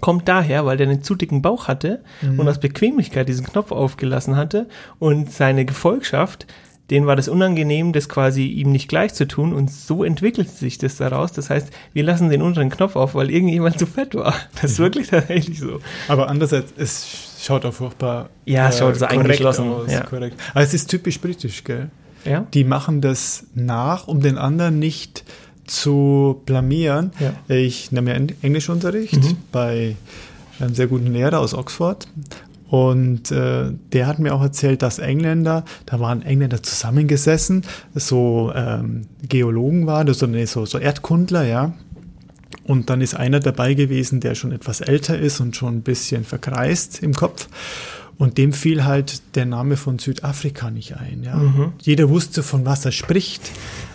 Kommt 0.00 0.28
daher, 0.28 0.66
weil 0.66 0.76
der 0.76 0.88
einen 0.88 1.02
zu 1.02 1.14
dicken 1.14 1.42
Bauch 1.42 1.66
hatte 1.66 2.02
mhm. 2.20 2.38
und 2.38 2.48
aus 2.48 2.60
Bequemlichkeit 2.60 3.28
diesen 3.28 3.46
Knopf 3.46 3.72
aufgelassen 3.72 4.36
hatte 4.36 4.68
und 4.98 5.32
seine 5.32 5.64
Gefolgschaft 5.64 6.46
denen 6.90 7.06
war 7.06 7.16
das 7.16 7.28
unangenehm, 7.28 7.92
das 7.92 8.08
quasi 8.08 8.46
ihm 8.46 8.72
nicht 8.72 8.88
gleich 8.88 9.12
zu 9.12 9.26
tun 9.28 9.52
und 9.52 9.70
so 9.70 10.04
entwickelt 10.04 10.48
sich 10.48 10.78
das 10.78 10.96
daraus. 10.96 11.32
Das 11.32 11.50
heißt, 11.50 11.70
wir 11.92 12.02
lassen 12.02 12.30
den 12.30 12.40
unteren 12.40 12.70
Knopf 12.70 12.96
auf, 12.96 13.14
weil 13.14 13.30
irgendjemand 13.30 13.78
zu 13.78 13.86
fett 13.86 14.14
war. 14.14 14.34
Das 14.60 14.72
ist 14.72 14.78
wirklich 14.78 15.08
tatsächlich 15.08 15.58
so. 15.60 15.80
Aber 16.08 16.28
andererseits, 16.28 16.72
es 16.76 17.27
schaut 17.44 17.64
auch 17.64 17.74
furchtbar. 17.74 18.30
Ja, 18.44 18.68
es 18.68 18.78
schaut 18.78 18.96
äh, 18.96 18.98
so 18.98 19.06
eingeschlossen 19.06 19.68
aus. 19.68 19.92
Ja. 19.92 20.02
Korrekt. 20.02 20.40
Aber 20.52 20.62
es 20.62 20.74
ist 20.74 20.88
typisch 20.88 21.20
britisch, 21.20 21.64
gell? 21.64 21.90
Ja. 22.24 22.46
Die 22.52 22.64
machen 22.64 23.00
das 23.00 23.46
nach, 23.54 24.08
um 24.08 24.20
den 24.20 24.38
anderen 24.38 24.78
nicht 24.78 25.24
zu 25.66 26.42
blamieren. 26.46 27.12
Ja. 27.20 27.54
Ich 27.54 27.92
nehme 27.92 28.12
ja 28.12 28.20
Englischunterricht 28.42 29.22
mhm. 29.22 29.36
bei 29.52 29.96
einem 30.58 30.74
sehr 30.74 30.86
guten 30.86 31.12
Lehrer 31.12 31.40
aus 31.40 31.54
Oxford. 31.54 32.08
Und 32.68 33.30
äh, 33.30 33.72
der 33.92 34.06
hat 34.06 34.18
mir 34.18 34.34
auch 34.34 34.42
erzählt, 34.42 34.82
dass 34.82 34.98
Engländer, 34.98 35.64
da 35.86 36.00
waren 36.00 36.20
Engländer 36.20 36.62
zusammengesessen, 36.62 37.64
so 37.94 38.52
ähm, 38.54 39.06
Geologen 39.26 39.86
waren, 39.86 40.12
so, 40.12 40.26
nee, 40.26 40.44
so, 40.44 40.66
so 40.66 40.78
Erdkundler, 40.78 41.44
ja, 41.44 41.72
und 42.68 42.90
dann 42.90 43.00
ist 43.00 43.14
einer 43.14 43.40
dabei 43.40 43.72
gewesen, 43.72 44.20
der 44.20 44.34
schon 44.34 44.52
etwas 44.52 44.82
älter 44.82 45.18
ist 45.18 45.40
und 45.40 45.56
schon 45.56 45.78
ein 45.78 45.82
bisschen 45.82 46.24
verkreist 46.24 47.02
im 47.02 47.14
Kopf. 47.14 47.48
Und 48.18 48.36
dem 48.36 48.52
fiel 48.52 48.84
halt 48.84 49.22
der 49.36 49.46
Name 49.46 49.76
von 49.76 49.98
Südafrika 49.98 50.70
nicht 50.70 50.94
ein. 50.96 51.22
Ja. 51.22 51.36
Mhm. 51.36 51.72
Jeder 51.80 52.10
wusste, 52.10 52.42
von 52.42 52.66
was 52.66 52.84
er 52.84 52.92
spricht, 52.92 53.50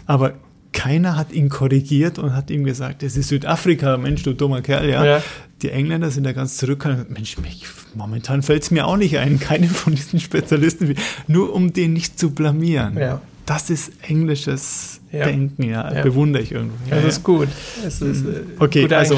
aber 0.07 0.33
keiner 0.71 1.15
hat 1.15 1.33
ihn 1.33 1.49
korrigiert 1.49 2.17
und 2.17 2.35
hat 2.35 2.49
ihm 2.49 2.63
gesagt, 2.63 3.03
es 3.03 3.15
ist 3.15 3.27
Südafrika, 3.27 3.95
Mensch, 3.97 4.23
du 4.23 4.33
dummer 4.33 4.61
Kerl, 4.61 4.89
ja. 4.89 5.05
ja. 5.05 5.23
Die 5.61 5.69
Engländer 5.69 6.09
sind 6.09 6.23
da 6.23 6.31
ganz 6.31 6.57
zurück 6.57 6.83
und 6.85 7.11
Mensch, 7.11 7.37
mich, 7.37 7.65
momentan 7.93 8.41
fällt 8.41 8.63
es 8.63 8.71
mir 8.71 8.87
auch 8.87 8.97
nicht 8.97 9.19
ein, 9.19 9.39
keine 9.39 9.67
von 9.67 9.93
diesen 9.93 10.19
Spezialisten, 10.19 10.95
nur 11.27 11.53
um 11.53 11.73
den 11.73 11.93
nicht 11.93 12.17
zu 12.17 12.31
blamieren. 12.31 12.97
Ja 12.97 13.21
das 13.45 13.69
ist 13.69 13.91
englisches 14.01 15.01
ja. 15.11 15.25
Denken, 15.25 15.63
ja. 15.63 15.93
ja. 15.93 16.01
Bewundere 16.01 16.43
ich 16.43 16.51
irgendwo. 16.51 16.75
Ja, 16.89 16.97
das 16.97 17.17
ist 17.17 17.23
gut. 17.23 17.49
Das 17.83 18.01
ist 18.01 18.25
äh, 18.25 18.43
okay, 18.59 18.83
gute 18.83 18.97
also 18.97 19.17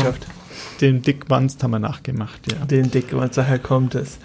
den 0.82 1.02
Dick 1.02 1.26
Wanst 1.30 1.64
haben 1.64 1.72
wir 1.72 1.80
nachgemacht, 1.80 2.52
ja. 2.52 2.66
Den 2.66 2.92
Dick 2.92 3.08
Wanst, 3.12 3.38
daher 3.38 3.60
kommt 3.60 3.96
es. 3.96 4.18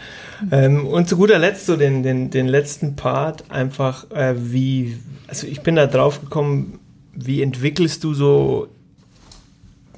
Ähm, 0.50 0.86
und 0.86 1.08
zu 1.08 1.16
guter 1.16 1.38
Letzt 1.38 1.66
so 1.66 1.76
den, 1.76 2.02
den, 2.02 2.30
den 2.30 2.48
letzten 2.48 2.96
Part, 2.96 3.50
einfach 3.50 4.10
äh, 4.10 4.34
wie, 4.36 4.98
also 5.28 5.46
ich 5.46 5.60
bin 5.60 5.76
da 5.76 5.86
drauf 5.86 6.20
gekommen, 6.20 6.80
wie 7.14 7.42
entwickelst 7.42 8.02
du 8.04 8.14
so 8.14 8.68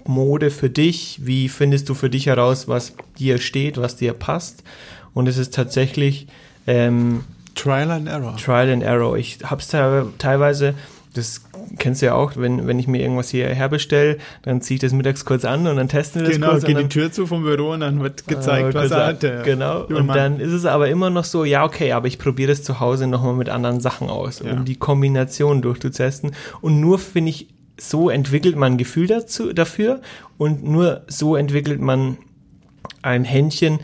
Mode 0.05 0.51
für 0.51 0.71
dich? 0.71 1.21
Wie 1.23 1.49
findest 1.49 1.89
du 1.89 1.95
für 1.95 2.11
dich 2.11 2.27
heraus, 2.27 2.69
was 2.69 2.95
dir 3.19 3.39
steht, 3.39 3.77
was 3.79 3.97
dir 3.97 4.13
passt? 4.13 4.65
Und 5.15 5.29
es 5.29 5.39
ist 5.39 5.55
tatsächlich 5.55 6.27
ähm, 6.67 7.25
Trial 7.55 7.91
and 7.91 8.09
Error. 8.09 8.37
Trial 8.37 8.71
and 8.71 8.83
Error. 8.83 9.17
Ich 9.17 9.39
habe 9.45 9.61
es 9.61 9.69
teilweise, 9.69 10.75
das 11.15 11.43
kennst 11.79 12.03
du 12.03 12.07
ja 12.07 12.15
auch, 12.15 12.37
wenn, 12.37 12.67
wenn 12.67 12.79
ich 12.79 12.89
mir 12.89 13.01
irgendwas 13.01 13.31
hierher 13.31 13.69
bestelle, 13.69 14.19
dann 14.43 14.61
ziehe 14.61 14.77
ich 14.77 14.81
das 14.81 14.93
mittags 14.93 15.25
kurz 15.25 15.45
an 15.45 15.67
und 15.67 15.77
dann 15.77 15.89
testen 15.89 16.23
wir 16.23 16.29
das 16.29 16.37
genau, 16.37 16.51
kurz. 16.51 16.65
Genau, 16.65 16.81
geht 16.81 16.93
die 16.93 16.99
Tür 17.01 17.13
zu 17.13 17.27
vom 17.27 17.43
Büro 17.43 17.71
und 17.71 17.81
dann 17.81 18.03
wird 18.03 18.27
gezeigt, 18.27 18.75
äh, 18.75 18.75
was 18.75 18.91
er 18.91 19.07
hatte. 19.07 19.43
Genau, 19.45 19.85
und 19.85 20.09
dann 20.09 20.41
ist 20.41 20.53
es 20.53 20.67
aber 20.67 20.89
immer 20.89 21.11
noch 21.11 21.25
so, 21.25 21.45
ja 21.45 21.65
okay, 21.65 21.93
aber 21.93 22.07
ich 22.07 22.19
probiere 22.19 22.49
das 22.49 22.63
zu 22.63 22.81
Hause 22.81 23.07
nochmal 23.07 23.35
mit 23.35 23.49
anderen 23.49 23.81
Sachen 23.81 24.09
aus, 24.09 24.41
ja. 24.41 24.53
um 24.53 24.65
die 24.65 24.77
Kombination 24.77 25.63
durchzutesten. 25.63 26.33
Und 26.61 26.81
nur 26.81 26.99
finde 26.99 27.31
ich, 27.31 27.49
so 27.79 28.11
entwickelt 28.11 28.57
man 28.57 28.73
ein 28.75 28.79
Gefühl 28.79 29.07
dazu, 29.07 29.53
dafür 29.53 30.01
und 30.39 30.63
nur 30.65 31.03
so 31.09 31.37
entwickelt 31.37 31.81
man 31.81 32.19
ein 33.03 33.25
Händchen, 33.25 33.81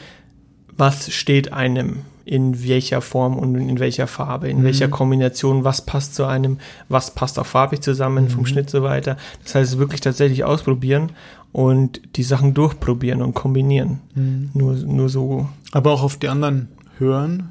was 0.76 1.12
steht 1.12 1.52
einem 1.52 2.02
in 2.28 2.62
welcher 2.62 3.00
Form 3.00 3.38
und 3.38 3.54
in 3.54 3.78
welcher 3.78 4.06
Farbe, 4.06 4.50
in 4.50 4.58
mhm. 4.58 4.64
welcher 4.64 4.88
Kombination, 4.88 5.64
was 5.64 5.80
passt 5.80 6.14
zu 6.14 6.26
einem, 6.26 6.58
was 6.90 7.14
passt 7.14 7.38
auch 7.38 7.46
farbig 7.46 7.80
zusammen 7.80 8.24
mhm. 8.24 8.28
vom 8.28 8.46
Schnitt 8.46 8.68
so 8.68 8.82
weiter. 8.82 9.16
Das 9.44 9.54
heißt, 9.54 9.78
wirklich 9.78 10.02
tatsächlich 10.02 10.44
ausprobieren 10.44 11.12
und 11.52 12.02
die 12.16 12.22
Sachen 12.22 12.52
durchprobieren 12.52 13.22
und 13.22 13.32
kombinieren. 13.32 14.00
Mhm. 14.14 14.50
Nur, 14.52 14.74
nur 14.74 15.08
so. 15.08 15.48
Aber 15.72 15.90
auch 15.92 16.02
auf 16.02 16.18
die 16.18 16.28
anderen 16.28 16.68
hören, 16.98 17.50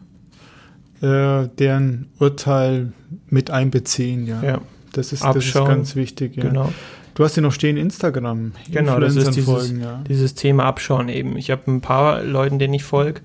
äh, 1.01 1.47
deren 1.57 2.09
Urteil 2.19 2.93
mit 3.29 3.49
einbeziehen, 3.49 4.27
ja. 4.27 4.43
ja. 4.43 4.61
Das, 4.93 5.11
ist, 5.11 5.23
das 5.23 5.37
ist 5.37 5.53
ganz 5.53 5.95
wichtig, 5.95 6.35
ja. 6.35 6.43
Genau. 6.43 6.71
Du 7.15 7.23
hast 7.23 7.35
ja 7.35 7.41
noch 7.41 7.51
stehen 7.51 7.77
Instagram. 7.77 8.51
Genau, 8.69 8.99
das 8.99 9.15
ist 9.15 9.35
dieses, 9.35 9.45
folgen, 9.45 9.81
ja. 9.81 10.03
dieses 10.07 10.35
Thema 10.35 10.65
Abschauen 10.65 11.09
eben. 11.09 11.35
Ich 11.35 11.49
habe 11.49 11.63
ein 11.65 11.81
paar 11.81 12.21
Leuten, 12.21 12.59
denen 12.59 12.75
ich 12.75 12.83
folge, 12.83 13.21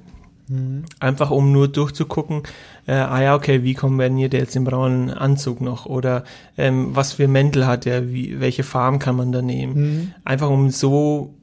Mhm. 0.53 0.85
Einfach 1.01 1.31
um 1.31 1.53
nur 1.53 1.69
durchzugucken, 1.69 2.43
äh, 2.87 2.93
ah 2.93 3.23
ja, 3.23 3.35
okay, 3.35 3.63
wie 3.63 3.75
kombiniert 3.75 4.35
er 4.35 4.41
jetzt 4.41 4.55
den 4.55 4.65
braunen 4.65 5.11
Anzug 5.11 5.61
noch? 5.61 5.87
Oder 5.87 6.25
ähm, 6.59 6.95
was 6.95 7.15
für 7.15 7.29
Mäntel 7.29 7.67
hat 7.67 7.87
er, 7.87 8.13
wie, 8.13 8.41
welche 8.41 8.63
Farben 8.63 8.99
kann 8.99 9.17
man 9.17 9.33
da 9.33 9.41
nehmen? 9.41 9.75
Mhm. 9.75 10.15
Einfach 10.25 10.51
um 10.51 10.71
so 10.71 11.35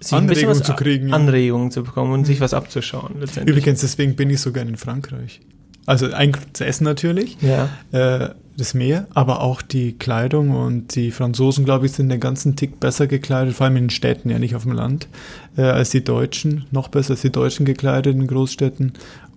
sich 0.00 0.16
Anregungen 0.16 0.60
was 0.60 0.66
zu 0.66 0.74
kriegen. 0.74 1.12
Anregungen 1.12 1.70
zu 1.70 1.82
bekommen 1.82 2.12
und 2.12 2.24
sich 2.24 2.40
was 2.40 2.54
abzuschauen. 2.54 3.22
Übrigens, 3.46 3.80
deswegen 3.80 4.16
bin 4.16 4.30
ich 4.30 4.40
so 4.40 4.52
gern 4.52 4.68
in 4.68 4.76
Frankreich. 4.76 5.40
Also 5.86 6.12
ein 6.12 6.32
zu 6.52 6.64
essen 6.64 6.84
natürlich, 6.84 7.36
Ja. 7.42 7.68
äh, 7.92 8.30
das 8.58 8.74
Meer, 8.74 9.06
aber 9.14 9.40
auch 9.40 9.62
die 9.62 9.92
Kleidung 9.92 10.50
und 10.50 10.94
die 10.94 11.10
Franzosen, 11.10 11.64
glaube 11.64 11.86
ich, 11.86 11.92
sind 11.92 12.10
den 12.10 12.20
ganzen 12.20 12.54
Tick 12.54 12.78
besser 12.80 13.06
gekleidet, 13.06 13.54
vor 13.54 13.64
allem 13.66 13.76
in 13.76 13.84
den 13.84 13.90
Städten, 13.90 14.28
ja 14.28 14.38
nicht 14.38 14.54
auf 14.54 14.64
dem 14.64 14.72
Land, 14.72 15.08
äh, 15.56 15.62
als 15.62 15.88
die 15.88 16.04
Deutschen, 16.04 16.66
noch 16.70 16.88
besser 16.88 17.12
als 17.12 17.22
die 17.22 17.32
Deutschen 17.32 17.64
gekleidet 17.64 18.14
in 18.14 18.26
Großstädten. 18.26 18.92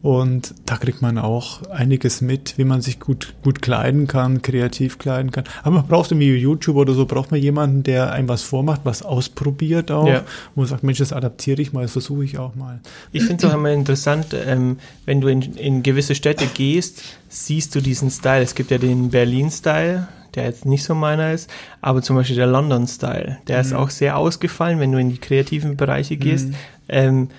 Und 0.05 0.53
da 0.67 0.77
kriegt 0.77 1.01
man 1.01 1.17
auch 1.17 1.63
einiges 1.71 2.21
mit, 2.21 2.59
wie 2.59 2.63
man 2.63 2.79
sich 2.79 2.99
gut, 2.99 3.33
gut 3.43 3.63
kleiden 3.63 4.05
kann, 4.05 4.43
kreativ 4.43 4.99
kleiden 4.99 5.31
kann. 5.31 5.45
Aber 5.63 5.77
man 5.77 5.87
braucht 5.87 6.11
irgendwie 6.11 6.31
YouTube 6.35 6.75
oder 6.75 6.93
so, 6.93 7.07
braucht 7.07 7.31
man 7.31 7.41
jemanden, 7.41 7.81
der 7.81 8.11
einem 8.11 8.27
was 8.29 8.43
vormacht, 8.43 8.81
was 8.83 9.01
ausprobiert 9.01 9.89
auch, 9.89 10.07
Ja. 10.07 10.21
wo 10.53 10.61
man 10.61 10.69
sagt, 10.69 10.83
Mensch, 10.83 10.99
das 10.99 11.11
adaptiere 11.11 11.59
ich 11.59 11.73
mal, 11.73 11.81
das 11.81 11.93
versuche 11.93 12.23
ich 12.23 12.37
auch 12.37 12.53
mal. 12.53 12.81
Ich 13.13 13.23
finde 13.23 13.47
es 13.47 13.51
auch 13.51 13.55
immer 13.57 13.71
interessant, 13.71 14.27
ähm, 14.35 14.77
wenn 15.05 15.21
du 15.21 15.27
in, 15.27 15.41
in 15.41 15.81
gewisse 15.81 16.13
Städte 16.13 16.45
gehst, 16.53 17.01
siehst 17.27 17.73
du 17.73 17.81
diesen 17.81 18.11
Style. 18.11 18.43
Es 18.43 18.53
gibt 18.53 18.69
ja 18.69 18.77
den 18.77 19.09
Berlin-Style, 19.09 20.07
der 20.35 20.43
jetzt 20.43 20.67
nicht 20.67 20.83
so 20.83 20.93
meiner 20.93 21.33
ist, 21.33 21.49
aber 21.81 22.03
zum 22.03 22.15
Beispiel 22.15 22.35
der 22.35 22.45
London-Style, 22.45 23.39
der 23.47 23.59
ist 23.59 23.73
auch 23.73 23.89
sehr 23.89 24.17
ausgefallen, 24.17 24.79
wenn 24.79 24.91
du 24.91 24.99
in 24.99 25.09
die 25.09 25.17
kreativen 25.17 25.77
Bereiche 25.77 26.15
gehst. 26.15 26.49
Ähm, 26.87 27.29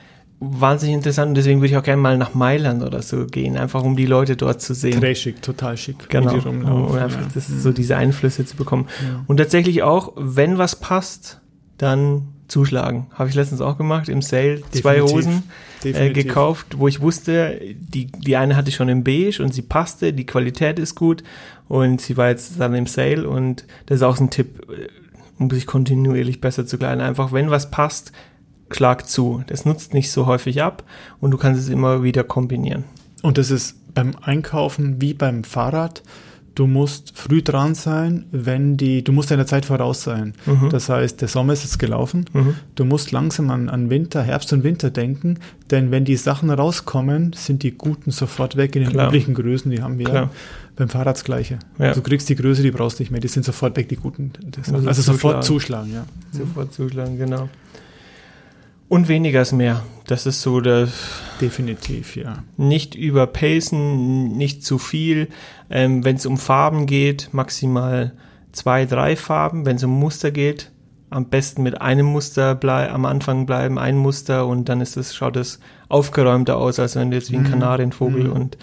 wahnsinnig 0.40 0.94
interessant 0.94 1.30
und 1.30 1.34
deswegen 1.34 1.60
würde 1.60 1.68
ich 1.68 1.76
auch 1.76 1.82
gerne 1.82 2.02
mal 2.02 2.18
nach 2.18 2.34
Mailand 2.34 2.82
oder 2.82 3.00
so 3.02 3.26
gehen, 3.26 3.56
einfach 3.56 3.82
um 3.82 3.96
die 3.96 4.06
Leute 4.06 4.36
dort 4.36 4.60
zu 4.60 4.74
sehen. 4.74 5.00
Trashig, 5.00 5.40
total 5.40 5.76
schick. 5.76 6.08
Genau, 6.08 6.34
um 6.34 6.92
einfach 6.94 7.22
ja. 7.22 7.28
das, 7.32 7.46
so 7.46 7.72
diese 7.72 7.96
Einflüsse 7.96 8.44
zu 8.44 8.56
bekommen. 8.56 8.86
Ja. 9.02 9.24
Und 9.26 9.38
tatsächlich 9.38 9.82
auch, 9.82 10.12
wenn 10.16 10.58
was 10.58 10.76
passt, 10.76 11.40
dann 11.78 12.28
zuschlagen. 12.48 13.06
Habe 13.14 13.28
ich 13.28 13.34
letztens 13.34 13.60
auch 13.60 13.76
gemacht 13.76 14.08
im 14.08 14.22
Sale. 14.22 14.62
Zwei 14.70 14.96
Definitiv. 14.96 15.16
Hosen 15.16 15.42
äh, 15.84 16.10
gekauft, 16.10 16.78
wo 16.78 16.88
ich 16.88 17.00
wusste, 17.00 17.60
die, 17.78 18.06
die 18.06 18.36
eine 18.36 18.56
hatte 18.56 18.68
ich 18.68 18.76
schon 18.76 18.88
im 18.88 19.04
Beige 19.04 19.42
und 19.42 19.52
sie 19.52 19.62
passte, 19.62 20.12
die 20.12 20.26
Qualität 20.26 20.78
ist 20.78 20.94
gut 20.94 21.22
und 21.68 22.00
sie 22.00 22.16
war 22.16 22.28
jetzt 22.28 22.60
dann 22.60 22.74
im 22.74 22.86
Sale 22.86 23.28
und 23.28 23.64
das 23.86 23.96
ist 23.96 24.02
auch 24.02 24.16
so 24.16 24.24
ein 24.24 24.30
Tipp, 24.30 24.66
äh, 24.70 24.88
um 25.38 25.50
sich 25.50 25.66
kontinuierlich 25.66 26.40
besser 26.40 26.66
zu 26.66 26.78
kleiden. 26.78 27.00
Einfach, 27.00 27.32
wenn 27.32 27.50
was 27.50 27.70
passt, 27.70 28.12
schlag 28.70 29.08
zu. 29.08 29.42
Das 29.46 29.64
nutzt 29.64 29.94
nicht 29.94 30.10
so 30.10 30.26
häufig 30.26 30.62
ab 30.62 30.84
und 31.20 31.30
du 31.30 31.38
kannst 31.38 31.60
es 31.60 31.68
immer 31.68 32.02
wieder 32.02 32.24
kombinieren. 32.24 32.84
Und 33.22 33.38
das 33.38 33.50
ist 33.50 33.76
beim 33.94 34.12
Einkaufen 34.22 35.00
wie 35.00 35.14
beim 35.14 35.44
Fahrrad. 35.44 36.02
Du 36.54 36.66
musst 36.66 37.12
früh 37.14 37.42
dran 37.42 37.74
sein, 37.74 38.24
wenn 38.30 38.78
die, 38.78 39.04
du 39.04 39.12
musst 39.12 39.30
deiner 39.30 39.44
Zeit 39.44 39.66
voraus 39.66 40.02
sein. 40.02 40.32
Mhm. 40.46 40.70
Das 40.70 40.88
heißt, 40.88 41.20
der 41.20 41.28
Sommer 41.28 41.52
ist 41.52 41.64
jetzt 41.64 41.78
gelaufen. 41.78 42.24
Du 42.74 42.86
musst 42.86 43.12
langsam 43.12 43.50
an, 43.50 43.68
an 43.68 43.90
Winter, 43.90 44.22
Herbst 44.22 44.54
und 44.54 44.64
Winter 44.64 44.88
denken, 44.90 45.38
denn 45.70 45.90
wenn 45.90 46.06
die 46.06 46.16
Sachen 46.16 46.48
rauskommen, 46.48 47.34
sind 47.34 47.62
die 47.62 47.72
guten 47.72 48.10
sofort 48.10 48.56
weg 48.56 48.74
in 48.74 48.84
den 48.84 48.92
Klar. 48.92 49.08
üblichen 49.08 49.34
Größen, 49.34 49.70
die 49.70 49.82
haben 49.82 49.98
wir. 49.98 50.06
Klar. 50.06 50.30
Beim 50.76 50.88
Fahrrad 50.88 51.16
das 51.16 51.24
Gleiche. 51.24 51.58
Ja. 51.78 51.92
Du 51.92 52.00
kriegst 52.00 52.28
die 52.30 52.36
Größe, 52.36 52.62
die 52.62 52.70
brauchst 52.70 52.98
du 52.98 53.02
nicht 53.02 53.10
mehr, 53.10 53.20
die 53.20 53.28
sind 53.28 53.44
sofort 53.44 53.76
weg, 53.76 53.90
die 53.90 53.96
guten. 53.96 54.32
Also 54.72 54.88
ich 54.88 54.96
sofort 54.96 55.44
zuschlagen, 55.44 55.92
ja. 55.92 56.06
Sofort 56.32 56.72
zuschlagen, 56.72 57.18
genau. 57.18 57.50
Und 58.88 59.08
weniger 59.08 59.42
ist 59.42 59.52
mehr. 59.52 59.82
Das 60.06 60.26
ist 60.26 60.42
so 60.42 60.60
das 60.60 60.90
Definitiv, 61.40 62.14
ja. 62.14 62.44
nicht 62.56 62.94
überpacen, 62.94 64.36
nicht 64.36 64.64
zu 64.64 64.78
viel. 64.78 65.28
Ähm, 65.70 66.04
Wenn 66.04 66.16
es 66.16 66.26
um 66.26 66.36
Farben 66.38 66.86
geht, 66.86 67.30
maximal 67.32 68.12
zwei, 68.52 68.84
drei 68.86 69.16
Farben. 69.16 69.66
Wenn 69.66 69.76
es 69.76 69.84
um 69.84 69.90
Muster 69.98 70.30
geht, 70.30 70.70
am 71.10 71.28
besten 71.28 71.62
mit 71.64 71.80
einem 71.80 72.06
Muster 72.06 72.54
blei 72.54 72.90
am 72.90 73.04
Anfang 73.04 73.46
bleiben, 73.46 73.78
ein 73.78 73.96
Muster 73.96 74.46
und 74.46 74.68
dann 74.68 74.80
ist 74.80 74.96
es, 74.96 75.14
schaut 75.14 75.36
es 75.36 75.58
aufgeräumter 75.88 76.56
aus, 76.56 76.78
als 76.78 76.94
wenn 76.96 77.10
du 77.10 77.16
jetzt 77.16 77.30
wie 77.32 77.36
ein 77.36 77.42
Mhm. 77.42 77.50
Kanarienvogel 77.50 78.24
Mhm. 78.24 78.32
und 78.32 78.58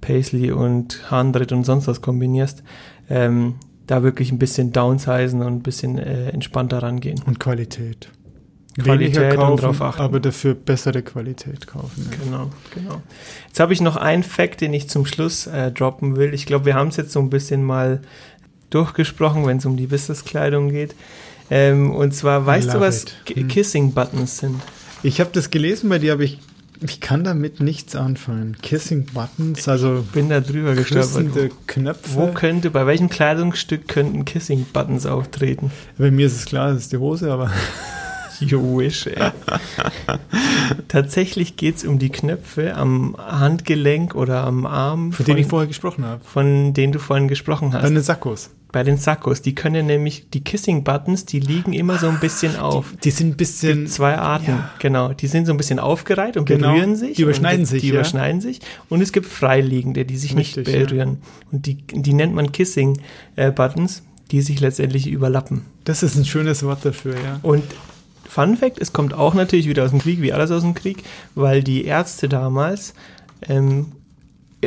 Paisley 0.00 0.52
und 0.52 1.10
Handrit 1.10 1.52
und 1.52 1.64
sonst 1.64 1.86
was 1.86 2.00
kombinierst. 2.00 2.62
Ähm, 3.10 3.56
da 3.86 4.02
wirklich 4.02 4.32
ein 4.32 4.38
bisschen 4.38 4.72
downsizen 4.72 5.42
und 5.42 5.52
ein 5.54 5.62
bisschen 5.62 5.98
äh, 5.98 6.30
entspannter 6.30 6.82
rangehen. 6.82 7.22
Und 7.26 7.38
Qualität. 7.38 8.08
Qualität 8.78 9.16
Weniger 9.16 9.30
und 9.30 9.36
kaufen, 9.36 9.62
drauf 9.62 9.82
achten. 9.82 10.02
aber 10.02 10.20
dafür 10.20 10.54
bessere 10.54 11.02
Qualität 11.02 11.66
kaufen. 11.66 12.10
Ja. 12.10 12.24
Genau, 12.24 12.50
genau. 12.74 13.02
Jetzt 13.46 13.60
habe 13.60 13.72
ich 13.72 13.80
noch 13.80 13.96
einen 13.96 14.22
Fact, 14.22 14.60
den 14.60 14.74
ich 14.74 14.88
zum 14.88 15.06
Schluss 15.06 15.46
äh, 15.46 15.72
droppen 15.72 16.16
will. 16.16 16.34
Ich 16.34 16.44
glaube, 16.46 16.66
wir 16.66 16.74
haben 16.74 16.88
es 16.88 16.96
jetzt 16.96 17.12
so 17.12 17.20
ein 17.20 17.30
bisschen 17.30 17.64
mal 17.64 18.00
durchgesprochen, 18.70 19.46
wenn 19.46 19.58
es 19.58 19.64
um 19.66 19.76
die 19.76 19.86
Businesskleidung 19.86 20.70
geht. 20.70 20.94
Ähm, 21.50 21.90
und 21.94 22.12
zwar, 22.14 22.44
weißt 22.44 22.74
du, 22.74 22.80
was 22.80 23.06
Hm. 23.32 23.48
Kissing 23.48 23.92
Buttons 23.92 24.38
sind? 24.38 24.60
Ich 25.02 25.20
habe 25.20 25.30
das 25.32 25.50
gelesen 25.50 25.88
bei 25.88 25.98
dir, 25.98 26.14
aber 26.14 26.24
ich, 26.24 26.40
ich 26.82 27.00
kann 27.00 27.22
damit 27.22 27.60
nichts 27.60 27.94
anfangen. 27.94 28.56
Kissing 28.60 29.06
Buttons, 29.06 29.68
also 29.68 30.04
Bin 30.12 30.28
da 30.28 30.40
drüber 30.40 30.74
gestolpert. 30.74 31.52
Knöpfe. 31.66 32.14
Wo 32.14 32.26
könnte, 32.32 32.70
bei 32.70 32.86
welchem 32.86 33.08
Kleidungsstück 33.08 33.86
könnten 33.88 34.24
Kissing 34.24 34.66
Buttons 34.72 35.06
auftreten? 35.06 35.70
bei 35.96 36.10
mir 36.10 36.26
ist 36.26 36.36
es 36.36 36.44
klar, 36.44 36.72
das 36.72 36.82
ist 36.82 36.92
die 36.92 36.98
Hose, 36.98 37.32
aber 37.32 37.50
You 38.40 38.78
wish, 38.78 39.06
ey. 39.06 39.14
Tatsächlich 40.88 41.56
geht 41.56 41.76
es 41.76 41.84
um 41.84 41.98
die 41.98 42.10
Knöpfe 42.10 42.74
am 42.74 43.16
Handgelenk 43.18 44.14
oder 44.14 44.44
am 44.44 44.66
Arm, 44.66 45.12
von 45.12 45.24
denen 45.26 45.38
ich 45.38 45.46
vorher 45.46 45.66
gesprochen 45.66 46.04
habe. 46.04 46.22
von 46.24 46.74
denen 46.74 46.92
du 46.92 46.98
vorhin 46.98 47.28
gesprochen 47.28 47.72
hast. 47.72 47.84
Deine 47.84 48.00
Sakkos. 48.00 48.50
Bei 48.72 48.82
den 48.82 48.98
Sakkos, 48.98 49.40
die 49.42 49.54
können 49.54 49.86
nämlich, 49.86 50.28
die 50.34 50.42
Kissing 50.44 50.84
Buttons, 50.84 51.24
die 51.24 51.40
liegen 51.40 51.72
immer 51.72 51.98
so 51.98 52.08
ein 52.08 52.20
bisschen 52.20 52.56
auf. 52.56 52.92
Die 53.04 53.10
sind 53.10 53.28
ein 53.28 53.36
bisschen. 53.36 53.86
Zwei 53.86 54.18
Arten, 54.18 54.50
Ja. 54.50 54.70
genau. 54.80 55.12
Die 55.14 55.28
sind 55.28 55.46
so 55.46 55.52
ein 55.52 55.56
bisschen 55.56 55.78
aufgereiht 55.78 56.36
und 56.36 56.44
Genau. 56.46 56.72
berühren 56.72 56.96
sich. 56.96 57.16
Die 57.16 57.22
überschneiden 57.22 57.60
und 57.60 57.66
sich, 57.66 57.80
Die 57.82 57.88
ja. 57.88 57.94
überschneiden 57.94 58.40
sich. 58.40 58.60
Und 58.90 59.00
es 59.00 59.12
gibt 59.12 59.26
freiliegende, 59.26 60.04
die 60.04 60.16
sich 60.18 60.36
Richtig, 60.36 60.66
nicht 60.66 60.88
berühren. 60.88 61.18
Und 61.52 61.64
die, 61.66 61.76
die 61.86 62.12
nennt 62.12 62.34
man 62.34 62.52
Kissing 62.52 63.00
äh, 63.36 63.50
Buttons, 63.50 64.02
die 64.30 64.42
sich 64.42 64.60
letztendlich 64.60 65.06
überlappen. 65.06 65.62
Das 65.84 66.02
ist 66.02 66.16
ein 66.16 66.24
schönes 66.26 66.62
Wort 66.64 66.84
dafür, 66.84 67.14
ja. 67.14 67.38
Und 67.42 67.62
Fun 68.36 68.58
Fact, 68.58 68.78
es 68.78 68.92
kommt 68.92 69.14
auch 69.14 69.32
natürlich 69.32 69.66
wieder 69.66 69.82
aus 69.82 69.92
dem 69.92 70.00
Krieg, 70.00 70.20
wie 70.20 70.34
alles 70.34 70.50
aus 70.50 70.60
dem 70.60 70.74
Krieg, 70.74 71.04
weil 71.34 71.62
die 71.62 71.86
Ärzte 71.86 72.28
damals 72.28 72.92
ähm, 73.48 73.92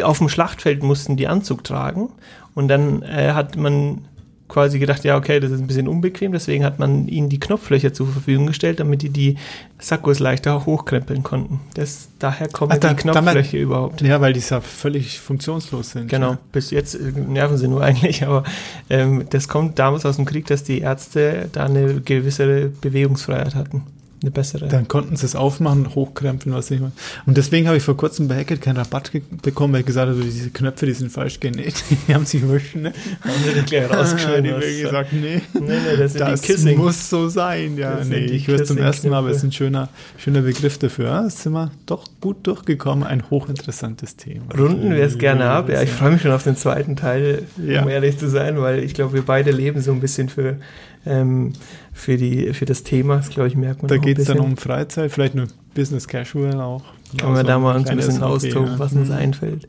auf 0.01 0.17
dem 0.17 0.27
Schlachtfeld 0.27 0.81
mussten 0.81 1.17
die 1.17 1.27
Anzug 1.27 1.63
tragen 1.63 2.09
und 2.55 2.67
dann 2.67 3.03
äh, 3.03 3.33
hat 3.33 3.57
man 3.57 4.05
quasi 4.49 4.79
gedacht, 4.79 5.05
ja 5.05 5.15
okay, 5.15 5.39
das 5.39 5.51
ist 5.51 5.61
ein 5.61 5.67
bisschen 5.67 5.87
unbequem, 5.87 6.33
deswegen 6.33 6.65
hat 6.65 6.77
man 6.79 7.07
ihnen 7.07 7.29
die 7.29 7.39
Knopflöcher 7.39 7.93
zur 7.93 8.07
Verfügung 8.07 8.47
gestellt, 8.47 8.81
damit 8.81 9.01
die 9.03 9.09
die 9.09 9.37
Sakkos 9.79 10.19
leichter 10.19 10.65
hochkrempeln 10.65 11.23
konnten. 11.23 11.61
Das, 11.75 12.09
daher 12.19 12.49
kommen 12.49 12.71
Ah, 12.73 12.77
da- 12.77 12.89
die 12.89 12.95
Knopflöcher 12.95 13.57
überhaupt. 13.59 14.01
Ja, 14.01 14.19
weil 14.19 14.33
die 14.33 14.41
ja 14.41 14.59
völlig 14.59 15.19
funktionslos 15.21 15.91
sind. 15.91 16.09
Genau, 16.09 16.31
Ja. 16.31 16.37
bis 16.51 16.71
jetzt 16.71 16.95
äh, 16.95 17.11
nerven 17.15 17.57
sie 17.57 17.67
nur 17.69 17.81
eigentlich, 17.83 18.25
aber 18.25 18.43
ähm, 18.89 19.23
das 19.29 19.47
kommt 19.47 19.79
damals 19.79 20.05
aus 20.05 20.17
dem 20.17 20.25
Krieg, 20.25 20.47
dass 20.47 20.63
die 20.63 20.79
Ärzte 20.79 21.47
da 21.53 21.65
eine 21.65 22.01
gewisse 22.01 22.71
Bewegungsfreiheit 22.81 23.55
hatten. 23.55 23.83
Eine 24.21 24.31
bessere. 24.31 24.67
Dann 24.67 24.87
konnten 24.89 25.15
sie 25.15 25.25
es 25.25 25.35
aufmachen, 25.35 25.95
hochkrempeln, 25.95 26.53
was 26.53 26.69
ich 26.71 26.79
meine. 26.81 26.91
Und 27.25 27.37
deswegen 27.37 27.67
habe 27.67 27.77
ich 27.77 27.83
vor 27.83 27.95
kurzem 27.95 28.27
bei 28.27 28.35
Hackett 28.37 28.61
keinen 28.61 28.75
Rabatt 28.77 29.11
bekommen, 29.41 29.73
weil 29.73 29.79
ich 29.81 29.85
gesagt 29.85 30.09
habe, 30.11 30.21
diese 30.21 30.49
Knöpfe, 30.49 30.85
die 30.85 30.93
sind 30.93 31.11
falsch 31.11 31.39
genäht. 31.39 31.83
Die 32.07 32.13
haben 32.13 32.25
sich 32.25 32.41
überschnitten. 32.41 32.81
Ne? 32.81 32.93
haben 33.23 33.43
sie 33.45 33.53
den 33.53 33.65
gleich 33.65 33.87
die 33.87 33.93
rausgeschnitten. 33.95 34.51
haben 34.51 34.59
gesagt, 34.61 35.13
nee. 35.13 35.41
nee, 35.53 35.61
nee, 35.61 35.97
das 35.97 36.13
Das 36.13 36.41
die 36.41 36.75
muss 36.75 37.09
so 37.09 37.29
sein, 37.29 37.77
ja. 37.77 37.95
Das 37.97 38.07
Nee, 38.07 38.27
die 38.27 38.33
ich 38.33 38.47
höre 38.47 38.59
es 38.61 38.67
zum 38.67 38.77
ersten 38.77 39.09
Mal, 39.09 39.19
aber 39.19 39.29
es 39.29 39.37
ist 39.37 39.43
ein 39.43 39.51
schöner, 39.51 39.89
schöner 40.17 40.41
Begriff 40.41 40.77
dafür. 40.77 41.05
Ja, 41.05 41.29
sind 41.29 41.53
wir 41.53 41.71
doch 41.85 42.05
gut 42.19 42.45
durchgekommen. 42.45 43.05
Ein 43.05 43.29
hochinteressantes 43.29 44.15
Thema. 44.17 44.53
Runden 44.57 44.91
wir 44.91 45.03
es 45.03 45.17
gerne 45.17 45.49
ab. 45.49 45.69
Ja, 45.69 45.81
ich 45.81 45.89
freue 45.91 46.11
mich 46.11 46.21
schon 46.21 46.31
auf 46.31 46.43
den 46.43 46.55
zweiten 46.57 46.95
Teil, 46.95 47.43
Ja. 47.57 47.83
um 47.83 47.89
ehrlich 47.89 48.17
zu 48.17 48.29
sein, 48.29 48.59
weil 48.59 48.83
ich 48.83 48.93
glaube, 48.93 49.13
wir 49.13 49.21
beide 49.21 49.51
leben 49.51 49.81
so 49.81 49.91
ein 49.91 49.99
bisschen 50.01 50.29
für, 50.29 50.57
ähm, 51.05 51.53
für, 51.93 52.17
die, 52.17 52.53
für 52.53 52.65
das 52.65 52.83
Thema. 52.83 53.17
Das 53.17 53.29
glaube 53.29 53.47
ich, 53.49 53.55
merkt 53.55 53.81
man 53.81 53.89
Da 53.89 53.95
auch 53.95 54.01
geht 54.09 54.19
es 54.19 54.25
dann 54.27 54.39
um 54.39 54.57
Freizeit, 54.57 55.11
vielleicht 55.11 55.35
nur 55.35 55.47
Business 55.73 56.07
Casual 56.07 56.59
auch. 56.61 56.83
Können 57.17 57.31
wir 57.33 57.37
Also 57.37 57.43
da 57.47 57.59
mal 57.59 57.75
uns 57.75 57.89
ein 57.89 57.97
bisschen 57.97 58.21
austoben, 58.23 58.77
was 58.77 58.93
uns 58.93 59.09
Mhm. 59.09 59.15
einfällt. 59.15 59.67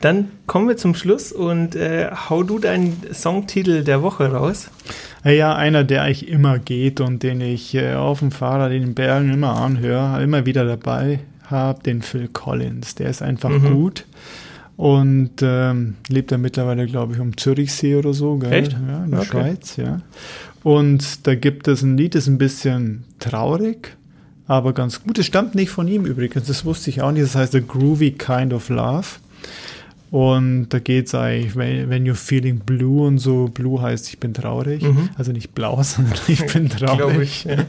Dann 0.00 0.28
kommen 0.46 0.68
wir 0.68 0.76
zum 0.76 0.94
Schluss 0.94 1.32
und 1.32 1.74
äh, 1.74 2.08
hau 2.28 2.44
du 2.44 2.60
deinen 2.60 2.96
Songtitel 3.12 3.82
der 3.82 4.00
Woche 4.02 4.30
raus. 4.32 4.70
Ja, 5.24 5.30
Ja, 5.32 5.56
einer, 5.56 5.82
der 5.82 6.02
eigentlich 6.02 6.28
immer 6.28 6.60
geht 6.60 7.00
und 7.00 7.24
den 7.24 7.40
ich 7.40 7.74
äh, 7.74 7.94
auf 7.94 8.20
dem 8.20 8.30
Fahrrad 8.30 8.70
in 8.72 8.82
den 8.82 8.94
Bergen 8.94 9.32
immer 9.32 9.56
anhöre, 9.60 10.22
immer 10.22 10.46
wieder 10.46 10.64
dabei 10.64 11.18
habe, 11.50 11.82
den 11.82 12.02
Phil 12.02 12.28
Collins. 12.28 12.94
Der 12.94 13.08
ist 13.10 13.22
einfach 13.22 13.50
Mhm. 13.50 13.74
gut 13.74 14.04
und 14.76 15.30
ähm, 15.42 15.96
lebt 16.08 16.30
ja 16.30 16.38
mittlerweile, 16.38 16.86
glaube 16.86 17.14
ich, 17.14 17.20
um 17.20 17.36
Zürichsee 17.36 17.96
oder 17.96 18.12
so, 18.14 18.36
gell? 18.36 18.52
Echt? 18.52 18.72
Ja, 18.72 19.04
in 19.04 19.10
der 19.10 19.20
Okay. 19.20 19.28
Schweiz, 19.30 19.76
ja. 19.76 20.00
Und 20.62 21.26
da 21.26 21.34
gibt 21.34 21.68
es 21.68 21.82
ein 21.82 21.96
Lied, 21.96 22.14
das 22.14 22.24
ist 22.24 22.28
ein 22.28 22.38
bisschen 22.38 23.04
traurig, 23.18 23.96
aber 24.46 24.72
ganz 24.72 25.02
gut. 25.02 25.18
Es 25.18 25.26
stammt 25.26 25.54
nicht 25.54 25.70
von 25.70 25.88
ihm 25.88 26.04
übrigens, 26.04 26.46
das 26.46 26.64
wusste 26.64 26.90
ich 26.90 27.02
auch 27.02 27.12
nicht. 27.12 27.24
Das 27.24 27.34
heißt 27.34 27.52
The 27.52 27.62
Groovy 27.66 28.12
Kind 28.12 28.52
of 28.52 28.68
Love. 28.68 29.06
Und 30.10 30.68
da 30.70 30.78
geht 30.78 31.08
es 31.08 31.14
eigentlich, 31.14 31.54
when, 31.54 31.90
when 31.90 32.06
you're 32.06 32.14
feeling 32.14 32.60
blue 32.60 33.06
und 33.06 33.18
so, 33.18 33.50
blue 33.52 33.82
heißt 33.82 34.08
ich 34.08 34.18
bin 34.18 34.32
traurig. 34.32 34.82
Mhm. 34.82 35.10
Also 35.18 35.32
nicht 35.32 35.54
blau, 35.54 35.82
sondern 35.82 36.14
ich 36.28 36.46
bin 36.46 36.68
traurig. 36.70 37.22
ich, 37.22 37.44
ja. 37.44 37.64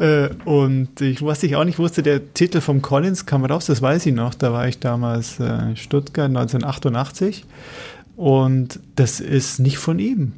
Äh, 0.00 0.30
und 0.44 1.00
ich, 1.00 1.22
was 1.24 1.42
ich 1.44 1.54
auch 1.54 1.62
nicht 1.62 1.78
wusste, 1.78 2.02
der 2.02 2.34
Titel 2.34 2.60
vom 2.60 2.82
Collins 2.82 3.26
kam 3.26 3.44
raus, 3.44 3.66
das 3.66 3.80
weiß 3.80 4.06
ich 4.06 4.14
noch. 4.14 4.34
Da 4.34 4.52
war 4.52 4.66
ich 4.66 4.80
damals 4.80 5.38
äh, 5.38 5.44
in 5.44 5.76
Stuttgart 5.76 6.26
1988. 6.26 7.44
Und 8.16 8.80
das 8.96 9.20
ist 9.20 9.60
nicht 9.60 9.78
von 9.78 10.00
ihm. 10.00 10.32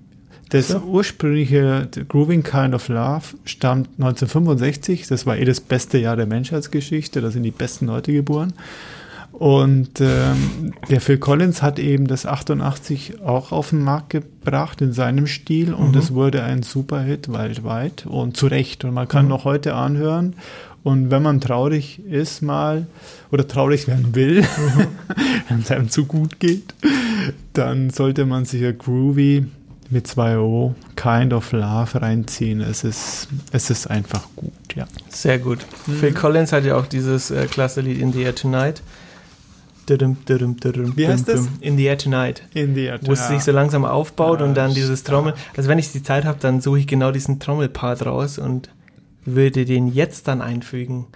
Das 0.51 0.69
so. 0.69 0.79
ursprüngliche 0.79 1.89
Grooving 2.09 2.43
Kind 2.43 2.75
of 2.75 2.89
Love 2.89 3.37
stammt 3.45 3.89
1965. 3.99 5.07
Das 5.09 5.27
war 5.27 5.37
eh 5.37 5.45
das 5.45 5.61
beste 5.61 5.99
Jahr 5.99 6.17
der 6.17 6.27
Menschheitsgeschichte. 6.27 7.21
Da 7.21 7.31
sind 7.31 7.43
die 7.43 7.51
besten 7.51 7.87
Leute 7.87 8.13
geboren. 8.13 8.53
Und 9.33 10.01
ähm, 10.01 10.73
der 10.89 11.01
Phil 11.03 11.19
Collins 11.19 11.61
hat 11.61 11.79
eben 11.79 12.07
das 12.07 12.25
88 12.25 13.21
auch 13.21 13.53
auf 13.53 13.71
den 13.71 13.83
Markt 13.83 14.11
gebracht 14.11 14.81
in 14.81 14.95
seinem 14.95 15.27
Stil 15.27 15.75
und 15.75 15.95
es 15.95 16.11
mhm. 16.11 16.15
wurde 16.15 16.43
ein 16.43 16.63
Superhit 16.63 17.31
weltweit 17.31 18.07
und 18.07 18.39
zu 18.39 18.47
Recht. 18.47 18.85
Und 18.85 18.95
man 18.95 19.09
kann 19.09 19.25
mhm. 19.27 19.31
noch 19.31 19.45
heute 19.45 19.75
anhören. 19.75 20.37
Und 20.83 21.11
wenn 21.11 21.23
man 21.23 21.41
traurig 21.41 22.01
ist 22.09 22.41
mal 22.41 22.87
oder 23.31 23.47
traurig 23.47 23.89
werden 23.89 24.15
will, 24.15 24.41
mhm. 24.41 24.87
wenn 25.49 25.59
es 25.59 25.71
einem 25.71 25.91
zu 25.91 26.07
gut 26.07 26.41
geht, 26.41 26.75
dann 27.53 27.91
sollte 27.91 28.25
man 28.25 28.47
sich 28.47 28.63
ja 28.63 28.73
Groovy 28.73 29.45
mit 29.91 30.07
2 30.07 30.39
O 30.39 30.75
Kind 30.97 31.33
of 31.33 31.53
Love 31.53 32.03
reinziehen. 32.03 32.61
Es 32.61 32.85
ist, 32.85 33.29
es 33.53 33.71
ist 33.71 33.87
einfach 33.89 34.25
gut, 34.37 34.53
ja. 34.75 34.87
Sehr 35.09 35.39
gut. 35.39 35.59
Mhm. 35.87 35.93
Phil 35.95 36.13
Collins 36.13 36.53
hat 36.53 36.65
ja 36.65 36.77
auch 36.77 36.87
dieses 36.87 37.31
äh, 37.31 37.47
klasse 37.47 37.81
Lied 37.81 38.01
In 38.01 38.13
the 38.13 38.23
Air 38.23 38.35
Tonight. 38.35 38.83
Wie 39.89 41.07
heißt 41.07 41.29
das? 41.29 41.49
In 41.61 41.77
the 41.77 41.85
Air 41.85 41.99
Tonight. 41.99 42.43
In 42.55 42.75
the 42.75 42.87
Air 42.87 42.99
Tonight. 42.99 43.09
Wo 43.09 43.13
es 43.13 43.29
sich 43.29 43.45
so 43.45 43.53
langsam 43.53 43.85
aufbaut 43.85 44.41
ja, 44.41 44.47
und 44.47 44.55
dann 44.55 44.75
dieses 44.75 45.05
Trommel. 45.05 45.35
Also 45.57 45.69
wenn 45.69 45.79
ich 45.79 45.93
die 45.93 46.03
Zeit 46.03 46.25
habe, 46.25 46.39
dann 46.41 46.61
suche 46.61 46.81
ich 46.81 46.87
genau 46.89 47.13
diesen 47.13 47.39
Trommelpart 47.39 48.05
raus 48.05 48.39
und 48.39 48.69
würde 49.25 49.65
den 49.65 49.87
jetzt 49.87 50.27
dann 50.27 50.43
einfügen. 50.43 51.07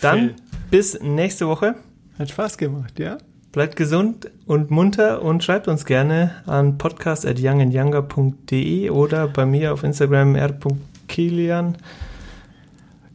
Dann 0.00 0.18
Phil. 0.18 0.34
bis 0.70 0.98
nächste 1.00 1.46
Woche. 1.46 1.76
Hat 2.18 2.30
Spaß 2.30 2.58
gemacht, 2.58 2.98
ja? 2.98 3.18
Bleibt 3.52 3.76
gesund 3.76 4.28
und 4.46 4.70
munter 4.70 5.22
und 5.22 5.42
schreibt 5.42 5.66
uns 5.68 5.86
gerne 5.86 6.32
an 6.44 6.76
podcast.youngandyounger.de 6.76 8.90
oder 8.90 9.28
bei 9.28 9.46
mir 9.46 9.72
auf 9.72 9.82
Instagram 9.82 10.34
r.kilian. 10.34 11.78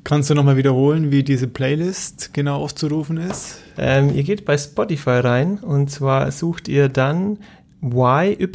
Kannst 0.04 0.32
du 0.32 0.34
nochmal 0.34 0.58
wiederholen, 0.58 1.12
wie 1.12 1.22
diese 1.24 1.48
Playlist 1.48 2.34
genau 2.34 2.64
aufzurufen 2.64 3.18
ist? 3.18 3.60
Ähm, 3.78 4.16
ihr 4.16 4.24
geht 4.24 4.46
bei 4.46 4.58
Spotify 4.58 5.20
rein 5.20 5.60
und 5.60 5.92
zwar 5.92 6.32
sucht 6.32 6.68
ihr 6.68 6.90
dann 6.90 7.38
YY, 7.84 8.48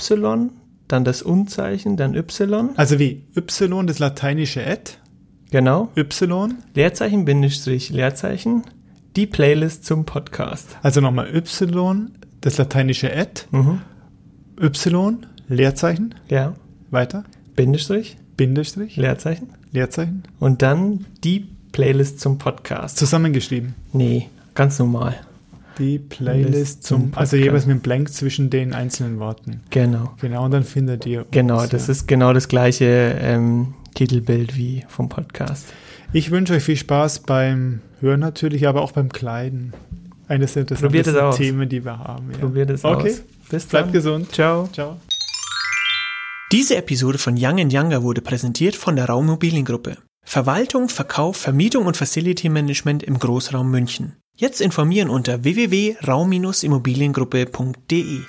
dann 0.88 1.04
das 1.04 1.22
Unzeichen, 1.22 1.96
dann 1.96 2.16
Y. 2.16 2.70
Also 2.76 2.98
wie 2.98 3.22
Y, 3.36 3.86
das 3.86 4.00
lateinische 4.00 4.66
Ad? 4.66 4.94
Genau. 5.50 5.90
Y. 5.96 6.54
Leerzeichen, 6.74 7.24
Bindestrich, 7.24 7.90
Leerzeichen 7.90 8.64
die 9.16 9.26
Playlist 9.26 9.86
zum 9.86 10.04
Podcast. 10.04 10.76
Also 10.82 11.00
nochmal 11.00 11.34
Y, 11.34 12.10
das 12.42 12.58
lateinische 12.58 13.10
Ad, 13.16 13.42
mhm. 13.50 13.80
Y, 14.60 15.26
Leerzeichen. 15.48 16.14
Ja. 16.28 16.54
Weiter. 16.90 17.24
Bindestrich. 17.56 18.18
Bindestrich. 18.36 18.96
Leerzeichen. 18.96 19.48
Leerzeichen. 19.72 20.22
Und 20.38 20.60
dann 20.60 21.06
die 21.24 21.48
Playlist 21.72 22.20
zum 22.20 22.36
Podcast. 22.36 22.98
Zusammengeschrieben? 22.98 23.74
Nee, 23.92 24.28
ganz 24.54 24.78
normal. 24.78 25.16
Die 25.78 25.98
Playlist 25.98 26.84
zum, 26.84 27.12
zum 27.12 27.18
also 27.18 27.36
jeweils 27.36 27.66
mit 27.66 27.82
Blank 27.82 28.10
zwischen 28.10 28.50
den 28.50 28.74
einzelnen 28.74 29.18
Worten. 29.18 29.62
Genau. 29.70 30.14
Genau, 30.20 30.44
und 30.44 30.50
dann 30.50 30.64
findet 30.64 31.06
ihr. 31.06 31.26
Genau, 31.30 31.60
uns, 31.60 31.70
das 31.70 31.86
ja. 31.86 31.92
ist 31.92 32.06
genau 32.06 32.32
das 32.34 32.48
gleiche 32.48 33.16
ähm, 33.18 33.74
Titelbild 33.96 34.56
wie 34.56 34.84
vom 34.88 35.08
Podcast. 35.08 35.66
Ich 36.12 36.30
wünsche 36.30 36.54
euch 36.54 36.62
viel 36.62 36.76
Spaß 36.76 37.20
beim 37.20 37.80
Hören 38.00 38.20
natürlich, 38.20 38.68
aber 38.68 38.82
auch 38.82 38.92
beim 38.92 39.10
Kleiden. 39.10 39.72
Eines 40.28 40.52
der 40.52 40.62
interessantesten 40.62 41.32
Themen, 41.32 41.68
die 41.68 41.84
wir 41.84 41.98
haben. 41.98 42.30
Ja. 42.32 42.38
Probiert 42.38 42.70
es 42.70 42.84
okay. 42.84 43.10
aus. 43.10 43.22
Bis 43.48 43.68
dann. 43.68 43.82
Bleibt 43.82 43.92
gesund. 43.92 44.32
Ciao. 44.32 44.68
Ciao. 44.72 45.00
Diese 46.52 46.76
Episode 46.76 47.18
von 47.18 47.34
Young 47.36 47.58
Younger 47.58 48.02
wurde 48.02 48.20
präsentiert 48.20 48.76
von 48.76 48.96
der 48.96 49.06
Raummobiliengruppe. 49.06 49.98
Verwaltung, 50.24 50.88
Verkauf, 50.88 51.36
Vermietung 51.36 51.86
und 51.86 51.96
Facility 51.96 52.48
Management 52.48 53.02
im 53.02 53.18
Großraum 53.18 53.68
München. 53.70 54.16
Jetzt 54.36 54.60
informieren 54.60 55.08
unter 55.08 55.42
www.raum-immobiliengruppe.de. 55.44 58.20